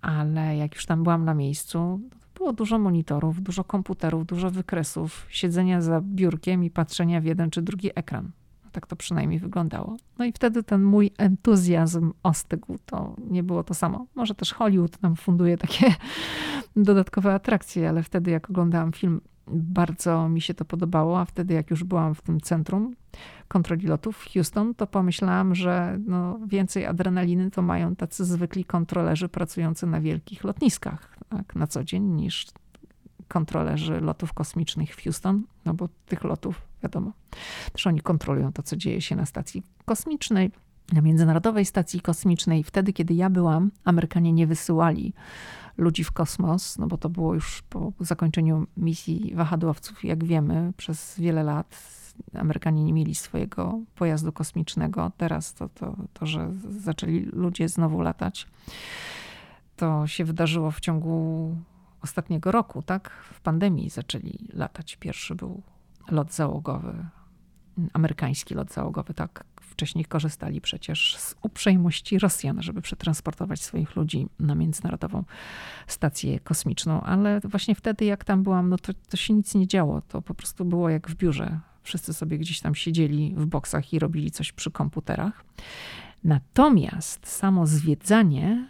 ale 0.00 0.56
jak 0.56 0.74
już 0.74 0.86
tam 0.86 1.02
byłam 1.02 1.24
na 1.24 1.34
miejscu, 1.34 2.00
było 2.34 2.52
dużo 2.52 2.78
monitorów, 2.78 3.42
dużo 3.42 3.64
komputerów, 3.64 4.26
dużo 4.26 4.50
wykresów, 4.50 5.26
siedzenia 5.28 5.80
za 5.80 6.00
biurkiem 6.00 6.64
i 6.64 6.70
patrzenia 6.70 7.20
w 7.20 7.24
jeden 7.24 7.50
czy 7.50 7.62
drugi 7.62 7.90
ekran. 7.94 8.30
Tak 8.72 8.86
to 8.86 8.96
przynajmniej 8.96 9.38
wyglądało. 9.38 9.96
No 10.18 10.24
i 10.24 10.32
wtedy 10.32 10.62
ten 10.62 10.82
mój 10.82 11.10
entuzjazm 11.18 12.12
ostygł. 12.22 12.78
To 12.86 13.16
nie 13.30 13.42
było 13.42 13.64
to 13.64 13.74
samo. 13.74 14.06
Może 14.14 14.34
też 14.34 14.52
Hollywood 14.52 15.02
nam 15.02 15.16
funduje 15.16 15.58
takie 15.58 15.94
dodatkowe 16.76 17.34
atrakcje, 17.34 17.88
ale 17.88 18.02
wtedy 18.02 18.30
jak 18.30 18.50
oglądałam 18.50 18.92
film, 18.92 19.20
bardzo 19.52 20.28
mi 20.28 20.40
się 20.40 20.54
to 20.54 20.64
podobało, 20.64 21.20
a 21.20 21.24
wtedy 21.24 21.54
jak 21.54 21.70
już 21.70 21.84
byłam 21.84 22.14
w 22.14 22.22
tym 22.22 22.40
centrum 22.40 22.94
kontroli 23.48 23.86
lotów 23.86 24.16
w 24.16 24.32
Houston, 24.32 24.74
to 24.74 24.86
pomyślałam, 24.86 25.54
że 25.54 25.98
no 26.06 26.38
więcej 26.46 26.86
adrenaliny 26.86 27.50
to 27.50 27.62
mają 27.62 27.96
tacy 27.96 28.24
zwykli 28.24 28.64
kontrolerzy 28.64 29.28
pracujący 29.28 29.86
na 29.86 30.00
wielkich 30.00 30.44
lotniskach 30.44 31.18
tak, 31.28 31.56
na 31.56 31.66
co 31.66 31.84
dzień 31.84 32.02
niż 32.02 32.46
kontrolerzy 33.28 34.00
lotów 34.00 34.32
kosmicznych 34.32 34.94
w 34.96 35.02
Houston, 35.02 35.42
no 35.64 35.74
bo 35.74 35.88
tych 36.06 36.24
lotów 36.24 36.69
wiadomo. 36.82 37.12
Też 37.72 37.86
oni 37.86 38.00
kontrolują 38.00 38.52
to, 38.52 38.62
co 38.62 38.76
dzieje 38.76 39.00
się 39.00 39.16
na 39.16 39.26
stacji 39.26 39.62
kosmicznej, 39.84 40.50
na 40.92 41.00
Międzynarodowej 41.00 41.64
Stacji 41.64 42.00
Kosmicznej. 42.00 42.64
Wtedy, 42.64 42.92
kiedy 42.92 43.14
ja 43.14 43.30
byłam, 43.30 43.70
Amerykanie 43.84 44.32
nie 44.32 44.46
wysyłali 44.46 45.12
ludzi 45.76 46.04
w 46.04 46.12
kosmos, 46.12 46.78
no 46.78 46.86
bo 46.86 46.98
to 46.98 47.08
było 47.08 47.34
już 47.34 47.62
po 47.62 47.92
zakończeniu 48.00 48.66
misji 48.76 49.32
wahadłowców. 49.34 50.04
Jak 50.04 50.24
wiemy, 50.24 50.72
przez 50.76 51.20
wiele 51.20 51.42
lat 51.42 52.00
Amerykanie 52.34 52.84
nie 52.84 52.92
mieli 52.92 53.14
swojego 53.14 53.80
pojazdu 53.94 54.32
kosmicznego. 54.32 55.12
Teraz 55.16 55.54
to, 55.54 55.68
to, 55.68 55.96
to 56.12 56.26
że 56.26 56.50
zaczęli 56.68 57.20
ludzie 57.32 57.68
znowu 57.68 58.00
latać, 58.00 58.46
to 59.76 60.06
się 60.06 60.24
wydarzyło 60.24 60.70
w 60.70 60.80
ciągu 60.80 61.56
ostatniego 62.02 62.52
roku, 62.52 62.82
tak? 62.82 63.10
W 63.32 63.40
pandemii 63.40 63.90
zaczęli 63.90 64.48
latać. 64.52 64.96
Pierwszy 64.96 65.34
był 65.34 65.62
lot 66.10 66.32
załogowy, 66.34 67.06
amerykański 67.92 68.54
lot 68.54 68.72
załogowy, 68.72 69.14
tak. 69.14 69.44
Wcześniej 69.60 70.04
korzystali 70.04 70.60
przecież 70.60 71.16
z 71.16 71.34
uprzejmości 71.42 72.18
Rosjan, 72.18 72.62
żeby 72.62 72.82
przetransportować 72.82 73.62
swoich 73.62 73.96
ludzi 73.96 74.28
na 74.38 74.54
Międzynarodową 74.54 75.24
Stację 75.86 76.40
Kosmiczną, 76.40 77.00
ale 77.00 77.40
właśnie 77.40 77.74
wtedy, 77.74 78.04
jak 78.04 78.24
tam 78.24 78.42
byłam, 78.42 78.68
no 78.68 78.78
to, 78.78 78.92
to 79.08 79.16
się 79.16 79.34
nic 79.34 79.54
nie 79.54 79.66
działo. 79.66 80.02
To 80.08 80.22
po 80.22 80.34
prostu 80.34 80.64
było 80.64 80.88
jak 80.88 81.10
w 81.10 81.14
biurze. 81.14 81.60
Wszyscy 81.82 82.12
sobie 82.12 82.38
gdzieś 82.38 82.60
tam 82.60 82.74
siedzieli 82.74 83.34
w 83.36 83.46
boksach 83.46 83.92
i 83.92 83.98
robili 83.98 84.30
coś 84.30 84.52
przy 84.52 84.70
komputerach. 84.70 85.44
Natomiast 86.24 87.26
samo 87.26 87.66
zwiedzanie 87.66 88.68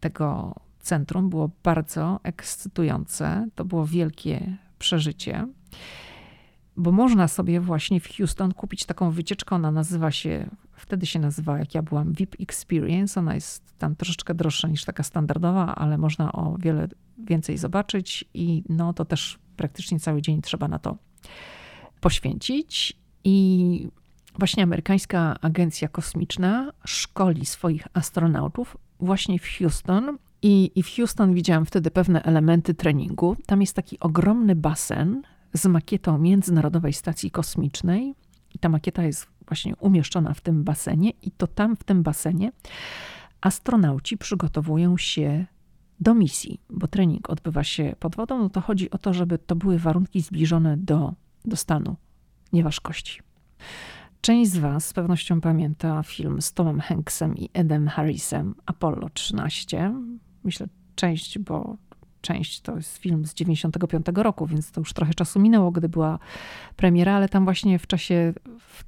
tego 0.00 0.54
centrum 0.80 1.30
było 1.30 1.50
bardzo 1.62 2.20
ekscytujące. 2.22 3.48
To 3.54 3.64
było 3.64 3.86
wielkie 3.86 4.56
przeżycie, 4.78 5.46
bo 6.78 6.92
można 6.92 7.28
sobie 7.28 7.60
właśnie 7.60 8.00
w 8.00 8.16
Houston 8.16 8.54
kupić 8.54 8.84
taką 8.84 9.10
wycieczkę. 9.10 9.54
Ona 9.56 9.70
nazywa 9.70 10.10
się, 10.10 10.50
wtedy 10.72 11.06
się 11.06 11.18
nazywała, 11.18 11.58
jak 11.58 11.74
ja 11.74 11.82
byłam, 11.82 12.12
VIP 12.12 12.36
Experience. 12.40 13.20
Ona 13.20 13.34
jest 13.34 13.78
tam 13.78 13.96
troszeczkę 13.96 14.34
droższa 14.34 14.68
niż 14.68 14.84
taka 14.84 15.02
standardowa, 15.02 15.74
ale 15.74 15.98
można 15.98 16.32
o 16.32 16.56
wiele 16.58 16.88
więcej 17.18 17.58
zobaczyć 17.58 18.24
i 18.34 18.62
no 18.68 18.92
to 18.92 19.04
też 19.04 19.38
praktycznie 19.56 20.00
cały 20.00 20.22
dzień 20.22 20.42
trzeba 20.42 20.68
na 20.68 20.78
to 20.78 20.96
poświęcić. 22.00 22.96
I 23.24 23.88
właśnie 24.38 24.62
amerykańska 24.62 25.36
agencja 25.40 25.88
kosmiczna 25.88 26.72
szkoli 26.84 27.46
swoich 27.46 27.86
astronautów 27.94 28.76
właśnie 29.00 29.38
w 29.38 29.46
Houston. 29.58 30.18
I, 30.42 30.70
I 30.74 30.82
w 30.82 30.96
Houston 30.96 31.34
widziałam 31.34 31.66
wtedy 31.66 31.90
pewne 31.90 32.22
elementy 32.22 32.74
treningu. 32.74 33.36
Tam 33.46 33.60
jest 33.60 33.76
taki 33.76 34.00
ogromny 34.00 34.54
basen 34.56 35.22
z 35.54 35.66
makietą 35.66 36.18
Międzynarodowej 36.18 36.92
Stacji 36.92 37.30
Kosmicznej. 37.30 38.14
I 38.54 38.58
ta 38.58 38.68
makieta 38.68 39.02
jest 39.02 39.26
właśnie 39.46 39.76
umieszczona 39.76 40.34
w 40.34 40.40
tym 40.40 40.64
basenie, 40.64 41.10
i 41.22 41.30
to 41.30 41.46
tam 41.46 41.76
w 41.76 41.84
tym 41.84 42.02
basenie 42.02 42.52
astronauci 43.40 44.18
przygotowują 44.18 44.96
się 44.96 45.46
do 46.00 46.14
misji, 46.14 46.60
bo 46.70 46.86
trening 46.86 47.30
odbywa 47.30 47.64
się 47.64 47.96
pod 48.00 48.16
wodą. 48.16 48.38
No 48.38 48.48
to 48.48 48.60
chodzi 48.60 48.90
o 48.90 48.98
to, 48.98 49.14
żeby 49.14 49.38
to 49.38 49.56
były 49.56 49.78
warunki 49.78 50.20
zbliżone 50.20 50.76
do, 50.76 51.12
do 51.44 51.56
stanu 51.56 51.96
nieważkości. 52.52 53.20
Część 54.20 54.50
z 54.50 54.58
Was 54.58 54.86
z 54.86 54.92
pewnością 54.92 55.40
pamięta 55.40 56.02
film 56.02 56.42
z 56.42 56.52
Tomem 56.52 56.80
Hanksem 56.80 57.36
i 57.36 57.50
Edem 57.52 57.88
Harrisem 57.88 58.54
Apollo 58.66 59.08
13. 59.14 59.94
Myślę, 60.44 60.66
część, 60.94 61.38
bo 61.38 61.76
część 62.20 62.60
to 62.60 62.76
jest 62.76 62.96
film 62.96 63.26
z 63.26 63.34
95 63.34 64.06
roku, 64.14 64.46
więc 64.46 64.72
to 64.72 64.80
już 64.80 64.92
trochę 64.92 65.14
czasu 65.14 65.40
minęło, 65.40 65.70
gdy 65.70 65.88
była 65.88 66.18
premiera, 66.76 67.14
ale 67.14 67.28
tam 67.28 67.44
właśnie 67.44 67.78
w 67.78 67.86
czasie, 67.86 68.32
w 68.58 68.84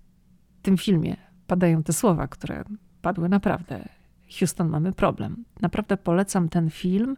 tym 0.63 0.79
filmie 0.79 1.17
padają 1.47 1.83
te 1.83 1.93
słowa, 1.93 2.29
które 2.29 2.65
padły 3.03 3.29
naprawdę. 3.29 3.89
Houston, 4.39 4.69
mamy 4.69 4.93
problem. 4.93 5.45
Naprawdę 5.61 5.97
polecam 5.97 6.49
ten 6.49 6.71
film 6.71 7.17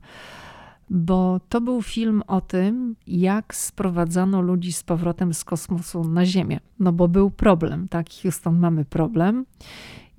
bo 0.95 1.41
to 1.49 1.61
był 1.61 1.83
film 1.83 2.23
o 2.27 2.41
tym, 2.41 2.97
jak 3.07 3.55
sprowadzano 3.55 4.41
ludzi 4.41 4.73
z 4.73 4.83
powrotem 4.83 5.35
z 5.35 5.45
kosmosu 5.45 6.05
na 6.05 6.27
Ziemię. 6.27 6.61
No 6.79 6.93
bo 6.93 7.09
był 7.09 7.31
problem, 7.31 7.89
tak? 7.89 8.07
Houston, 8.23 8.59
mamy 8.59 8.85
problem. 8.85 9.47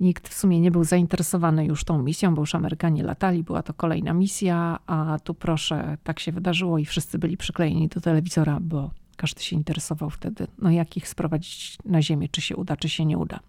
Nikt 0.00 0.28
w 0.28 0.34
sumie 0.34 0.60
nie 0.60 0.70
był 0.70 0.84
zainteresowany 0.84 1.66
już 1.66 1.84
tą 1.84 2.02
misją, 2.02 2.34
bo 2.34 2.42
już 2.42 2.54
Amerykanie 2.54 3.02
latali, 3.02 3.44
była 3.44 3.62
to 3.62 3.74
kolejna 3.74 4.12
misja, 4.12 4.78
a 4.86 5.18
tu 5.24 5.34
proszę, 5.34 5.98
tak 6.04 6.20
się 6.20 6.32
wydarzyło 6.32 6.78
i 6.78 6.84
wszyscy 6.84 7.18
byli 7.18 7.36
przyklejeni 7.36 7.88
do 7.88 8.00
telewizora, 8.00 8.58
bo 8.60 8.90
każdy 9.16 9.42
się 9.42 9.56
interesował 9.56 10.10
wtedy, 10.10 10.46
no 10.58 10.70
jak 10.70 10.96
ich 10.96 11.08
sprowadzić 11.08 11.78
na 11.84 12.02
ziemię, 12.02 12.28
czy 12.28 12.40
się 12.40 12.56
uda, 12.56 12.76
czy 12.76 12.88
się 12.88 13.04
nie 13.04 13.18
uda. 13.18 13.40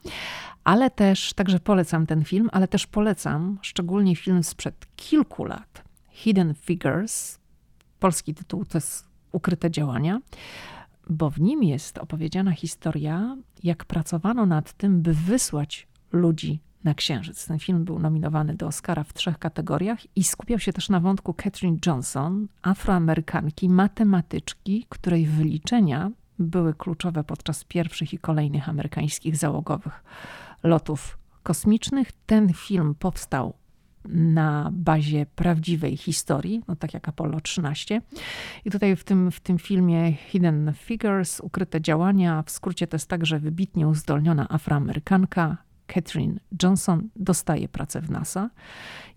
Ale 0.63 0.89
też, 0.89 1.33
także 1.33 1.59
polecam 1.59 2.05
ten 2.05 2.23
film, 2.23 2.49
ale 2.51 2.67
też 2.67 2.87
polecam 2.87 3.57
szczególnie 3.61 4.15
film 4.15 4.43
sprzed 4.43 4.87
kilku 4.95 5.43
lat, 5.43 5.85
Hidden 6.15 6.53
Figures. 6.53 7.39
Polski 7.99 8.33
tytuł 8.33 8.65
to 8.65 8.77
jest 8.77 9.05
Ukryte 9.31 9.71
działania, 9.71 10.21
bo 11.09 11.29
w 11.29 11.41
nim 11.41 11.63
jest 11.63 11.97
opowiedziana 11.97 12.51
historia, 12.51 13.37
jak 13.63 13.85
pracowano 13.85 14.45
nad 14.45 14.73
tym, 14.73 15.01
by 15.01 15.13
wysłać 15.13 15.87
ludzi 16.11 16.59
na 16.83 16.93
Księżyc. 16.93 17.45
Ten 17.45 17.59
film 17.59 17.85
był 17.85 17.99
nominowany 17.99 18.55
do 18.55 18.67
Oscara 18.67 19.03
w 19.03 19.13
trzech 19.13 19.39
kategoriach 19.39 20.17
i 20.17 20.23
skupiał 20.23 20.59
się 20.59 20.73
też 20.73 20.89
na 20.89 20.99
wątku 20.99 21.33
Katherine 21.33 21.77
Johnson, 21.85 22.47
afroamerykanki, 22.61 23.69
matematyczki, 23.69 24.85
której 24.89 25.25
wyliczenia 25.25 26.11
były 26.39 26.73
kluczowe 26.73 27.23
podczas 27.23 27.63
pierwszych 27.63 28.13
i 28.13 28.17
kolejnych 28.17 28.69
amerykańskich 28.69 29.37
załogowych 29.37 30.03
lotów 30.63 31.17
kosmicznych. 31.43 32.11
Ten 32.25 32.53
film 32.53 32.95
powstał 32.99 33.53
na 34.09 34.69
bazie 34.73 35.25
prawdziwej 35.25 35.97
historii, 35.97 36.63
no 36.67 36.75
tak 36.75 36.93
jak 36.93 37.09
Apollo 37.09 37.41
13. 37.41 38.01
I 38.65 38.71
tutaj 38.71 38.95
w 38.95 39.03
tym, 39.03 39.31
w 39.31 39.39
tym 39.39 39.57
filmie 39.57 40.13
Hidden 40.13 40.73
Figures, 40.75 41.39
ukryte 41.39 41.81
działania, 41.81 42.43
w 42.43 42.51
skrócie 42.51 42.87
to 42.87 42.95
jest 42.95 43.09
także 43.09 43.39
wybitnie 43.39 43.87
uzdolniona 43.87 44.49
afroamerykanka, 44.49 45.57
Catherine 45.87 46.39
Johnson 46.63 47.09
dostaje 47.15 47.67
pracę 47.67 48.01
w 48.01 48.09
NASA, 48.09 48.49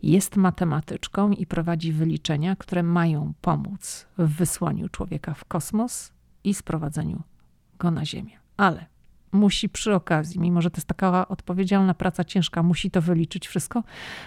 jest 0.03 0.37
matematyczką 0.37 1.31
i 1.31 1.47
prowadzi 1.47 1.93
wyliczenia, 1.93 2.57
które 2.57 2.83
mają 2.83 3.33
pomóc 3.41 4.07
w 4.19 4.37
wysłaniu 4.37 4.89
człowieka 4.89 5.35
w 5.35 5.45
kosmos 5.45 6.13
i 6.45 6.55
sprowadzeniu 6.55 7.23
go 7.79 7.91
na 7.91 8.05
Ziemię. 8.05 8.39
Ale 8.57 8.87
musi 9.33 9.69
przy 9.69 9.95
okazji, 9.95 10.41
mimo 10.41 10.63
że 10.63 10.71
to 10.71 10.77
jest 10.77 10.89
taka 10.89 11.29
odpowiedzialna 11.29 11.95
praca 11.95 12.25
ciężka, 12.25 12.63
musi 12.63 12.91
to 12.91 13.03
wyliczyć 13.03 13.49
wszystko, 13.49 13.85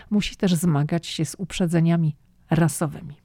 musi 0.10 0.36
też 0.36 0.54
zmagać 0.56 1.08
się 1.08 1.26
z 1.26 1.36
uprzedzeniami 1.36 2.16
rasowymi. 2.50 3.16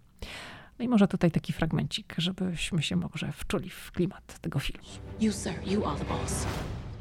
No 0.79 0.85
i 0.85 0.89
może 0.89 1.09
tutaj 1.09 1.31
taki 1.31 1.53
fragmencik, 1.53 2.15
żebyśmy 2.19 2.83
się 2.83 2.97
może 2.97 3.33
wczuli 3.33 3.71
w 3.71 3.93
klimat 3.93 4.39
tego 4.41 4.59
filmu. 4.59 4.85
You 5.21 5.33
sir, 5.33 5.55
you 5.67 5.87
are 5.87 5.99
the 5.99 6.05
boss. 6.05 6.47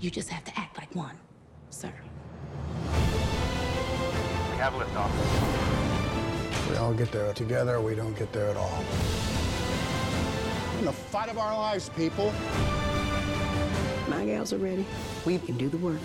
You 0.01 0.11
just 0.15 0.30
have 0.30 0.43
to 0.43 0.51
act 0.61 0.82
like 0.82 0.99
one, 0.99 1.15
sir. 1.69 1.91
We 4.51 4.63
have 4.63 4.73
liftoff. 4.80 5.11
We 6.69 6.80
all 6.80 6.95
get 6.95 7.11
there 7.11 7.34
together, 7.34 7.82
we 7.82 7.95
don't 7.95 8.19
get 8.19 8.32
there 8.32 8.49
at 8.51 8.57
all. 8.57 8.82
In 10.80 10.86
the 10.86 10.93
fight 10.93 11.30
of 11.32 11.38
our 11.38 11.71
lives, 11.71 11.89
people. 11.89 12.32
My 14.10 14.26
gals 14.26 14.53
are 14.53 14.58
ready. 14.58 14.86
We 15.26 15.39
can 15.39 15.58
do 15.58 15.70
the 15.70 15.78
work. 15.78 16.01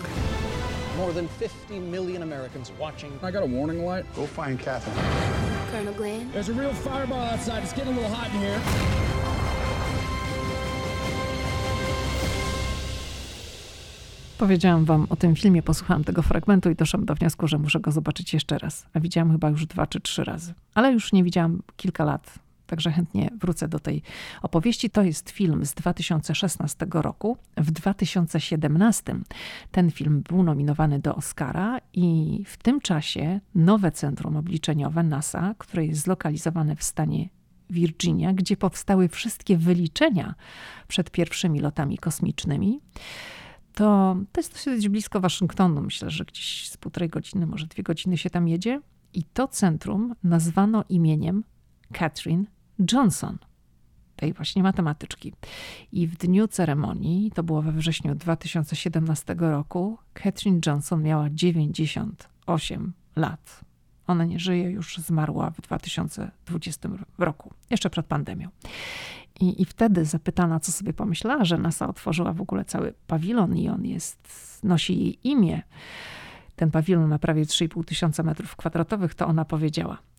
More 0.97 1.13
than 1.13 1.27
50 1.27 1.79
million 1.79 2.23
Americans 2.23 2.71
watching. 2.79 3.11
I 3.23 3.31
got 3.31 3.43
a 3.43 3.45
warning 3.45 3.85
light. 3.85 4.05
Go 4.15 4.25
find 4.25 4.59
Catherine. 4.59 4.97
Colonel 5.71 5.93
Glenn. 5.93 6.31
There's 6.31 6.49
a 6.49 6.53
real 6.53 6.73
fireball 6.73 7.21
outside. 7.21 7.63
It's 7.63 7.73
getting 7.73 7.93
a 7.93 7.95
little 7.95 8.15
hot 8.15 8.27
in 8.33 8.39
here. 8.39 8.61
Powiedziałam 14.37 14.85
wam 14.85 15.07
o 15.09 15.15
tym 15.15 15.35
filmie, 15.35 15.63
posłuchałam 15.63 16.03
tego 16.03 16.21
fragmentu 16.21 16.69
i 16.69 16.75
doszłam 16.75 17.05
do 17.05 17.15
wniosku, 17.15 17.47
że 17.47 17.57
muszę 17.57 17.79
go 17.79 17.91
zobaczyć 17.91 18.33
jeszcze 18.33 18.57
raz. 18.57 18.85
A 18.93 18.99
widziałam 18.99 19.31
chyba 19.31 19.49
już 19.49 19.65
dwa 19.65 19.87
czy 19.87 19.99
trzy 19.99 20.23
razy. 20.23 20.53
Ale 20.73 20.91
już 20.91 21.13
nie 21.13 21.23
widziałam 21.23 21.61
kilka 21.77 22.03
lat. 22.03 22.39
Także 22.71 22.91
chętnie 22.91 23.29
wrócę 23.39 23.67
do 23.67 23.79
tej 23.79 24.01
opowieści. 24.41 24.89
To 24.89 25.03
jest 25.03 25.29
film 25.29 25.65
z 25.65 25.73
2016 25.73 26.85
roku. 26.91 27.37
W 27.57 27.71
2017 27.71 29.15
ten 29.71 29.91
film 29.91 30.23
był 30.29 30.43
nominowany 30.43 30.99
do 30.99 31.15
Oscara 31.15 31.79
i 31.93 32.43
w 32.47 32.57
tym 32.57 32.81
czasie 32.81 33.39
nowe 33.55 33.91
centrum 33.91 34.37
obliczeniowe 34.37 35.03
NASA, 35.03 35.55
które 35.57 35.85
jest 35.85 36.01
zlokalizowane 36.01 36.75
w 36.75 36.83
stanie 36.83 37.29
Virginia, 37.69 38.33
gdzie 38.33 38.57
powstały 38.57 39.09
wszystkie 39.09 39.57
wyliczenia 39.57 40.35
przed 40.87 41.11
pierwszymi 41.11 41.59
lotami 41.59 41.97
kosmicznymi, 41.97 42.79
to, 43.73 44.17
to 44.31 44.41
jest 44.41 44.53
dosyć 44.53 44.89
blisko 44.89 45.19
Waszyngtonu. 45.19 45.81
Myślę, 45.81 46.09
że 46.09 46.25
gdzieś 46.25 46.69
z 46.69 46.77
półtorej 46.77 47.09
godziny, 47.09 47.47
może 47.47 47.67
dwie 47.67 47.83
godziny 47.83 48.17
się 48.17 48.29
tam 48.29 48.47
jedzie. 48.47 48.81
I 49.13 49.23
to 49.23 49.47
centrum 49.47 50.15
nazwano 50.23 50.83
imieniem 50.89 51.43
Catherine 51.93 52.45
Johnson, 52.91 53.37
tej 54.15 54.33
właśnie 54.33 54.63
matematyczki. 54.63 55.33
I 55.91 56.07
w 56.07 56.17
dniu 56.17 56.47
ceremonii, 56.47 57.31
to 57.31 57.43
było 57.43 57.61
we 57.61 57.71
wrześniu 57.71 58.15
2017 58.15 59.35
roku, 59.39 59.97
Catherine 60.13 60.59
Johnson 60.65 61.03
miała 61.03 61.29
98 61.29 62.93
lat. 63.15 63.61
Ona 64.07 64.25
nie 64.25 64.39
żyje, 64.39 64.71
już 64.71 64.97
zmarła 64.97 65.49
w 65.49 65.61
2020 65.61 66.89
roku, 67.17 67.53
jeszcze 67.69 67.89
przed 67.89 68.05
pandemią. 68.05 68.49
I, 69.39 69.61
I 69.61 69.65
wtedy 69.65 70.05
zapytana, 70.05 70.59
co 70.59 70.71
sobie 70.71 70.93
pomyślała, 70.93 71.45
że 71.45 71.57
NASA 71.57 71.87
otworzyła 71.87 72.33
w 72.33 72.41
ogóle 72.41 72.65
cały 72.65 72.93
pawilon 73.07 73.57
i 73.57 73.69
on 73.69 73.85
jest, 73.85 74.59
nosi 74.63 74.99
jej 74.99 75.27
imię. 75.27 75.61
Ten 76.55 76.71
pawilon 76.71 77.09
ma 77.09 77.19
prawie 77.19 77.45
3,5 77.45 77.85
tysiąca 77.85 78.23
metrów 78.23 78.55
kwadratowych, 78.55 79.15
to 79.15 79.27
ona 79.27 79.45
powiedziała– 79.45 79.97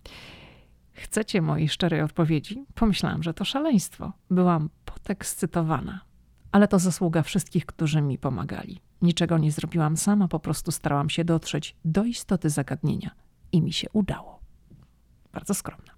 Chcecie 0.93 1.43
mojej 1.43 1.69
szczerej 1.69 2.03
odpowiedzi? 2.03 2.65
Pomyślałam, 2.75 3.23
że 3.23 3.35
to 3.35 3.45
szaleństwo. 3.45 4.13
Byłam 4.31 4.71
podekscytowana. 4.85 6.01
Ale 6.53 6.69
to 6.69 6.79
zasługa 6.79 7.23
wszystkich, 7.23 7.67
którzy 7.67 8.03
mi 8.03 8.19
pomagali. 8.19 8.81
Niczego 9.03 9.39
nie 9.39 9.53
zrobiłam 9.53 9.97
sama, 9.97 10.29
po 10.29 10.41
prostu 10.41 10.73
starałam 10.73 11.11
się 11.11 11.25
dotrzeć 11.25 11.77
do 11.85 12.05
istoty 12.05 12.51
zagadnienia 12.51 13.11
i 13.53 13.63
mi 13.63 13.73
się 13.73 13.87
udało. 13.93 14.41
Bardzo 15.33 15.55
skromna. 15.55 15.93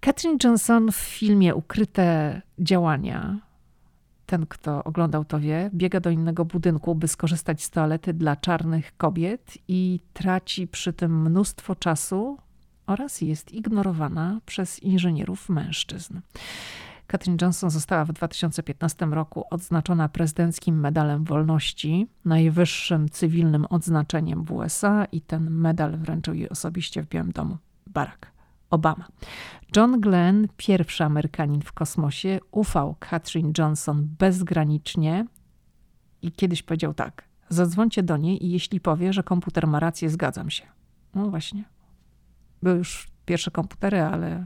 Katrin 0.00 0.38
Johnson 0.44 0.92
w 0.92 0.96
filmie 0.96 1.54
Ukryte 1.54 2.42
działania 2.58 3.46
ten, 4.26 4.46
kto 4.46 4.84
oglądał 4.84 5.24
to 5.24 5.40
wie, 5.40 5.70
biega 5.74 6.00
do 6.00 6.10
innego 6.10 6.44
budynku, 6.44 6.94
by 6.94 7.08
skorzystać 7.08 7.62
z 7.62 7.70
toalety 7.70 8.12
dla 8.12 8.36
czarnych 8.36 8.96
kobiet 8.96 9.58
i 9.68 10.00
traci 10.12 10.66
przy 10.66 10.92
tym 10.92 11.22
mnóstwo 11.22 11.74
czasu 11.74 12.38
oraz 12.86 13.20
jest 13.20 13.52
ignorowana 13.52 14.40
przez 14.46 14.82
inżynierów 14.82 15.48
mężczyzn. 15.48 16.20
Katrin 17.06 17.36
Johnson 17.42 17.70
została 17.70 18.04
w 18.04 18.12
2015 18.12 19.06
roku 19.06 19.44
odznaczona 19.50 20.08
prezydenckim 20.08 20.80
Medalem 20.80 21.24
Wolności, 21.24 22.06
najwyższym 22.24 23.08
cywilnym 23.08 23.66
odznaczeniem 23.70 24.44
w 24.44 24.52
USA 24.52 25.04
i 25.12 25.20
ten 25.20 25.50
medal 25.50 25.98
wręczył 25.98 26.34
jej 26.34 26.48
osobiście 26.48 27.02
w 27.02 27.08
Białym 27.08 27.32
Domu 27.32 27.56
Barack 27.86 28.26
Obama. 28.70 29.08
John 29.76 30.00
Glenn, 30.00 30.48
pierwszy 30.56 31.04
Amerykanin 31.04 31.60
w 31.60 31.72
kosmosie, 31.72 32.38
ufał 32.50 32.96
Katrin 32.98 33.52
Johnson 33.58 34.08
bezgranicznie 34.18 35.26
i 36.22 36.32
kiedyś 36.32 36.62
powiedział 36.62 36.94
tak: 36.94 37.24
Zadzwońcie 37.48 38.02
do 38.02 38.16
niej 38.16 38.46
i 38.46 38.50
jeśli 38.50 38.80
powie, 38.80 39.12
że 39.12 39.22
komputer 39.22 39.66
ma 39.66 39.80
rację, 39.80 40.10
zgadzam 40.10 40.50
się. 40.50 40.64
No 41.14 41.30
właśnie. 41.30 41.64
Były 42.66 42.78
już 42.78 43.08
pierwsze 43.26 43.50
komputery, 43.50 44.00
ale 44.00 44.44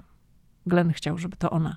Glenn 0.66 0.92
chciał, 0.92 1.18
żeby 1.18 1.36
to 1.36 1.50
ona 1.50 1.76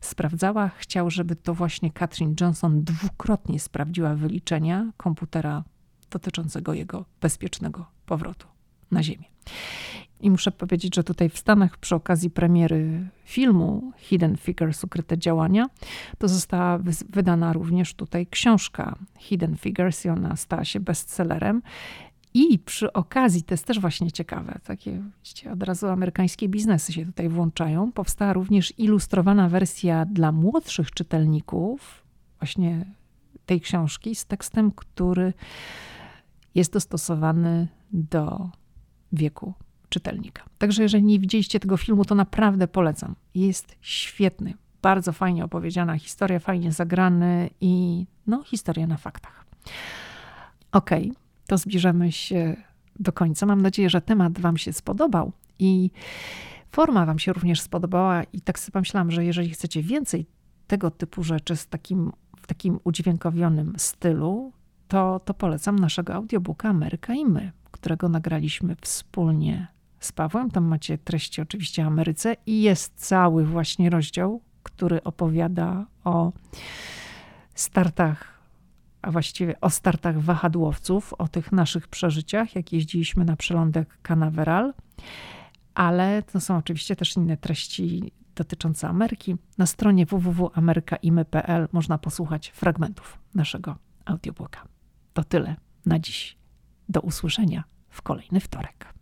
sprawdzała. 0.00 0.68
Chciał, 0.68 1.10
żeby 1.10 1.36
to 1.36 1.54
właśnie 1.54 1.92
Katrin 1.92 2.34
Johnson 2.40 2.84
dwukrotnie 2.84 3.60
sprawdziła 3.60 4.14
wyliczenia 4.14 4.92
komputera 4.96 5.64
dotyczącego 6.10 6.74
jego 6.74 7.04
bezpiecznego 7.20 7.86
powrotu 8.06 8.46
na 8.90 9.02
Ziemię. 9.02 9.24
I 10.20 10.30
muszę 10.30 10.52
powiedzieć, 10.52 10.94
że 10.94 11.04
tutaj 11.04 11.28
w 11.28 11.38
Stanach 11.38 11.78
przy 11.78 11.94
okazji 11.94 12.30
premiery 12.30 13.08
filmu 13.24 13.92
Hidden 13.96 14.36
Figures, 14.36 14.84
ukryte 14.84 15.18
działania, 15.18 15.66
to 16.18 16.28
została 16.28 16.78
wydana 17.08 17.52
również 17.52 17.94
tutaj 17.94 18.26
książka 18.26 18.98
Hidden 19.18 19.56
Figures 19.56 20.04
i 20.04 20.08
ona 20.08 20.36
stała 20.36 20.64
się 20.64 20.80
bestsellerem. 20.80 21.62
I 22.38 22.58
przy 22.58 22.92
okazji, 22.92 23.42
to 23.42 23.54
jest 23.54 23.64
też 23.64 23.80
właśnie 23.80 24.12
ciekawe, 24.12 24.58
takie 24.64 25.02
wiecie, 25.24 25.52
od 25.52 25.62
razu 25.62 25.86
amerykańskie 25.86 26.48
biznesy 26.48 26.92
się 26.92 27.06
tutaj 27.06 27.28
włączają, 27.28 27.92
powstała 27.92 28.32
również 28.32 28.78
ilustrowana 28.78 29.48
wersja 29.48 30.04
dla 30.04 30.32
młodszych 30.32 30.90
czytelników 30.90 32.02
właśnie 32.40 32.86
tej 33.46 33.60
książki 33.60 34.14
z 34.14 34.26
tekstem, 34.26 34.70
który 34.70 35.32
jest 36.54 36.72
dostosowany 36.72 37.68
do 37.92 38.50
wieku 39.12 39.54
czytelnika. 39.88 40.42
Także 40.58 40.82
jeżeli 40.82 41.04
nie 41.04 41.20
widzieliście 41.20 41.60
tego 41.60 41.76
filmu, 41.76 42.04
to 42.04 42.14
naprawdę 42.14 42.68
polecam. 42.68 43.14
Jest 43.34 43.76
świetny, 43.80 44.54
bardzo 44.82 45.12
fajnie 45.12 45.44
opowiedziana 45.44 45.98
historia, 45.98 46.38
fajnie 46.38 46.72
zagrany 46.72 47.50
i 47.60 48.06
no, 48.26 48.42
historia 48.44 48.86
na 48.86 48.96
faktach. 48.96 49.44
Okej, 50.72 51.10
okay, 51.10 51.25
to 51.46 51.58
zbliżamy 51.58 52.12
się 52.12 52.56
do 53.00 53.12
końca. 53.12 53.46
Mam 53.46 53.62
nadzieję, 53.62 53.90
że 53.90 54.00
temat 54.00 54.38
Wam 54.40 54.56
się 54.56 54.72
spodobał 54.72 55.32
i 55.58 55.90
forma 56.70 57.06
Wam 57.06 57.18
się 57.18 57.32
również 57.32 57.60
spodobała. 57.60 58.22
I 58.22 58.40
tak 58.40 58.58
sobie 58.58 58.72
pomyślałam, 58.72 59.10
że 59.10 59.24
jeżeli 59.24 59.50
chcecie 59.50 59.82
więcej 59.82 60.26
tego 60.66 60.90
typu 60.90 61.22
rzeczy 61.22 61.56
z 61.56 61.66
takim, 61.66 62.12
w 62.36 62.46
takim 62.46 62.78
udźwiękowionym 62.84 63.74
stylu, 63.76 64.52
to, 64.88 65.20
to 65.24 65.34
polecam 65.34 65.78
naszego 65.78 66.14
audiobooka 66.14 66.68
Ameryka 66.68 67.14
i 67.14 67.24
my, 67.24 67.52
którego 67.70 68.08
nagraliśmy 68.08 68.76
wspólnie 68.80 69.66
z 70.00 70.12
Pawłem. 70.12 70.50
Tam 70.50 70.64
macie 70.64 70.98
treści 70.98 71.40
oczywiście 71.42 71.84
o 71.84 71.86
Ameryce 71.86 72.36
i 72.46 72.62
jest 72.62 72.92
cały 72.96 73.44
właśnie 73.44 73.90
rozdział, 73.90 74.40
który 74.62 75.02
opowiada 75.02 75.86
o 76.04 76.32
startach, 77.54 78.35
a 79.06 79.10
właściwie 79.10 79.60
o 79.60 79.70
startach 79.70 80.20
wahadłowców, 80.20 81.12
o 81.12 81.28
tych 81.28 81.52
naszych 81.52 81.88
przeżyciach, 81.88 82.54
jak 82.54 82.72
jeździliśmy 82.72 83.24
na 83.24 83.36
przelądek 83.36 83.98
Canaveral. 84.02 84.74
Ale 85.74 86.22
to 86.22 86.40
są 86.40 86.56
oczywiście 86.56 86.96
też 86.96 87.16
inne 87.16 87.36
treści 87.36 88.12
dotyczące 88.34 88.88
Ameryki. 88.88 89.36
Na 89.58 89.66
stronie 89.66 90.06
www.amerykaimy.pl 90.06 91.68
można 91.72 91.98
posłuchać 91.98 92.48
fragmentów 92.48 93.18
naszego 93.34 93.76
audiobooka. 94.04 94.68
To 95.12 95.24
tyle 95.24 95.56
na 95.86 95.98
dziś. 95.98 96.36
Do 96.88 97.00
usłyszenia 97.00 97.64
w 97.88 98.02
kolejny 98.02 98.40
wtorek. 98.40 98.95